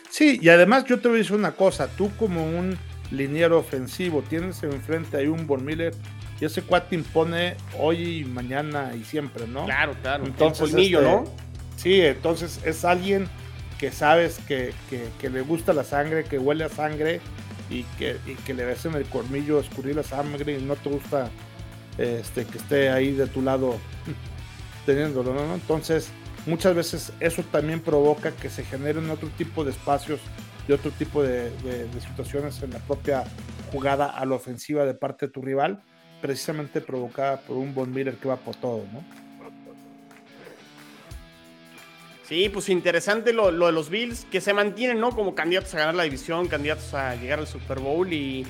Sí, 0.09 0.39
y 0.43 0.49
además 0.49 0.85
yo 0.87 0.99
te 0.99 1.09
voy 1.09 1.19
a 1.19 1.19
decir 1.19 1.37
una 1.37 1.53
cosa, 1.53 1.89
tú 1.89 2.11
como 2.17 2.45
un 2.45 2.77
liniero 3.11 3.59
ofensivo, 3.59 4.23
tienes 4.23 4.63
enfrente 4.63 5.17
ahí 5.17 5.27
un 5.27 5.47
Von 5.47 5.65
Miller 5.65 5.95
y 6.41 6.47
ese 6.47 6.63
cuate 6.63 6.95
impone 6.95 7.57
hoy 7.79 8.21
y 8.21 8.25
mañana 8.25 8.95
y 8.99 9.05
siempre, 9.05 9.47
¿no? 9.47 9.67
Claro, 9.67 9.95
claro. 10.01 10.25
Entonces, 10.25 10.73
el 10.73 10.81
este, 10.81 11.03
¿no? 11.03 11.25
Sí, 11.77 12.01
entonces 12.01 12.61
es 12.65 12.85
alguien 12.85 13.29
que 13.79 13.91
sabes 13.93 14.39
que, 14.49 14.73
le 15.23 15.41
gusta 15.43 15.73
la 15.73 15.85
sangre, 15.85 16.25
que 16.25 16.39
huele 16.39 16.65
a 16.65 16.69
sangre 16.71 17.21
y 17.69 17.85
que, 17.99 18.17
que 18.47 18.55
le 18.55 18.65
ves 18.65 18.85
en 18.87 18.95
el 18.95 19.05
cormillo 19.05 19.61
escurrir 19.61 19.97
la 19.97 20.03
sangre 20.03 20.59
y 20.59 20.63
no 20.63 20.77
te 20.77 20.89
gusta 20.89 21.31
este, 21.99 22.47
que 22.47 22.59
esté 22.59 22.91
ahí 22.91 23.13
de 23.13 23.27
tu 23.27 23.43
lado 23.43 23.77
teniéndolo, 24.87 25.35
¿no? 25.35 25.55
Entonces, 25.55 26.11
muchas 26.47 26.75
veces 26.75 27.13
eso 27.21 27.43
también 27.53 27.81
provoca 27.81 28.31
que 28.33 28.49
se 28.49 28.65
generen 28.65 29.11
otro 29.11 29.29
tipo 29.37 29.63
de 29.63 29.73
espacios 29.73 30.21
y 30.67 30.73
otro 30.73 30.91
tipo 30.91 31.23
de 31.23 31.51
situaciones 32.01 32.63
en 32.63 32.71
la 32.71 32.79
propia 32.79 33.25
jugada 33.73 34.07
a 34.07 34.25
la 34.25 34.35
ofensiva 34.35 34.85
de 34.85 34.95
parte 34.95 35.27
de 35.27 35.33
tu 35.33 35.43
rival 35.43 35.83
precisamente 36.21 36.81
provocada 36.81 37.41
por 37.41 37.57
un 37.57 37.75
Von 37.75 37.93
Miller 37.93 38.15
que 38.15 38.29
va 38.29 38.37
por 38.37 38.57
todo, 38.57 38.85
¿no? 38.93 39.03
Sí, 42.31 42.49
pues 42.49 42.69
interesante 42.69 43.33
lo, 43.33 43.51
de 43.51 43.73
los 43.73 43.91
Bills, 43.91 44.25
que 44.31 44.41
se 44.41 44.55
mantienen, 44.55 45.01
¿no? 45.01 45.11
Como 45.11 45.35
candidatos 45.35 45.75
a 45.75 45.79
ganar 45.79 45.97
la 45.97 46.05
división, 46.05 46.47
candidatos 46.47 46.95
a 46.95 47.17
llegar 47.17 47.41
al 47.41 47.49
Super 47.49 47.81
Bowl 47.81 48.13
y 48.13 48.47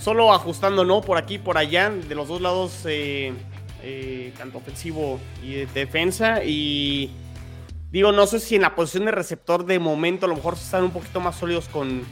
solo 0.00 0.32
ajustando, 0.32 0.86
¿no? 0.86 1.02
Por 1.02 1.18
aquí, 1.18 1.38
por 1.38 1.58
allá, 1.58 1.90
de 1.90 2.14
los 2.14 2.28
dos 2.28 2.40
lados, 2.40 2.86
eh, 2.86 3.34
eh, 3.82 4.32
tanto 4.38 4.56
ofensivo 4.56 5.20
y 5.42 5.52
de 5.52 5.66
defensa. 5.66 6.42
Y 6.42 7.10
digo, 7.90 8.10
no 8.10 8.26
sé 8.26 8.40
si 8.40 8.56
en 8.56 8.62
la 8.62 8.74
posición 8.74 9.04
de 9.04 9.10
receptor 9.10 9.66
de 9.66 9.78
momento 9.78 10.24
a 10.24 10.30
lo 10.30 10.36
mejor 10.36 10.54
están 10.54 10.84
un 10.84 10.90
poquito 10.90 11.20
más 11.20 11.36
sólidos 11.36 11.68
con, 11.68 12.04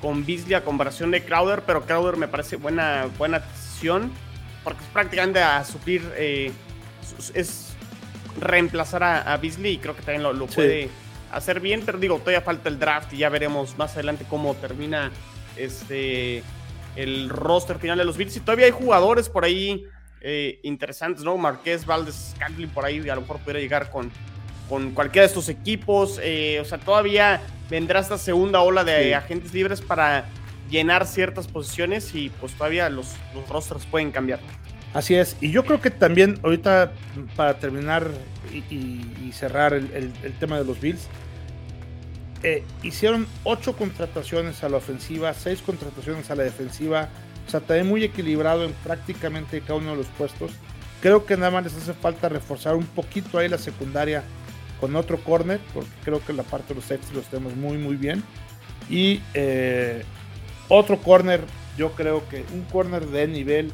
con 0.00 0.26
Beasley 0.26 0.54
a 0.54 0.64
comparación 0.64 1.12
de 1.12 1.24
Crowder, 1.24 1.62
pero 1.64 1.86
Crowder 1.86 2.16
me 2.16 2.26
parece 2.26 2.56
buena, 2.56 3.08
buena 3.18 3.44
porque 4.62 4.82
es 4.82 4.88
prácticamente 4.90 5.40
a 5.40 5.64
suplir, 5.64 6.02
eh, 6.16 6.52
es 7.34 7.74
reemplazar 8.40 9.02
a, 9.02 9.36
Beasley 9.36 9.74
y 9.74 9.78
creo 9.78 9.94
que 9.94 10.02
también 10.02 10.22
lo, 10.22 10.46
puede 10.46 10.88
hacer 11.30 11.60
bien, 11.60 11.82
pero 11.84 11.98
digo, 11.98 12.18
todavía 12.18 12.40
falta 12.40 12.68
el 12.68 12.78
draft 12.78 13.12
y 13.12 13.18
ya 13.18 13.28
veremos 13.28 13.76
más 13.78 13.94
adelante 13.94 14.24
cómo 14.28 14.54
termina 14.54 15.10
este 15.56 16.42
el 16.96 17.28
roster 17.28 17.78
final 17.78 17.98
de 17.98 18.04
los 18.04 18.16
Bills. 18.16 18.36
Y 18.36 18.40
todavía 18.40 18.66
hay 18.66 18.72
jugadores 18.72 19.28
por 19.28 19.44
ahí 19.44 19.84
eh, 20.20 20.60
interesantes, 20.62 21.24
¿no? 21.24 21.36
Marqués, 21.36 21.84
Valdez, 21.84 22.34
Cantley 22.38 22.66
por 22.66 22.84
ahí 22.84 23.08
a 23.08 23.14
lo 23.14 23.22
mejor 23.22 23.38
pudiera 23.40 23.60
llegar 23.60 23.90
con, 23.90 24.10
con 24.68 24.92
cualquiera 24.92 25.22
de 25.22 25.28
estos 25.28 25.48
equipos, 25.48 26.20
eh, 26.22 26.58
o 26.60 26.64
sea, 26.64 26.78
todavía 26.78 27.42
vendrá 27.68 28.00
esta 28.00 28.16
segunda 28.16 28.60
ola 28.60 28.84
de 28.84 29.14
agentes 29.14 29.52
libres 29.52 29.80
para 29.80 30.26
llenar 30.70 31.06
ciertas 31.06 31.46
posiciones 31.46 32.14
y 32.14 32.30
pues 32.40 32.52
todavía 32.54 32.88
los, 32.88 33.14
los 33.34 33.48
rostros 33.48 33.86
pueden 33.86 34.10
cambiar. 34.10 34.40
Así 34.94 35.16
es, 35.16 35.36
y 35.40 35.50
yo 35.50 35.64
creo 35.64 35.80
que 35.80 35.90
también 35.90 36.38
ahorita 36.44 36.92
para 37.34 37.58
terminar 37.58 38.08
y, 38.70 39.32
cerrar 39.32 39.74
el, 39.74 40.12
tema 40.38 40.56
de 40.56 40.64
los 40.64 40.80
Bills, 40.80 41.08
eh, 42.44 42.62
hicieron 42.84 43.26
ocho 43.42 43.76
contrataciones 43.76 44.62
a 44.62 44.68
la 44.68 44.76
ofensiva, 44.76 45.34
seis 45.34 45.60
contrataciones 45.60 46.30
a 46.30 46.36
la 46.36 46.44
defensiva, 46.44 47.08
o 47.44 47.50
sea, 47.50 47.58
también 47.58 47.88
muy 47.88 48.04
equilibrado 48.04 48.64
en 48.64 48.72
prácticamente 48.84 49.60
cada 49.60 49.80
uno 49.80 49.90
de 49.90 49.96
los 49.96 50.06
puestos. 50.06 50.52
Creo 51.02 51.26
que 51.26 51.36
nada 51.36 51.50
más 51.50 51.64
les 51.64 51.74
hace 51.74 51.92
falta 51.92 52.28
reforzar 52.28 52.76
un 52.76 52.86
poquito 52.86 53.38
ahí 53.38 53.48
la 53.48 53.58
secundaria 53.58 54.22
con 54.80 54.94
otro 54.94 55.18
corner, 55.18 55.60
porque 55.72 55.90
creo 56.04 56.24
que 56.24 56.32
la 56.32 56.44
parte 56.44 56.68
de 56.68 56.76
los 56.76 56.84
safety 56.84 57.14
los 57.14 57.26
tenemos 57.26 57.56
muy, 57.56 57.78
muy 57.78 57.96
bien. 57.96 58.22
Y 58.88 59.20
eh, 59.34 60.04
otro 60.68 60.98
corner, 60.98 61.42
yo 61.76 61.92
creo 61.92 62.28
que 62.28 62.44
un 62.52 62.62
corner 62.64 63.06
de 63.06 63.26
nivel 63.28 63.72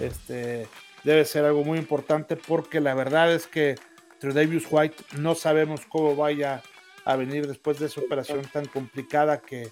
este, 0.00 0.66
debe 1.04 1.24
ser 1.24 1.44
algo 1.44 1.64
muy 1.64 1.78
importante 1.78 2.36
porque 2.36 2.80
la 2.80 2.94
verdad 2.94 3.32
es 3.32 3.46
que 3.46 3.76
Davis 4.20 4.66
White 4.70 4.96
no 5.18 5.34
sabemos 5.34 5.82
cómo 5.88 6.16
vaya 6.16 6.62
a 7.04 7.16
venir 7.16 7.46
después 7.46 7.78
de 7.78 7.86
esa 7.86 8.00
operación 8.00 8.42
tan 8.52 8.66
complicada 8.66 9.40
que, 9.40 9.70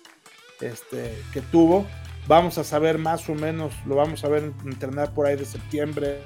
este, 0.61 1.19
que 1.33 1.41
tuvo. 1.41 1.87
Vamos 2.27 2.57
a 2.59 2.65
saber 2.65 2.99
más 2.99 3.29
o 3.29 3.35
menos, 3.35 3.75
lo 3.87 3.97
vamos 3.97 4.25
a 4.25 4.29
ver 4.29 4.53
entrenar 4.65 5.13
por 5.13 5.27
ahí 5.27 5.37
de 5.37 5.45
septiembre, 5.45 6.21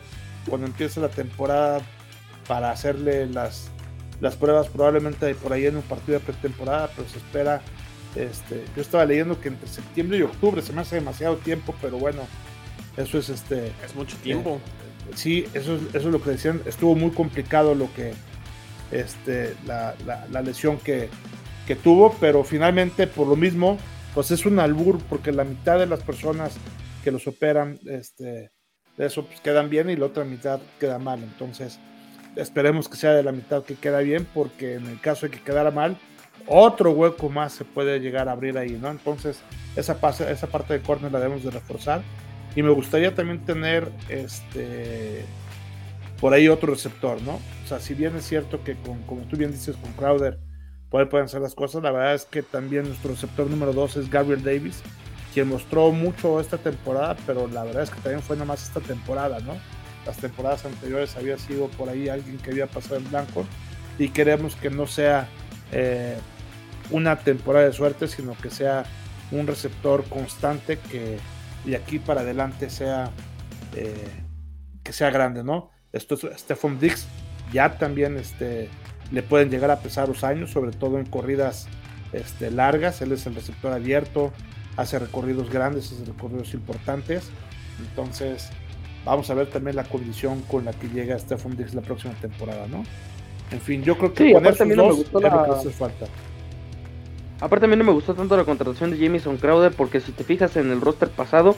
cuando 0.49 0.67
empiece 0.67 1.01
la 1.01 1.09
temporada, 1.09 1.81
para 2.47 2.71
hacerle 2.71 3.27
las, 3.27 3.71
las 4.21 4.37
pruebas 4.37 4.69
probablemente 4.69 5.35
por 5.35 5.53
ahí 5.53 5.67
en 5.67 5.77
un 5.77 5.83
partido 5.83 6.19
de 6.19 6.25
pretemporada, 6.25 6.91
pero 6.95 7.09
se 7.09 7.19
espera 7.19 7.63
este, 8.15 8.65
yo 8.75 8.83
estaba 8.83 9.05
leyendo 9.05 9.41
que 9.41 9.49
entre 9.49 9.69
septiembre 9.69 10.19
y 10.19 10.23
octubre 10.23 10.63
se 10.63 10.73
me 10.73 10.81
hace 10.81 10.97
demasiado 10.97 11.37
tiempo, 11.37 11.75
pero 11.81 11.99
bueno, 11.99 12.23
eso 12.97 13.19
es 13.19 13.29
este. 13.29 13.73
Es 13.85 13.95
mucho 13.95 14.17
tiempo. 14.19 14.57
Eh, 14.57 15.13
sí, 15.15 15.47
eso 15.55 15.77
es, 15.77 15.83
eso 15.95 15.99
es 16.09 16.13
lo 16.13 16.23
que 16.23 16.31
decían. 16.31 16.61
Estuvo 16.67 16.95
muy 16.95 17.11
complicado 17.11 17.75
lo 17.75 17.93
que. 17.95 18.13
Este, 18.91 19.55
la, 19.67 19.95
lesión 20.43 20.79
que, 20.79 21.11
tuvo, 21.83 22.17
pero 22.19 22.43
finalmente 22.43 23.07
por 23.07 23.27
lo 23.27 23.37
mismo, 23.37 23.79
pues 24.15 24.31
es 24.31 24.47
un 24.47 24.59
albur, 24.59 24.99
porque 25.11 25.31
la 25.31 25.45
mitad 25.45 25.79
de 25.79 25.87
las 25.87 26.03
personas 26.03 26.57
que 27.05 27.11
los 27.11 27.27
operan, 27.27 27.79
este, 27.85 28.51
de 28.97 29.07
eso 29.07 29.27
pues 29.27 29.43
quedan 29.43 29.69
bien 29.69 29.91
y 29.91 29.97
la 29.97 30.07
otra 30.07 30.25
mitad 30.25 30.61
queda 30.81 30.99
mal. 30.99 31.23
Entonces, 31.23 31.79
esperemos 32.35 32.89
que 32.89 32.97
sea 32.97 33.13
de 33.13 33.23
la 33.23 33.33
mitad 33.33 33.63
que 33.63 33.75
queda 33.75 33.99
bien, 33.99 34.27
porque 34.33 34.77
en 34.77 34.87
el 34.87 34.99
caso 35.01 35.27
de 35.27 35.33
que 35.33 35.43
quedara 35.43 35.71
mal, 35.71 35.99
otro 36.47 36.93
hueco 36.93 37.29
más 37.29 37.53
se 37.53 37.65
puede 37.65 38.01
llegar 38.01 38.29
a 38.29 38.33
abrir 38.33 38.57
ahí, 38.59 38.79
¿no? 38.81 38.91
Entonces, 38.91 39.41
esa, 39.77 39.99
esa 40.31 40.47
parte 40.47 40.75
de 40.75 40.81
corner 40.81 41.13
la 41.13 41.19
debemos 41.19 41.45
de 41.45 41.51
reforzar. 41.51 42.03
Y 42.57 42.63
me 42.63 42.71
gustaría 42.71 43.15
también 43.15 43.45
tener 43.45 43.91
este 44.09 45.25
por 46.21 46.33
ahí 46.35 46.49
otro 46.49 46.73
receptor, 46.73 47.21
¿no? 47.23 47.39
O 47.65 47.69
sea, 47.69 47.79
si 47.79 47.95
bien 47.95 48.17
es 48.17 48.27
cierto 48.27 48.65
que 48.65 48.75
con, 48.75 49.03
como 49.03 49.23
tú 49.23 49.37
bien 49.37 49.53
dices, 49.53 49.77
con 49.77 49.93
Crowder 49.93 50.39
pueden 50.91 51.27
hacer 51.27 51.41
las 51.41 51.55
cosas, 51.55 51.83
la 51.83 51.93
verdad 51.93 52.15
es 52.15 52.25
que 52.25 52.43
también 52.43 52.89
nuestro 52.89 53.13
receptor 53.13 53.49
número 53.49 53.73
dos 53.73 53.97
es 53.97 54.11
Gabriel 54.11 54.43
Davis, 54.43 54.83
quien 55.33 55.49
mostró 55.49 55.93
mucho 55.93 56.41
esta 56.41 56.59
temporada, 56.59 57.17
pero 57.27 57.47
la 57.47 57.63
verdad 57.63 57.83
es 57.83 57.91
que 57.91 58.01
también 58.01 58.23
fue 58.23 58.37
nada 58.37 58.47
más 58.47 58.65
esta 58.65 58.81
temporada, 58.81 59.39
¿no? 59.41 59.55
Las 60.07 60.17
temporadas 60.17 60.65
anteriores 60.65 61.17
había 61.17 61.37
sido 61.39 61.69
por 61.69 61.89
ahí 61.89 62.09
alguien 62.09 62.39
que 62.39 62.51
había 62.51 62.67
pasado 62.67 62.97
en 62.97 63.09
blanco 63.11 63.45
y 63.99 64.09
queremos 64.09 64.57
que 64.57 64.71
no 64.71 64.87
sea 64.87 65.29
eh, 65.73 66.17
una 66.91 67.19
temporada 67.19 67.67
de 67.67 67.73
suerte, 67.73 68.09
sino 68.09 68.37
que 68.37 68.51
sea 68.51 68.85
un 69.31 69.47
receptor 69.47 70.05
constante 70.05 70.79
que 70.79 71.19
de 71.65 71.77
aquí 71.77 71.99
para 71.99 72.23
adelante 72.23 72.71
sea 72.71 73.11
eh, 73.75 74.09
que 74.83 74.93
sea 74.93 75.11
grande, 75.11 75.45
¿no? 75.45 75.71
Esto 75.93 76.15
es 76.15 76.41
Stephon 76.41 76.79
Dix 76.79 77.07
ya 77.53 77.79
también 77.79 78.17
este, 78.17 78.69
le 79.11 79.23
pueden 79.23 79.51
llegar 79.51 79.71
a 79.71 79.81
pesar 79.81 80.09
los 80.09 80.25
años, 80.25 80.51
sobre 80.51 80.73
todo 80.73 80.99
en 80.99 81.07
corridas 81.07 81.67
este, 82.13 82.51
largas. 82.51 83.01
Él 83.01 83.13
es 83.13 83.27
el 83.27 83.35
receptor 83.35 83.73
abierto, 83.73 84.33
hace 84.77 84.99
recorridos 84.99 85.51
grandes, 85.51 85.93
hace 85.93 86.05
recorridos 86.05 86.55
importantes. 86.55 87.31
Entonces, 87.79 88.51
vamos 89.05 89.31
a 89.31 89.35
ver 89.35 89.49
también 89.49 89.77
la 89.77 89.85
condición 89.85 90.43
con 90.43 90.65
la 90.65 90.73
que 90.73 90.89
llega 90.89 91.19
Stephon 91.19 91.57
Dix 91.57 91.75
la 91.75 91.83
próxima 91.83 92.15
temporada, 92.15 92.67
¿no? 92.67 92.85
En 93.51 93.61
fin, 93.61 93.83
yo 93.83 93.97
creo 93.97 94.13
que 94.13 94.29
sí, 94.29 94.35
aparte 94.35 94.63
a 94.63 94.67
mí 94.67 94.75
no 94.75 94.89
me 94.89 94.93
gustó 94.93 95.21
la... 95.21 95.31
falta. 95.77 96.07
Aparte 97.41 97.67
a 97.67 97.69
mí 97.69 97.77
no 97.77 97.85
me 97.85 97.93
gustó 97.93 98.15
tanto 98.15 98.37
la 98.37 98.45
contratación 98.45 98.91
de 98.91 98.99
Jameson 98.99 99.37
Crowder 99.37 99.73
porque 99.73 100.01
si 100.01 100.13
te 100.13 100.25
fijas 100.25 100.57
en 100.57 100.71
el 100.71 100.81
roster 100.81 101.09
pasado, 101.09 101.57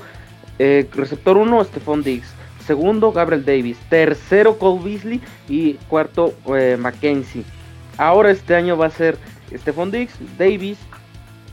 eh, 0.59 0.87
receptor 0.95 1.37
1 1.39 1.65
Stephon 1.65 2.03
Diggs, 2.03 2.29
segundo 2.67 3.13
Gabriel 3.13 3.45
Davis, 3.45 3.79
tercero 3.89 4.59
Cole 4.59 4.83
Beasley 4.85 5.21
y 5.49 5.75
cuarto 5.89 6.35
eh, 6.55 6.77
Mackenzie. 6.79 7.45
Ahora 7.97 8.31
este 8.31 8.55
año 8.55 8.77
va 8.77 8.87
a 8.87 8.91
ser 8.91 9.17
Stephon 9.57 9.91
Dix, 9.91 10.13
Davis, 10.39 10.79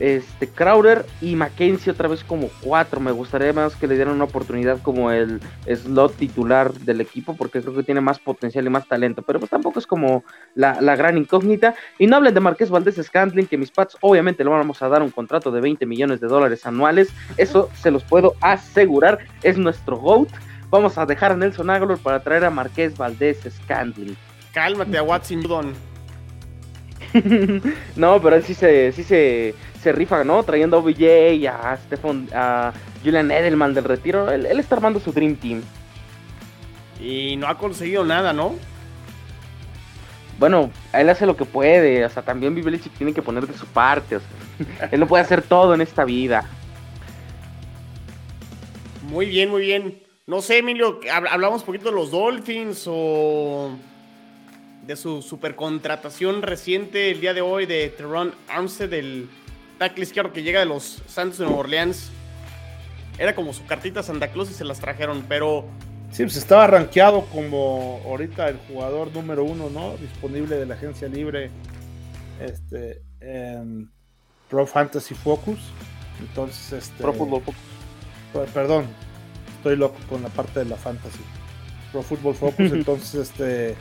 este 0.00 0.48
Crowder 0.48 1.04
y 1.20 1.34
Mackenzie 1.34 1.92
otra 1.92 2.08
vez 2.08 2.22
como 2.24 2.48
cuatro. 2.60 3.00
Me 3.00 3.10
gustaría 3.10 3.52
más 3.52 3.74
que 3.76 3.86
le 3.86 3.96
dieran 3.96 4.14
una 4.14 4.24
oportunidad 4.24 4.80
como 4.82 5.10
el 5.10 5.40
slot 5.66 6.16
titular 6.16 6.72
del 6.72 7.00
equipo 7.00 7.36
porque 7.36 7.60
creo 7.60 7.74
que 7.74 7.82
tiene 7.82 8.00
más 8.00 8.18
potencial 8.18 8.66
y 8.66 8.70
más 8.70 8.86
talento. 8.86 9.22
Pero 9.22 9.38
pues 9.38 9.50
tampoco 9.50 9.78
es 9.78 9.86
como 9.86 10.24
la, 10.54 10.74
gran 10.96 11.18
incógnita. 11.18 11.74
Y 11.98 12.06
no 12.06 12.16
hablen 12.16 12.34
de 12.34 12.40
Marqués 12.40 12.70
Valdés 12.70 12.96
Scantling, 13.02 13.46
que 13.46 13.58
mis 13.58 13.70
Pats 13.70 13.96
obviamente 14.00 14.44
le 14.44 14.50
vamos 14.50 14.82
a 14.82 14.88
dar 14.88 15.02
un 15.02 15.10
contrato 15.10 15.50
de 15.50 15.60
20 15.60 15.86
millones 15.86 16.20
de 16.20 16.28
dólares 16.28 16.64
anuales. 16.66 17.08
Eso 17.36 17.70
se 17.74 17.90
los 17.90 18.04
puedo 18.04 18.34
asegurar. 18.40 19.18
Es 19.42 19.58
nuestro 19.58 19.96
GOAT. 19.96 20.28
Vamos 20.70 20.98
a 20.98 21.06
dejar 21.06 21.32
a 21.32 21.36
Nelson 21.36 21.70
Aguilar 21.70 21.98
para 21.98 22.20
traer 22.20 22.44
a 22.44 22.50
Marqués 22.50 22.96
Valdés 22.96 23.38
Scantling. 23.48 24.16
Cálmate 24.52 24.98
a 24.98 25.02
Watson 25.02 25.42
no, 27.96 28.20
pero 28.20 28.36
él 28.36 28.42
sí 28.42 28.54
se, 28.54 28.92
sí 28.92 29.02
se, 29.02 29.54
se 29.82 29.92
rifa, 29.92 30.24
¿no? 30.24 30.42
Trayendo 30.42 30.76
a 30.76 30.80
OBJ, 30.80 31.46
a 31.48 31.76
Stefan, 31.76 32.28
a 32.34 32.72
Julian 33.04 33.30
Edelman 33.30 33.74
del 33.74 33.84
retiro. 33.84 34.30
Él, 34.30 34.46
está 34.46 34.76
armando 34.76 35.00
su 35.00 35.12
Dream 35.12 35.36
Team. 35.36 35.62
Y 37.00 37.36
no 37.36 37.46
ha 37.46 37.56
conseguido 37.56 38.04
nada, 38.04 38.32
¿no? 38.32 38.56
Bueno, 40.38 40.70
él 40.92 41.08
hace 41.08 41.26
lo 41.26 41.36
que 41.36 41.44
puede. 41.44 42.04
O 42.04 42.10
sea, 42.10 42.22
también 42.22 42.54
Bibelichi 42.54 42.88
tiene 42.90 43.12
que 43.12 43.22
poner 43.22 43.46
de 43.46 43.56
su 43.56 43.66
parte. 43.66 44.16
O 44.16 44.20
sea, 44.20 44.88
él 44.92 45.00
no 45.00 45.06
puede 45.06 45.22
hacer 45.22 45.42
todo 45.42 45.74
en 45.74 45.80
esta 45.80 46.04
vida. 46.04 46.48
Muy 49.02 49.26
bien, 49.26 49.50
muy 49.50 49.62
bien. 49.62 50.02
No 50.26 50.42
sé, 50.42 50.58
Emilio, 50.58 51.00
hablamos 51.30 51.60
un 51.62 51.66
poquito 51.66 51.86
de 51.86 51.94
los 51.94 52.10
Dolphins 52.10 52.84
o 52.86 53.70
de 54.86 54.96
su 54.96 55.22
supercontratación 55.22 56.42
reciente 56.42 57.10
el 57.10 57.20
día 57.20 57.32
de 57.32 57.40
hoy 57.40 57.66
de 57.66 57.88
Teron 57.90 58.34
Armstead, 58.48 58.92
el 58.92 59.28
tackle 59.78 60.04
izquierdo 60.04 60.32
que 60.32 60.42
llega 60.42 60.60
de 60.60 60.66
los 60.66 61.02
Santos 61.06 61.38
de 61.38 61.44
Nueva 61.44 61.60
Orleans. 61.60 62.10
Era 63.18 63.34
como 63.34 63.52
su 63.52 63.64
cartita 63.66 64.02
Santa 64.02 64.28
Claus 64.28 64.50
y 64.50 64.54
se 64.54 64.64
las 64.64 64.80
trajeron, 64.80 65.24
pero... 65.28 65.64
Sí, 66.10 66.22
pues 66.22 66.36
estaba 66.36 66.66
rankeado 66.66 67.26
como 67.26 68.00
ahorita 68.06 68.48
el 68.48 68.56
jugador 68.68 69.12
número 69.12 69.44
uno, 69.44 69.68
¿no? 69.70 69.96
Disponible 69.96 70.56
de 70.56 70.66
la 70.66 70.74
agencia 70.74 71.08
libre 71.08 71.50
este, 72.40 73.02
en 73.20 73.90
Pro 74.48 74.66
Fantasy 74.66 75.14
Focus. 75.14 75.58
Entonces, 76.20 76.72
este... 76.72 77.02
Pro 77.02 77.12
Football 77.12 77.42
Focus. 77.42 78.52
Perdón, 78.54 78.86
estoy 79.56 79.76
loco 79.76 79.98
con 80.08 80.22
la 80.22 80.28
parte 80.28 80.60
de 80.60 80.66
la 80.66 80.76
fantasy. 80.76 81.20
Pro 81.92 82.02
Football 82.02 82.34
Focus, 82.34 82.72
entonces, 82.72 83.28
este 83.28 83.76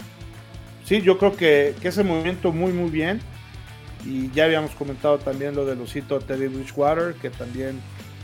sí, 0.87 1.01
yo 1.01 1.17
creo 1.17 1.35
que, 1.35 1.75
ese 1.81 2.03
movimiento 2.03 2.51
muy, 2.51 2.71
muy 2.71 2.89
bien. 2.89 3.19
Y 4.07 4.31
ya 4.31 4.45
habíamos 4.45 4.71
comentado 4.71 5.17
también 5.19 5.53
lo 5.53 5.65
del 5.65 5.81
osito 5.81 6.19
Teddy 6.19 6.47
Bridgewater, 6.47 7.13
que 7.15 7.29
también 7.29 7.81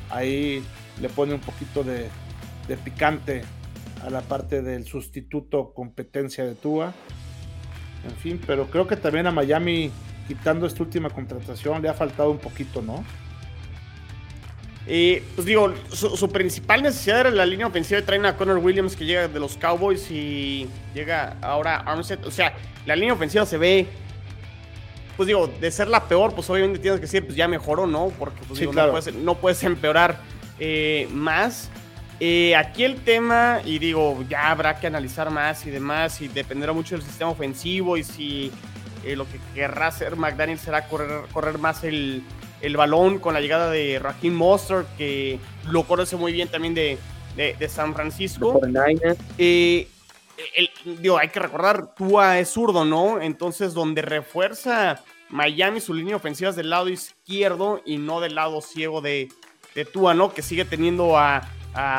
ahí 0.10 0.64
le 1.02 1.10
pone 1.10 1.34
un 1.34 1.42
poquito 1.42 1.84
de, 1.84 2.10
picante 2.86 3.42
a 4.02 4.10
la 4.10 4.22
parte 4.22 4.62
del 4.62 4.86
sustituto 4.86 5.74
competencia 5.74 6.46
de 6.46 6.56
Tua. 6.56 6.94
En 8.08 8.16
fin, 8.16 8.40
pero 8.48 8.68
creo 8.68 8.88
que 8.88 8.96
también 8.96 9.28
a 9.28 9.32
Miami, 9.32 9.92
quitando 10.26 10.66
esta 10.66 10.84
última 10.84 11.10
contratación, 11.10 11.82
le 11.82 11.90
ha 11.90 11.94
faltado 11.94 12.32
un 12.32 12.40
poquito, 12.40 12.82
¿no? 12.82 13.04
Y 14.88 15.18
pues 15.36 15.46
digo, 15.46 15.74
su, 15.92 16.30
principal 16.30 16.82
necesidad 16.82 17.22
era 17.22 17.32
la 17.32 17.46
línea 17.46 17.68
ofensiva 17.68 18.00
de 18.00 18.06
traen 18.06 18.26
a 18.26 18.36
Connor 18.36 18.58
Williams 18.58 18.96
que 18.96 19.06
llega 19.06 19.28
de 19.28 19.40
los 19.40 19.58
Cowboys 19.58 20.12
y 20.12 20.68
llega 20.94 21.38
ahora 21.42 21.78
Armstead. 21.78 22.26
O 22.26 22.32
sea, 22.32 22.54
la 22.86 22.96
línea 22.96 23.14
ofensiva 23.14 23.46
se 23.46 23.58
ve, 23.58 23.88
pues 25.16 25.28
digo, 25.28 25.48
de 25.48 25.72
ser 25.72 25.88
la 25.88 26.08
peor, 26.08 26.34
pues 26.34 26.50
obviamente 26.50 26.80
tienes 26.80 27.00
que 27.00 27.06
decir, 27.06 27.26
pues 27.26 27.36
ya 27.36 27.48
mejoró, 27.48 27.88
¿no? 27.88 28.08
Porque 28.18 28.42
pues 28.48 28.60
digo, 28.60 28.74
no, 28.74 29.36
puedes, 29.36 29.64
empeorar 29.64 30.20
eh, 30.60 31.08
más. 31.12 31.70
Eh, 32.20 32.56
aquí 32.56 32.84
el 32.84 33.02
tema, 33.02 33.62
y 33.66 33.80
digo, 33.80 34.24
ya 34.30 34.52
habrá 34.52 34.80
que 34.80 34.88
analizar 34.88 35.30
más 35.30 35.66
y 35.66 35.72
demás, 35.72 36.22
y 36.22 36.28
dependerá 36.28 36.74
mucho 36.74 36.96
del 36.96 37.04
sistema 37.04 37.32
ofensivo 37.32 37.98
y 37.98 38.04
si 38.04 38.52
eh, 39.04 39.16
lo 39.16 39.26
que 39.26 39.40
querrá 39.54 39.88
hacer 39.88 40.16
McDaniel 40.16 40.60
será 40.60 40.88
correr, 40.88 41.24
correr 41.32 41.58
más 41.58 41.84
el 41.84 42.24
el 42.64 42.78
balón 42.78 43.20
con 43.20 43.34
la 43.34 43.42
llegada 43.42 43.70
de 43.70 44.00
Raheem 44.00 44.34
Mostert, 44.34 44.88
que 44.98 45.38
lo 45.70 45.84
conoce 45.84 46.16
muy 46.16 46.32
bien 46.32 46.48
también 46.48 46.74
de, 46.74 46.98
San 47.68 47.94
Francisco. 47.94 48.60
Eh, 49.38 49.88
digo, 50.86 51.18
hay 51.18 51.30
que 51.30 51.40
recordar, 51.40 51.94
Tua 51.96 52.40
es 52.40 52.50
zurdo, 52.50 52.86
¿no? 52.86 53.22
Entonces, 53.22 53.74
donde 53.74 54.02
refuerza 54.02 55.04
Miami 55.30 55.80
su 55.82 55.94
línea 55.94 56.16
ofensiva 56.16 56.50
es 56.50 56.56
del 56.56 56.70
lado 56.70 56.90
izquierdo 56.90 57.82
y 57.86 57.98
no 57.98 58.20
del 58.20 58.36
lado 58.36 58.62
ciego 58.62 59.02
de, 59.02 59.30
de 59.76 59.86
Tua, 59.86 60.14
¿no? 60.14 60.34
Que 60.34 60.42
sigue 60.42 60.66
teniendo 60.66 61.18
a, 61.18 61.42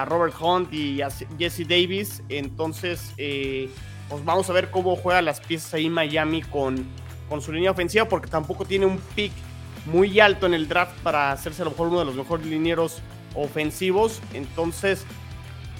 Robert 0.06 0.36
Hunt 0.40 0.72
y 0.72 1.02
a 1.02 1.08
Jesse 1.36 1.66
Davis. 1.66 2.22
Entonces, 2.28 3.12
eh, 3.16 3.68
pues 4.08 4.24
vamos 4.24 4.48
a 4.48 4.52
ver 4.52 4.70
cómo 4.70 4.94
juega 4.94 5.20
las 5.20 5.40
piezas 5.40 5.74
ahí 5.74 5.90
Miami 5.90 6.42
con, 6.42 6.86
con 7.28 7.42
su 7.42 7.52
línea 7.52 7.72
ofensiva, 7.72 8.04
porque 8.04 8.28
tampoco 8.28 8.64
tiene 8.64 8.86
un 8.86 8.98
pick 9.16 9.32
muy 9.86 10.20
alto 10.20 10.46
en 10.46 10.54
el 10.54 10.68
draft 10.68 10.96
para 11.02 11.32
hacerse 11.32 11.62
a 11.62 11.64
lo 11.64 11.72
mejor 11.72 11.88
uno 11.88 11.98
de 11.98 12.04
los 12.04 12.14
mejores 12.14 12.46
linieros 12.46 13.02
ofensivos. 13.34 14.20
Entonces, 14.32 15.04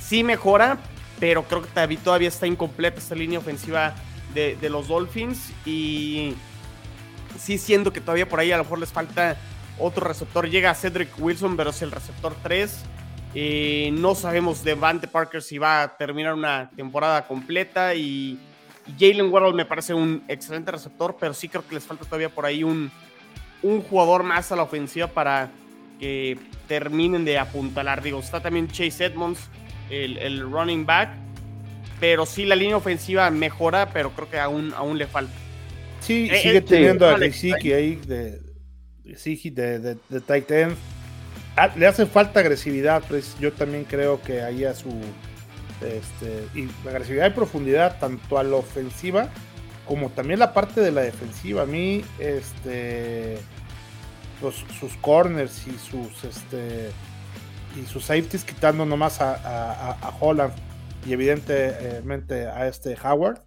sí 0.00 0.24
mejora, 0.24 0.78
pero 1.20 1.44
creo 1.44 1.62
que 1.62 1.96
todavía 1.96 2.28
está 2.28 2.46
incompleta 2.46 2.98
esta 2.98 3.14
línea 3.14 3.38
ofensiva 3.38 3.94
de, 4.34 4.56
los 4.68 4.88
Dolphins. 4.88 5.52
Y 5.64 6.34
sí 7.38 7.58
siento 7.58 7.92
que 7.92 8.00
todavía 8.00 8.28
por 8.28 8.40
ahí 8.40 8.52
a 8.52 8.56
lo 8.56 8.64
mejor 8.64 8.78
les 8.78 8.92
falta 8.92 9.36
otro 9.78 10.06
receptor. 10.06 10.48
Llega 10.48 10.74
Cedric 10.74 11.10
Wilson, 11.18 11.56
pero 11.56 11.70
es 11.70 11.82
el 11.82 11.90
receptor 11.90 12.34
3. 12.42 12.84
Eh, 13.36 13.90
no 13.94 14.14
sabemos 14.14 14.62
de 14.62 14.74
Vante 14.74 15.08
Parker 15.08 15.42
si 15.42 15.58
va 15.58 15.82
a 15.82 15.96
terminar 15.96 16.34
una 16.34 16.70
temporada 16.76 17.26
completa. 17.26 17.94
Y, 17.94 18.38
y 18.86 18.92
Jalen 18.98 19.32
Waddle 19.32 19.54
me 19.54 19.64
parece 19.64 19.94
un 19.94 20.22
excelente 20.28 20.70
receptor, 20.72 21.16
pero 21.18 21.34
sí 21.34 21.48
creo 21.48 21.66
que 21.66 21.74
les 21.74 21.84
falta 21.84 22.04
todavía 22.04 22.28
por 22.28 22.46
ahí 22.46 22.62
un, 22.62 22.90
un 23.62 23.82
jugador 23.82 24.22
más 24.22 24.52
a 24.52 24.56
la 24.56 24.62
ofensiva 24.62 25.06
para 25.06 25.50
que 25.98 26.38
terminen 26.68 27.24
de 27.24 27.38
apuntalar. 27.38 28.02
Digo, 28.02 28.20
está 28.20 28.40
también 28.40 28.68
Chase 28.68 29.06
Edmonds, 29.06 29.48
el, 29.90 30.40
running 30.40 30.86
back, 30.86 31.10
pero 32.00 32.26
sí 32.26 32.44
la 32.44 32.56
línea 32.56 32.76
ofensiva 32.76 33.30
mejora, 33.30 33.90
pero 33.92 34.10
creo 34.10 34.30
que 34.30 34.38
aún, 34.38 34.72
aún 34.76 34.98
le 34.98 35.06
falta. 35.06 35.32
Sí, 36.00 36.28
eh, 36.30 36.38
sigue 36.38 36.58
eh, 36.58 36.62
teniendo 36.62 37.08
a 37.08 37.18
Gesicki 37.18 37.72
ahí 37.72 37.96
de, 37.96 38.40
de, 39.04 39.78
de, 39.78 39.96
de 40.08 40.20
tight 40.20 40.50
end. 40.50 40.76
Ah, 41.56 41.70
le 41.76 41.86
hace 41.86 42.06
falta 42.06 42.40
agresividad, 42.40 43.02
pues 43.08 43.36
yo 43.38 43.52
también 43.52 43.84
creo 43.84 44.20
que 44.20 44.42
ahí 44.42 44.64
a 44.64 44.74
su 44.74 44.90
este, 45.80 46.48
y 46.58 46.68
agresividad 46.88 47.30
y 47.30 47.30
profundidad 47.30 47.98
tanto 47.98 48.38
a 48.38 48.42
la 48.42 48.56
ofensiva 48.56 49.28
como 49.86 50.10
también 50.10 50.38
la 50.38 50.52
parte 50.54 50.80
de 50.80 50.90
la 50.90 51.02
defensiva. 51.02 51.62
A 51.62 51.66
mí, 51.66 52.04
este, 52.18 53.38
sus 54.78 54.96
corners 55.00 55.66
y 55.66 55.78
sus, 55.78 56.24
este, 56.24 56.90
y 57.76 57.86
sus 57.86 58.04
safeties, 58.04 58.44
quitando 58.44 58.84
nomás 58.86 59.20
a, 59.20 59.96
Holland 60.20 60.52
y 61.06 61.12
evidentemente 61.12 62.46
a 62.46 62.68
este 62.68 62.96
Howard. 63.02 63.40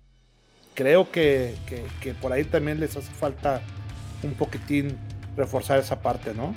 Creo 0.76 1.12
que, 1.12 1.56
por 2.22 2.34
ahí 2.34 2.44
también 2.44 2.80
les 2.80 2.96
hace 2.96 3.12
falta 3.12 3.62
un 4.24 4.34
poquitín 4.34 4.98
reforzar 5.36 5.80
esa 5.80 6.02
parte, 6.02 6.34
¿no? 6.34 6.54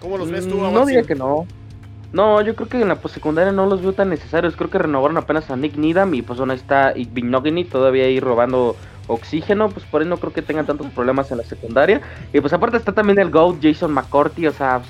¿Cómo 0.00 0.18
los 0.18 0.30
ves 0.30 0.46
tú? 0.48 0.56
Mm, 0.56 0.74
no 0.74 0.86
diría 0.86 1.02
que 1.04 1.14
no. 1.14 1.46
No, 2.12 2.40
yo 2.42 2.54
creo 2.54 2.68
que 2.68 2.80
en 2.80 2.88
la 2.88 3.00
postsecundaria 3.00 3.52
no 3.52 3.66
los 3.66 3.82
veo 3.82 3.92
tan 3.92 4.08
necesarios. 4.08 4.54
Creo 4.54 4.70
que 4.70 4.78
renovaron 4.78 5.16
apenas 5.16 5.50
a 5.50 5.56
Nick 5.56 5.76
Needham 5.76 6.14
y 6.14 6.22
pues 6.22 6.38
bueno, 6.38 6.52
está 6.52 6.96
Ignogini 6.96 7.64
todavía 7.64 8.04
ahí 8.04 8.20
robando 8.20 8.76
oxígeno. 9.08 9.68
Pues 9.68 9.84
por 9.86 10.00
ahí 10.00 10.08
no 10.08 10.18
creo 10.18 10.32
que 10.32 10.42
tengan 10.42 10.64
tantos 10.64 10.86
problemas 10.92 11.32
en 11.32 11.38
la 11.38 11.44
secundaria. 11.44 12.02
Y 12.32 12.40
pues 12.40 12.52
aparte 12.52 12.76
está 12.76 12.92
también 12.92 13.18
el 13.18 13.30
GOAT 13.30 13.56
Jason 13.60 13.90
McCourty. 13.92 14.46
O 14.46 14.52
sea, 14.52 14.82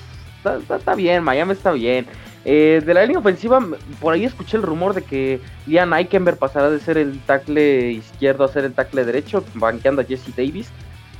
está, 0.45 0.95
bien, 0.95 1.23
Miami 1.23 1.53
está 1.53 1.73
bien. 1.73 2.07
Eh, 2.45 2.83
de 2.85 2.95
la 2.95 3.03
línea 3.03 3.19
ofensiva, 3.19 3.67
por 4.01 4.13
ahí 4.13 4.25
escuché 4.25 4.57
el 4.57 4.63
rumor 4.63 4.95
de 4.95 5.03
que 5.03 5.41
Ian 5.67 5.95
Eikenberg 5.95 6.37
pasará 6.37 6.71
de 6.71 6.79
ser 6.79 6.99
el 6.99 7.19
tackle 7.21 7.93
izquierdo 7.93 8.45
a 8.45 8.49
ser 8.49 8.65
el 8.65 8.75
tackle 8.75 9.05
derecho, 9.05 9.45
banqueando 9.55 10.03
a 10.03 10.05
Jesse 10.05 10.35
Davis. 10.37 10.71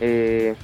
Eh, 0.01 0.55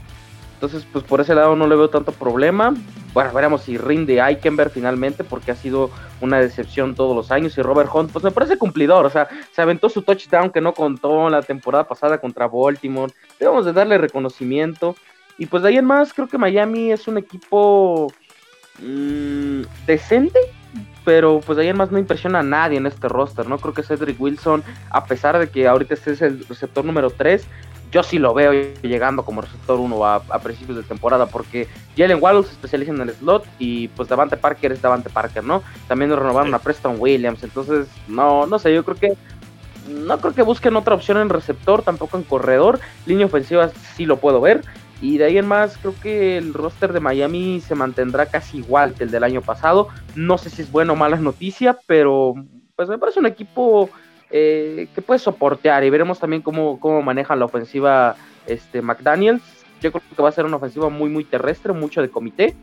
entonces, 0.61 0.87
pues 0.93 1.03
por 1.05 1.23
ese 1.23 1.35
lado 1.35 1.57
no 1.57 1.67
le 1.67 1.75
veo 1.75 1.89
tanto 1.89 2.13
problema. 2.13 2.75
Bueno, 3.15 3.33
veremos 3.33 3.63
si 3.63 3.79
rinde 3.79 4.21
Eikenberg 4.21 4.71
finalmente, 4.71 5.25
porque 5.25 5.53
ha 5.53 5.57
sido 5.57 5.91
una 6.21 6.39
decepción 6.39 6.95
todos 6.95 7.17
los 7.17 7.31
años. 7.31 7.57
Y 7.57 7.63
Robert 7.63 7.89
Hunt, 7.91 8.13
pues 8.13 8.23
me 8.23 8.31
parece 8.31 8.59
cumplidor. 8.59 9.07
O 9.07 9.11
sea, 9.11 9.27
se 9.53 9.63
aventó 9.63 9.89
su 9.89 10.03
touchdown 10.03 10.51
que 10.51 10.61
no 10.61 10.75
contó 10.75 11.31
la 11.31 11.41
temporada 11.41 11.89
pasada 11.89 12.19
contra 12.19 12.47
Baltimore. 12.47 13.11
Debemos 13.39 13.65
de 13.65 13.73
darle 13.73 13.97
reconocimiento. 13.97 14.95
Y 15.39 15.47
pues 15.47 15.63
de 15.63 15.71
ahí 15.71 15.79
en 15.79 15.87
más, 15.87 16.13
creo 16.13 16.29
que 16.29 16.37
Miami 16.37 16.93
es 16.93 17.09
un 17.09 17.17
equipo 17.17 18.13
mm, 18.83 19.63
decente. 19.87 20.39
pero 21.05 21.41
pues 21.41 21.59
ahí 21.59 21.73
más 21.73 21.91
no 21.91 21.99
impresiona 21.99 22.41
a 22.41 22.43
nadie 22.43 22.77
en 22.77 22.87
este 22.87 23.09
roster, 23.09 23.49
¿no? 23.49 23.59
Creo 23.59 23.73
que 23.73 23.83
Cedric 23.83 24.21
Wilson, 24.21 24.63
a 24.91 25.07
pesar 25.07 25.39
de 25.39 25.49
que 25.49 25.67
ahorita 25.67 25.95
este 25.95 26.13
es 26.13 26.23
el 26.23 26.45
receptor 26.47 26.85
número 26.85 27.11
3, 27.11 27.47
yo 27.91 28.03
sí 28.03 28.19
lo 28.19 28.35
veo 28.35 28.53
llegando 28.83 29.25
como 29.25 29.41
receptor 29.41 29.81
1 29.81 30.07
a, 30.07 30.39
principios 30.39 30.77
de 30.77 30.83
temporada, 30.85 31.27
porque 31.27 31.69
Jalen 31.97 32.19
Waddle 32.21 32.45
se 32.45 32.53
especializa 32.53 32.93
en 32.93 33.01
el 33.01 33.11
slot 33.11 33.45
y 33.59 33.89
pues 33.89 34.09
Davante 34.09 34.37
Parker 34.37 34.73
es 34.73 34.83
Davante 34.83 35.11
Parker, 35.11 35.43
¿no? 35.43 35.63
También 35.89 36.15
renovaron 36.15 36.55
a 36.55 36.59
Preston 36.59 36.97
Williams, 36.99 37.43
entonces 37.43 37.89
no, 38.07 38.47
no 38.47 38.59
sé, 38.59 38.73
yo 38.73 38.85
creo 38.85 38.97
que 38.97 39.17
no 39.89 40.19
creo 40.19 40.35
que 40.35 40.43
busquen 40.43 40.77
otra 40.77 40.95
opción 40.95 41.19
en 41.19 41.29
receptor, 41.29 41.83
tampoco 41.83 42.17
en 42.17 42.23
corredor, 42.23 42.79
línea 43.07 43.27
ofensiva 43.27 43.71
sí 43.97 44.07
lo 44.07 44.19
puedo 44.19 44.41
ver, 44.41 44.63
y 45.01 45.17
de 45.17 45.25
ahí 45.25 45.39
en 45.39 45.47
más, 45.47 45.79
creo 45.79 45.95
que 46.03 46.37
el 46.37 46.53
roster 46.53 46.93
de 46.93 47.01
Miami 47.01 47.61
se 47.61 47.75
mantendrá 47.75 48.27
casi 48.27 48.59
igual 48.59 48.95
que 48.95 49.05
el 49.05 49.11
del 49.11 49.25
año 49.25 49.41
pasado. 49.41 49.89
No 50.15 50.37
sé 50.37 50.51
si 50.51 50.63
es 50.63 50.71
bueno 50.71 50.93
o 50.93 50.97
mala 50.97 51.17
noticia, 51.17 51.79
pero 51.87 52.35
pues 52.77 52.89
me 52.89 52.99
parece 52.99 53.19
un 53.19 53.27
equipo 53.27 53.89
eh, 54.31 54.89
que 54.95 55.01
puede 55.01 55.19
soportear. 55.19 55.85
Y 55.85 55.91
veremos 55.91 56.19
también 56.19 56.43
cómo, 56.43 56.79
cómo 56.79 57.01
manejan 57.01 57.39
la 57.39 57.47
ofensiva 57.47 58.17
este, 58.47 58.83
McDaniels. 58.83 59.43
Yo 59.81 59.91
creo 59.91 60.03
que 60.15 60.23
va 60.23 60.29
a 60.29 60.33
ser 60.33 60.45
una 60.45 60.57
ofensiva 60.57 60.91
muy, 60.91 61.09
muy 61.09 61.25
terrestre, 61.25 61.73
mucho 61.73 62.03
de 62.03 62.11
comité. 62.11 62.55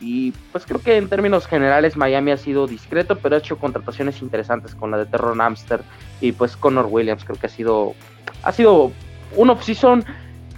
Y 0.00 0.32
pues 0.52 0.66
creo 0.66 0.80
que 0.80 0.96
en 0.96 1.08
términos 1.08 1.46
generales 1.46 1.96
Miami 1.96 2.32
ha 2.32 2.36
sido 2.36 2.66
discreto, 2.66 3.16
pero 3.16 3.36
ha 3.36 3.38
hecho 3.38 3.58
contrataciones 3.58 4.20
interesantes 4.20 4.74
con 4.74 4.90
la 4.90 4.98
de 4.98 5.06
Terron 5.06 5.40
Amster 5.40 5.82
y 6.20 6.32
pues 6.32 6.56
Connor 6.56 6.86
Williams. 6.90 7.24
Creo 7.24 7.38
que 7.38 7.46
ha 7.46 7.50
sido, 7.50 7.94
ha 8.42 8.52
sido 8.52 8.90
un 9.36 9.50
off-season 9.50 10.04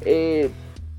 eh, 0.01 0.51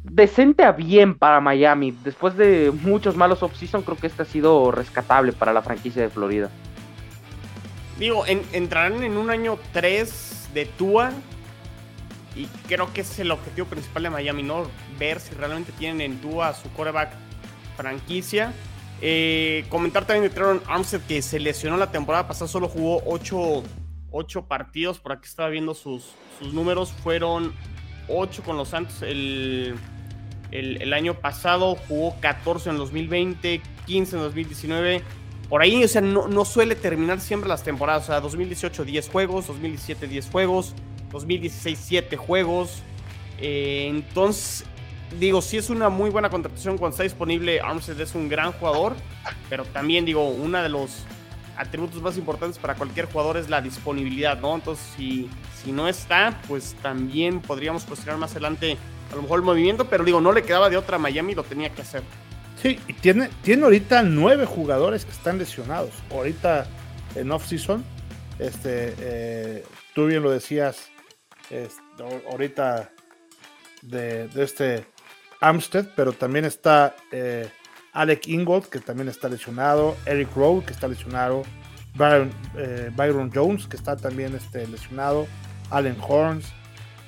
decente 0.03 0.63
a 0.63 0.71
bien 0.71 1.17
para 1.17 1.39
Miami. 1.39 1.91
Después 2.03 2.35
de 2.37 2.71
muchos 2.83 3.15
malos 3.15 3.43
off-season, 3.43 3.81
creo 3.81 3.97
que 3.97 4.07
este 4.07 4.23
ha 4.23 4.25
sido 4.25 4.71
rescatable 4.71 5.33
para 5.33 5.53
la 5.53 5.61
franquicia 5.61 6.01
de 6.01 6.09
Florida. 6.09 6.49
Digo, 7.97 8.23
entrarán 8.25 9.03
en 9.03 9.17
un 9.17 9.29
año 9.29 9.57
3 9.73 10.49
de 10.53 10.65
Tua. 10.65 11.11
Y 12.35 12.45
creo 12.67 12.93
que 12.93 13.01
es 13.01 13.19
el 13.19 13.31
objetivo 13.31 13.67
principal 13.67 14.03
de 14.03 14.09
Miami, 14.09 14.43
¿no? 14.43 14.63
Ver 14.97 15.19
si 15.19 15.35
realmente 15.35 15.73
tienen 15.73 15.99
en 15.99 16.21
Tua 16.21 16.53
su 16.53 16.71
coreback 16.71 17.11
franquicia. 17.75 18.53
Eh, 19.01 19.65
comentar 19.69 20.05
también 20.05 20.23
de 20.23 20.29
Trevor 20.29 20.61
Armstead 20.67 21.01
que 21.01 21.21
se 21.21 21.39
lesionó 21.39 21.77
la 21.77 21.91
temporada 21.91 22.27
pasada, 22.27 22.47
solo 22.47 22.69
jugó 22.69 23.01
8, 23.05 24.45
partidos. 24.47 24.99
Por 24.99 25.11
aquí 25.11 25.25
estaba 25.25 25.49
viendo 25.49 25.73
sus, 25.73 26.13
sus 26.39 26.53
números. 26.53 26.91
Fueron 27.03 27.53
8 28.09 28.43
con 28.43 28.57
los 28.57 28.69
Santos 28.69 29.01
el, 29.01 29.75
el, 30.51 30.93
año 30.93 31.13
pasado, 31.13 31.75
jugó 31.87 32.15
14 32.19 32.71
en 32.71 32.77
2020, 32.77 33.61
15 33.85 34.15
en 34.15 34.21
2019. 34.21 35.03
Por 35.47 35.61
ahí, 35.61 35.83
o 35.83 35.87
sea, 35.87 36.01
no, 36.01 36.45
suele 36.45 36.75
terminar 36.75 37.19
siempre 37.19 37.49
las 37.49 37.63
temporadas. 37.63 38.03
O 38.03 38.05
sea, 38.07 38.21
2018 38.21 38.85
10 38.85 39.09
juegos, 39.09 39.47
2017 39.47 40.07
10 40.07 40.29
juegos, 40.29 40.75
2016 41.11 41.79
7 41.81 42.17
juegos. 42.17 42.81
Eh, 43.39 43.87
entonces, 43.89 44.65
digo, 45.19 45.41
sí 45.41 45.57
es 45.57 45.69
una 45.69 45.89
muy 45.89 46.09
buena 46.09 46.29
contratación 46.29 46.77
cuando 46.77 46.93
está 46.93 47.03
disponible. 47.03 47.61
Armstead 47.61 47.99
es 48.01 48.15
un 48.15 48.29
gran 48.29 48.51
jugador, 48.53 48.95
pero 49.49 49.65
también 49.65 50.05
digo, 50.05 50.27
uno 50.29 50.61
de 50.61 50.69
los 50.69 51.05
atributos 51.59 52.01
más 52.01 52.17
importantes 52.17 52.57
para 52.57 52.75
cualquier 52.75 53.05
jugador 53.05 53.37
es 53.37 53.49
la 53.49 53.61
disponibilidad, 53.61 54.39
¿no? 54.39 54.55
Entonces, 54.55 54.85
si, 54.95 55.29
si 55.61 55.71
no 55.71 55.87
está, 55.87 56.41
pues 56.47 56.75
también 56.81 57.41
podríamos 57.41 57.83
cuestionar 57.83 58.17
más 58.17 58.31
adelante 58.31 58.77
a 59.11 59.15
lo 59.15 59.23
mejor 59.23 59.39
el 59.39 59.45
movimiento, 59.45 59.85
pero 59.85 60.03
digo, 60.03 60.21
no 60.21 60.31
le 60.31 60.43
quedaba 60.43 60.69
de 60.69 60.77
otra 60.77 60.97
Miami, 60.97 61.35
lo 61.35 61.43
tenía 61.43 61.69
que 61.69 61.81
hacer. 61.81 62.01
Sí, 62.61 62.79
y 62.87 62.93
tiene, 62.93 63.29
tiene 63.41 63.63
ahorita 63.63 64.03
nueve 64.03 64.45
jugadores 64.45 65.05
que 65.05 65.11
están 65.11 65.37
lesionados. 65.37 65.91
Ahorita 66.11 66.67
en 67.15 67.31
off-season, 67.31 67.83
este, 68.37 68.95
eh, 68.99 69.65
tú 69.93 70.05
bien 70.07 70.23
lo 70.23 70.31
decías, 70.31 70.89
ahorita 72.29 72.91
de, 73.81 74.29
este 74.35 74.85
Amstead, 75.41 75.87
pero 75.95 76.13
también 76.13 76.45
está 76.45 76.95
eh, 77.11 77.49
Alec 77.93 78.27
Ingold, 78.27 78.65
que 78.65 78.79
también 78.79 79.09
está 79.09 79.29
lesionado, 79.29 79.97
Eric 80.05 80.35
Rowe, 80.35 80.63
que 80.63 80.73
está 80.73 80.87
lesionado, 80.87 81.43
Byron, 81.95 82.31
eh, 82.55 82.91
Byron 82.95 83.31
Jones, 83.33 83.67
que 83.67 83.75
está 83.75 83.95
también 83.95 84.35
este, 84.35 84.67
lesionado, 84.67 85.27
Allen 85.69 85.97
Horns, 85.99 86.45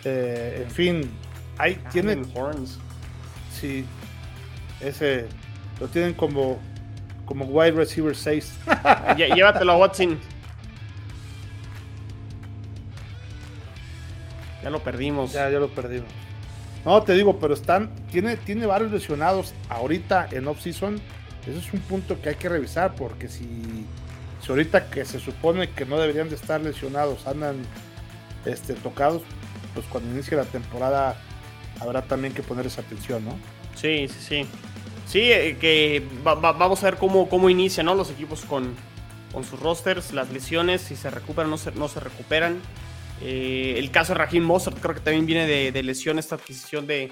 eh, 0.03 0.63
en 0.63 0.71
fin, 0.71 1.11
hay, 1.57 1.75
tienen... 1.91 2.25
Horns. 2.33 2.79
Sí, 3.59 3.85
ese 4.79 5.27
lo 5.79 5.87
tienen 5.87 6.13
como, 6.13 6.59
como 7.25 7.45
wide 7.45 7.71
receiver 7.71 8.15
6. 8.15 8.59
Llévatelo 9.17 9.73
a 9.73 9.77
Watson. 9.77 10.17
Ya 14.63 14.69
lo 14.69 14.79
perdimos. 14.79 15.33
Ya, 15.33 15.49
ya 15.49 15.59
lo 15.59 15.69
perdimos. 15.69 16.09
No, 16.85 17.01
te 17.03 17.13
digo, 17.13 17.39
pero 17.39 17.53
están, 17.53 17.91
tiene, 18.11 18.37
tiene 18.37 18.65
varios 18.65 18.91
lesionados 18.91 19.53
ahorita 19.69 20.27
en 20.31 20.47
off-season. 20.47 20.99
Ese 21.47 21.59
es 21.59 21.73
un 21.73 21.79
punto 21.81 22.21
que 22.21 22.29
hay 22.29 22.35
que 22.35 22.49
revisar, 22.49 22.95
porque 22.95 23.27
si, 23.27 23.45
si 24.41 24.49
ahorita 24.49 24.89
que 24.89 25.05
se 25.05 25.19
supone 25.19 25.69
que 25.69 25.85
no 25.85 25.99
deberían 25.99 26.29
de 26.29 26.35
estar 26.35 26.61
lesionados 26.61 27.27
andan 27.27 27.57
este, 28.45 28.73
tocados, 28.73 29.21
pues 29.73 29.85
cuando 29.87 30.11
inicie 30.11 30.35
la 30.37 30.45
temporada 30.45 31.15
habrá 31.79 32.01
también 32.03 32.33
que 32.33 32.43
poner 32.43 32.65
esa 32.67 32.81
atención, 32.81 33.25
¿no? 33.25 33.35
Sí, 33.75 34.07
sí, 34.07 34.19
sí. 34.19 34.47
Sí, 35.07 35.31
eh, 35.31 35.57
que 35.59 36.03
vamos 36.23 36.83
a 36.83 36.85
ver 36.85 36.97
cómo, 36.97 37.27
cómo 37.27 37.49
inician 37.49 37.85
¿no? 37.85 37.95
los 37.95 38.09
equipos 38.11 38.45
con, 38.45 38.75
con 39.33 39.43
sus 39.43 39.59
rosters, 39.59 40.13
las 40.13 40.31
lesiones, 40.31 40.81
si 40.81 40.95
se 40.95 41.09
recuperan 41.09 41.47
o 41.47 41.51
no 41.51 41.57
se, 41.57 41.71
no 41.73 41.87
se 41.87 41.99
recuperan. 41.99 42.61
Eh, 43.23 43.75
el 43.77 43.91
caso 43.91 44.13
de 44.13 44.19
Raheem 44.19 44.43
Mostert 44.43 44.79
creo 44.79 44.95
que 44.95 45.01
también 45.01 45.25
viene 45.25 45.45
de, 45.45 45.71
de 45.71 45.83
lesión 45.83 46.17
esta 46.17 46.35
adquisición 46.35 46.87
de 46.87 47.11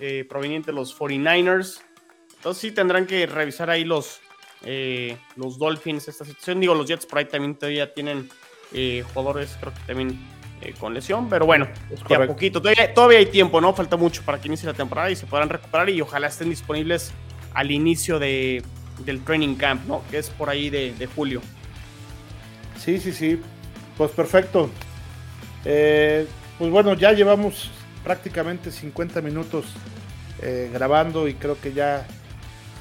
eh, 0.00 0.26
proveniente 0.28 0.72
de 0.72 0.74
los 0.74 0.98
49ers. 0.98 1.80
Entonces 2.36 2.60
sí 2.60 2.72
tendrán 2.72 3.06
que 3.06 3.26
revisar 3.26 3.70
ahí 3.70 3.84
los, 3.84 4.20
eh, 4.64 5.16
los 5.36 5.58
Dolphins 5.58 6.08
esta 6.08 6.24
situación. 6.24 6.60
Digo, 6.60 6.74
los 6.74 6.86
Jets 6.86 7.06
por 7.06 7.20
ahí 7.20 7.26
también 7.26 7.54
todavía 7.54 7.92
tienen 7.92 8.28
jugadores, 9.12 9.56
creo 9.60 9.72
que 9.72 9.80
también 9.86 10.18
con 10.80 10.94
lesión, 10.94 11.28
pero 11.28 11.46
bueno, 11.46 11.68
de 12.08 12.14
a 12.16 12.26
poquito. 12.26 12.60
Todavía, 12.60 12.92
todavía, 12.92 13.18
hay 13.18 13.26
tiempo, 13.26 13.60
¿no? 13.60 13.72
Falta 13.72 13.96
mucho 13.96 14.22
para 14.24 14.40
que 14.40 14.48
inicie 14.48 14.66
la 14.66 14.74
temporada 14.74 15.12
y 15.12 15.16
se 15.16 15.26
podrán 15.26 15.48
recuperar 15.48 15.90
y 15.90 16.00
ojalá 16.00 16.26
estén 16.26 16.50
disponibles 16.50 17.12
al 17.52 17.70
inicio 17.70 18.18
de, 18.18 18.64
del 19.04 19.22
training 19.22 19.54
camp, 19.54 19.86
¿no? 19.86 20.02
Que 20.10 20.18
es 20.18 20.28
por 20.30 20.50
ahí 20.50 20.70
de, 20.70 20.92
de 20.94 21.06
julio. 21.06 21.40
Sí, 22.84 22.98
sí, 22.98 23.12
sí. 23.12 23.40
Pues 23.96 24.10
perfecto. 24.10 24.70
Eh, 25.64 26.26
pues 26.58 26.70
bueno, 26.70 26.94
ya 26.94 27.12
llevamos 27.12 27.70
prácticamente 28.02 28.70
50 28.70 29.20
minutos 29.22 29.66
eh, 30.42 30.70
grabando 30.72 31.26
y 31.26 31.34
creo 31.34 31.58
que 31.60 31.72
ya 31.72 32.06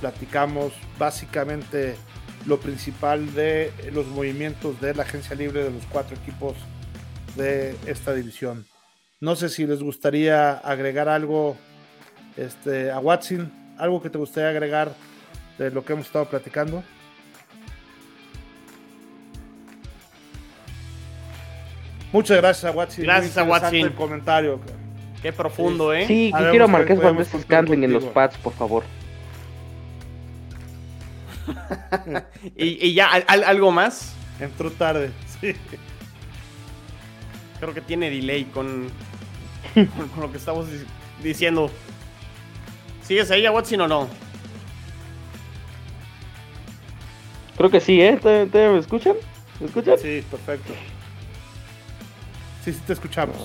platicamos 0.02 0.74
básicamente 1.00 1.96
lo 2.46 2.60
principal 2.60 3.34
de 3.34 3.72
los 3.94 4.06
movimientos 4.08 4.80
de 4.82 4.94
la 4.94 5.04
agencia 5.04 5.36
libre 5.36 5.64
de 5.64 5.72
los 5.72 5.86
cuatro 5.86 6.18
equipos 6.18 6.56
de 7.36 7.76
esta 7.86 8.14
división. 8.14 8.66
No 9.22 9.36
sé 9.36 9.48
si 9.48 9.66
les 9.66 9.82
gustaría 9.82 10.52
agregar 10.52 11.08
algo 11.08 11.56
este, 12.36 12.92
a 12.92 13.00
Watson, 13.00 13.52
algo 13.78 14.02
que 14.02 14.10
te 14.10 14.18
gustaría 14.18 14.50
agregar 14.50 14.94
de 15.58 15.72
lo 15.72 15.86
que 15.86 15.94
hemos 15.94 16.08
estado 16.08 16.26
platicando. 16.26 16.84
Muchas 22.14 22.38
gracias 22.38 22.72
a 22.72 22.76
Watson. 22.76 23.03
Gracias 23.03 23.38
a 23.38 23.43
Watson. 23.43 23.76
el 23.76 23.93
comentario. 23.93 24.59
Qué 25.22 25.34
profundo, 25.34 25.91
¿eh? 25.93 26.05
Sí, 26.05 26.32
que 26.38 26.49
quiero 26.51 26.68
Marqués 26.68 27.01
Valdés 27.01 27.30
Scantling 27.30 27.84
en 27.84 27.93
los 27.93 28.03
pads, 28.05 28.38
por 28.38 28.53
favor. 28.53 28.84
y, 32.55 32.93
ya, 32.93 33.07
¿algo 33.07 33.72
más? 33.72 34.14
Entró 34.39 34.72
tarde, 34.72 35.11
sí. 35.41 35.55
Creo 37.59 37.74
que 37.74 37.82
tiene 37.82 38.09
delay 38.09 38.43
con, 38.45 38.89
con, 39.74 40.22
lo 40.22 40.32
que 40.32 40.38
estamos 40.38 40.68
diciendo. 41.24 41.72
¿Sigues 43.03 43.32
ahí 43.32 43.45
a 43.45 43.51
Watson 43.51 43.82
o 43.82 43.88
no? 43.88 44.07
Creo 47.57 47.72
que 47.72 47.80
sí, 47.80 48.01
¿eh? 48.01 48.20
me 48.24 48.78
escuchan? 48.78 49.16
¿Me 49.59 49.68
escuchan? 49.68 49.97
Sí, 49.97 50.24
perfecto. 50.30 50.74
Sí, 52.64 52.72
sí 52.72 52.80
te 52.86 52.93
escuchamos. 52.93 53.36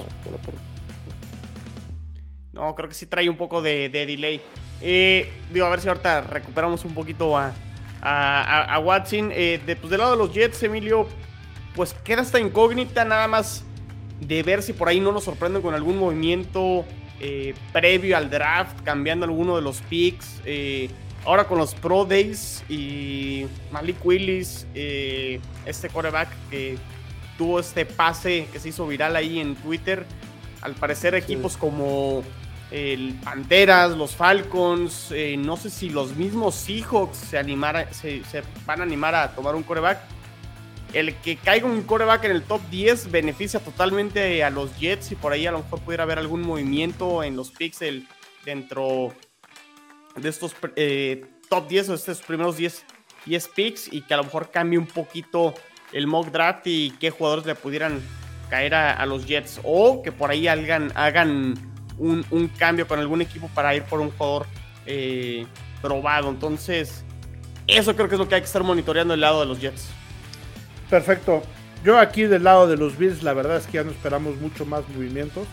No, 2.53 2.75
creo 2.75 2.89
que 2.89 2.95
sí 2.95 3.07
trae 3.07 3.29
un 3.29 3.37
poco 3.37 3.63
de, 3.63 3.89
delay. 3.89 4.41
Eh, 4.81 5.31
digo, 5.53 5.67
a 5.67 5.71
ver 5.71 5.81
si 5.81 5.89
ahorita 5.89 6.21
recuperamos 6.23 6.85
un 6.85 6.95
poquito 6.95 7.37
a, 7.37 7.53
a, 8.01 8.79
Watson. 8.79 9.31
Eh, 9.33 9.61
de, 9.65 9.77
pues, 9.77 9.91
del 9.91 10.01
lado 10.01 10.13
de 10.13 10.19
los 10.19 10.33
Jets, 10.33 10.63
Emilio, 10.63 11.09
pues 11.75 11.95
queda 12.05 12.23
esta 12.23 12.39
incógnita 12.39 13.05
nada 13.05 13.27
más 13.29 13.65
de 14.21 14.43
ver 14.43 14.63
si 14.63 14.73
por 14.73 14.89
ahí 14.89 15.01
no 15.01 15.13
nos 15.13 15.25
sorprenden 15.25 15.63
con 15.63 15.75
algún 15.75 15.99
movimiento 15.99 16.85
eh, 17.21 17.55
previo 17.73 18.17
al 18.17 18.31
draft, 18.31 18.83
cambiando 18.83 19.25
alguno 19.25 19.57
de 19.57 19.63
los 19.63 19.81
picks. 19.83 20.41
ahora 21.25 21.45
con 21.45 21.59
los 21.59 21.75
Pro 21.75 22.05
Days 22.05 22.65
y 22.69 23.47
Malik 23.71 24.05
Willis, 24.05 24.67
eh, 24.75 25.41
este 25.67 25.89
quarterback 25.89 26.29
que 26.51 26.79
tuvo 27.39 27.61
este 27.61 27.87
pase 27.87 28.49
que 28.53 28.61
se 28.61 28.69
hizo 28.69 28.87
viral 28.87 29.17
ahí 29.17 29.39
en 29.39 29.55
Twitter, 29.55 30.05
al 30.61 30.75
parecer 30.75 31.15
equipos 31.15 31.57
como 31.57 32.23
el 32.71 33.15
Panteras, 33.25 33.97
los 33.97 34.15
Falcons, 34.15 35.11
eh, 35.13 35.37
no 35.39 35.57
sé 35.57 35.71
si 35.71 35.89
los 35.89 36.17
mismos 36.17 36.55
Seahawks 36.57 37.17
se, 37.17 37.39
animara, 37.39 37.91
se, 37.95 38.23
van 38.67 38.81
a 38.81 38.83
animar 38.83 39.15
a 39.15 39.35
tomar 39.35 39.55
un 39.55 39.63
coreback. 39.63 40.01
El 40.93 41.15
que 41.17 41.37
caiga 41.37 41.67
un 41.67 41.83
coreback 41.83 42.25
en 42.25 42.31
el 42.33 42.43
top 42.43 42.61
10 42.71 43.11
beneficia 43.11 43.61
totalmente 43.61 44.43
a 44.43 44.51
los 44.51 44.77
Jets 44.79 45.13
y 45.13 45.17
por 45.17 45.33
ahí 45.33 45.47
a 45.47 45.53
lo 45.53 45.59
mejor 45.59 45.81
pudiera 45.81 46.05
haber 46.05 46.19
algún 46.19 46.41
movimiento 46.41 47.23
en 47.23 47.37
los 47.37 47.51
pixel 47.51 48.07
dentro 48.45 49.13
de 50.17 50.29
estos 50.29 50.57
eh, 50.77 51.27
top 51.51 51.69
10 51.69 51.91
o 51.91 51.95
estos 51.95 52.23
primeros 52.23 52.57
10, 52.57 52.85
10 53.27 53.49
picks 53.49 53.93
y 53.93 54.01
que 54.01 54.15
a 54.15 54.17
lo 54.17 54.25
mejor 54.25 54.51
cambie 54.51 54.79
un 54.79 54.87
poquito 54.87 55.55
el 55.93 56.07
mock 56.07 56.31
draft 56.31 56.67
y 56.67 56.91
qué 56.99 57.11
jugadores 57.11 57.47
le 57.47 57.55
pudieran 57.55 58.01
caer 58.51 58.75
a, 58.75 59.05
los 59.07 59.27
Jets 59.27 59.61
o 59.63 60.03
que 60.03 60.11
por 60.11 60.31
ahí 60.31 60.49
hagan, 60.49 60.91
hagan 60.95 61.55
un, 61.99 62.51
cambio 62.59 62.87
con 62.87 62.99
algún 62.99 63.21
equipo 63.21 63.49
para 63.55 63.75
ir 63.75 63.83
por 63.83 64.01
un 64.01 64.11
jugador 64.11 64.47
eh, 64.87 65.47
probado. 65.83 66.31
Entonces, 66.31 67.05
eso 67.67 67.95
creo 67.95 68.09
que 68.09 68.15
es 68.15 68.19
lo 68.19 68.29
que 68.29 68.37
hay 68.37 68.41
que 68.41 68.47
estar 68.47 68.63
monitoreando 68.63 69.15
el 69.15 69.21
lado 69.21 69.41
de 69.41 69.47
los 69.47 69.61
Jets. 69.61 69.91
Perfecto. 70.89 71.43
Yo 71.85 71.99
aquí 71.99 72.23
del 72.23 72.45
lado 72.45 72.67
de 72.67 72.77
los 72.77 72.99
Bills, 72.99 73.23
la 73.23 73.35
verdad 73.35 73.59
es 73.59 73.67
que 73.67 73.75
ya 73.75 73.85
no 73.85 73.91
esperamos 73.91 74.37
mucho 74.41 74.65
más 74.65 74.89
movimientos. 74.89 75.47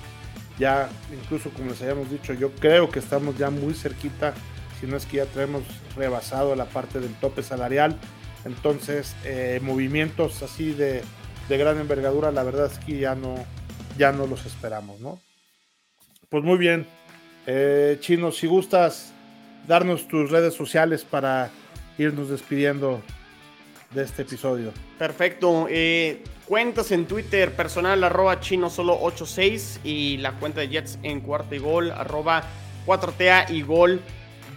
Ya, 0.57 0.89
incluso 1.13 1.49
como 1.49 1.69
les 1.69 1.81
habíamos 1.81 2.09
dicho, 2.09 2.33
yo 2.33 2.51
creo 2.51 2.89
que 2.89 2.99
estamos 2.99 3.37
ya 3.37 3.49
muy 3.49 3.73
cerquita, 3.73 4.33
si 4.79 4.87
no 4.87 4.95
es 4.95 5.05
que 5.05 5.17
ya 5.17 5.25
tenemos 5.25 5.63
rebasado 5.97 6.55
la 6.55 6.65
parte 6.65 6.99
del 6.99 7.13
tope 7.15 7.43
salarial. 7.43 7.99
Entonces, 8.45 9.15
eh, 9.25 9.59
movimientos 9.61 10.43
así 10.43 10.71
de, 10.73 11.01
de, 11.49 11.57
gran 11.57 11.79
envergadura, 11.79 12.31
la 12.31 12.43
verdad 12.43 12.71
es 12.71 12.79
que 12.79 12.99
ya 12.99 13.15
no, 13.15 13.35
ya 13.97 14.11
no 14.11 14.27
los 14.27 14.45
esperamos, 14.45 14.99
¿no? 14.99 15.19
Pues 16.29 16.43
muy 16.43 16.57
bien. 16.57 16.85
Eh, 17.47 17.97
Chino, 17.99 18.31
si 18.31 18.47
gustas 18.47 19.13
darnos 19.67 20.07
tus 20.07 20.29
redes 20.29 20.53
sociales 20.53 21.03
para 21.03 21.49
irnos 21.97 22.29
despidiendo 22.29 23.01
de 23.91 24.03
este 24.03 24.23
episodio. 24.23 24.71
Perfecto. 24.99 25.67
Eh, 25.69 26.23
cuentas 26.45 26.91
en 26.91 27.05
Twitter 27.05 27.51
personal 27.55 28.03
arroba 28.03 28.39
chino 28.39 28.69
solo 28.69 28.99
86 29.01 29.79
y 29.83 30.17
la 30.17 30.33
cuenta 30.33 30.61
de 30.61 30.69
Jets 30.69 30.99
en 31.03 31.21
cuarto 31.21 31.55
y 31.55 31.59
gol 31.59 31.91
arroba 31.91 32.43
4TA 32.85 33.49
y 33.49 33.61
gol 33.61 34.01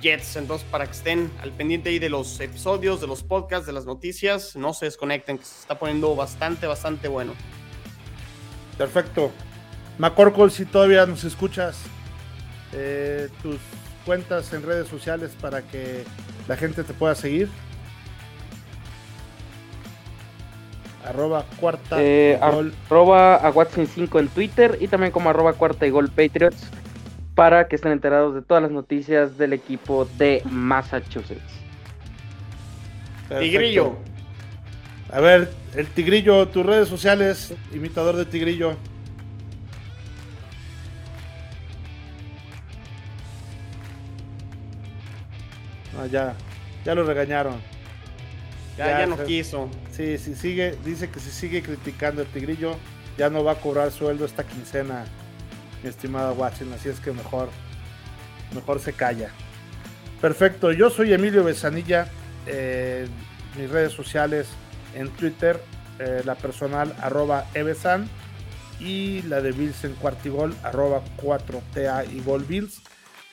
Jets. 0.01 0.37
Entonces 0.37 0.67
para 0.71 0.87
que 0.87 0.93
estén 0.93 1.31
al 1.43 1.53
pendiente 1.53 1.91
ahí 1.91 1.99
de 1.99 2.09
los 2.09 2.39
episodios, 2.41 3.01
de 3.01 3.07
los 3.07 3.23
podcasts, 3.23 3.67
de 3.67 3.73
las 3.73 3.85
noticias, 3.85 4.57
no 4.57 4.73
se 4.73 4.87
desconecten, 4.87 5.39
que 5.39 5.45
se 5.45 5.61
está 5.61 5.79
poniendo 5.79 6.15
bastante, 6.15 6.67
bastante 6.67 7.09
bueno. 7.09 7.35
Perfecto. 8.77 9.31
Macorcol, 9.99 10.51
si 10.51 10.65
todavía 10.65 11.05
nos 11.07 11.25
escuchas, 11.25 11.81
eh, 12.73 13.29
tus 13.43 13.57
cuentas 14.07 14.53
en 14.53 14.63
redes 14.63 14.89
sociales 14.89 15.33
para 15.41 15.63
que 15.63 16.05
la 16.47 16.57
gente 16.57 16.85
te 16.85 16.95
pueda 16.95 17.15
seguir. 17.15 17.49
Arroba 21.05 21.45
cuarta 21.59 21.97
eh, 21.99 22.39
gol. 22.41 22.75
Arroba 22.87 23.37
a 23.37 23.51
Watson 23.51 23.87
5 23.87 24.19
en 24.19 24.29
Twitter 24.29 24.79
y 24.81 24.89
también 24.89 25.11
como 25.11 25.31
arroba 25.31 25.55
cuarta 25.55 25.87
y 25.87 25.91
gol 25.91 26.11
Patriots 26.11 26.67
para 27.39 27.69
que 27.69 27.77
estén 27.77 27.93
enterados 27.93 28.35
de 28.35 28.43
todas 28.43 28.65
las 28.65 28.73
noticias 28.73 29.39
del 29.39 29.53
equipo 29.53 30.09
de 30.19 30.43
Massachusetts. 30.51 31.41
Tigrillo. 33.29 33.97
A 35.13 35.21
ver, 35.21 35.49
el 35.77 35.87
Tigrillo, 35.87 36.49
tus 36.49 36.67
redes 36.67 36.89
sociales, 36.89 37.55
imitador 37.73 38.17
de 38.17 38.25
Tigrillo. 38.25 38.73
Ah, 45.97 46.07
ya, 46.11 46.35
ya 46.85 46.97
lo 46.97 47.05
regañaron. 47.05 47.55
Ya, 48.77 48.99
ya, 48.99 49.07
no 49.07 49.17
quiso. 49.25 49.71
Sí, 49.93 50.19
sí, 50.19 50.35
sigue, 50.35 50.75
dice 50.85 51.09
que 51.09 51.21
si 51.21 51.31
sigue 51.31 51.63
criticando 51.63 52.23
el 52.23 52.27
tigrillo, 52.27 52.75
ya 53.17 53.31
no 53.31 53.45
va 53.45 53.53
a 53.53 53.61
cobrar 53.61 53.93
sueldo 53.93 54.25
esta 54.25 54.43
quincena, 54.43 55.05
mi 55.83 55.89
estimada 55.89 56.33
Watson, 56.33 56.73
así 56.73 56.89
es 56.89 57.01
que 57.01 57.13
mejor, 57.13 57.49
mejor 58.55 58.81
se 58.81 58.93
calla. 58.93 59.31
Perfecto, 60.21 60.73
yo 60.73 60.91
soy 60.91 61.13
Emilio 61.13 61.45
Besanilla, 61.45 62.09
eh, 62.47 63.07
mis 63.57 63.71
redes 63.71 63.93
sociales 63.93 64.49
en 64.95 65.09
Twitter, 65.11 65.61
eh, 65.99 66.23
la 66.25 66.35
personal 66.35 66.95
arroba 67.01 67.47
evesan 67.55 68.09
y 68.81 69.23
la 69.23 69.41
de 69.41 69.53
Bills 69.53 69.85
en 69.85 69.95
cuartigol 69.95 70.55
arroba 70.63 71.03
4TA 71.17 72.05
y 72.05 72.21
Bills, 72.47 72.83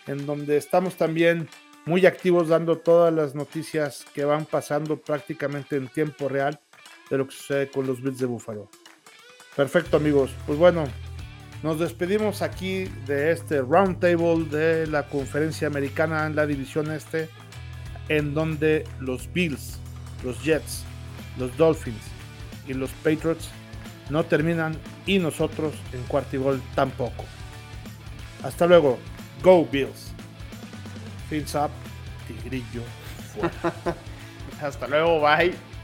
en 0.08 0.26
donde 0.26 0.58
estamos 0.58 0.96
también 0.96 1.48
muy 1.86 2.06
activos 2.06 2.48
dando 2.48 2.78
todas 2.80 3.14
las 3.14 3.36
noticias 3.36 4.06
que 4.14 4.26
van 4.26 4.46
pasando 4.46 4.98
prácticamente 4.98 5.76
en 5.76 5.88
tiempo 5.88 6.28
real 6.30 6.60
de 7.10 7.18
lo 7.18 7.28
que 7.28 7.36
sucede 7.36 7.70
con 7.70 7.86
los 7.86 8.02
Bills 8.02 8.18
de 8.18 8.26
Buffalo. 8.26 8.70
Perfecto 9.56 9.98
amigos, 9.98 10.32
pues 10.46 10.58
bueno, 10.58 10.86
nos 11.64 11.80
despedimos 11.80 12.42
aquí 12.42 12.86
de 13.08 13.32
este 13.32 13.62
roundtable 13.62 14.46
de 14.46 14.88
la 14.88 15.04
conferencia 15.04 15.68
americana 15.68 16.26
en 16.26 16.36
la 16.36 16.46
división 16.46 16.92
este, 16.92 17.30
en 18.10 18.34
donde 18.34 18.86
los 19.00 19.32
Bills, 19.34 19.80
los 20.24 20.44
Jets, 20.44 20.84
los 21.38 21.56
Dolphins 21.58 22.04
y 22.68 22.74
los 22.74 22.92
Patriots 23.04 23.50
no 24.10 24.24
terminan 24.24 24.78
y 25.06 25.20
nosotros 25.20 25.74
en 25.94 26.04
cuartigol 26.04 26.62
tampoco. 26.76 27.26
Hasta 28.44 28.68
luego, 28.68 29.00
Go 29.42 29.66
Bills. 29.66 30.12
Fins 31.30 31.56
up, 31.56 31.72
tigrillo. 32.28 32.84
Hasta 34.62 34.88
luego, 34.88 35.20
bye. 35.20 35.75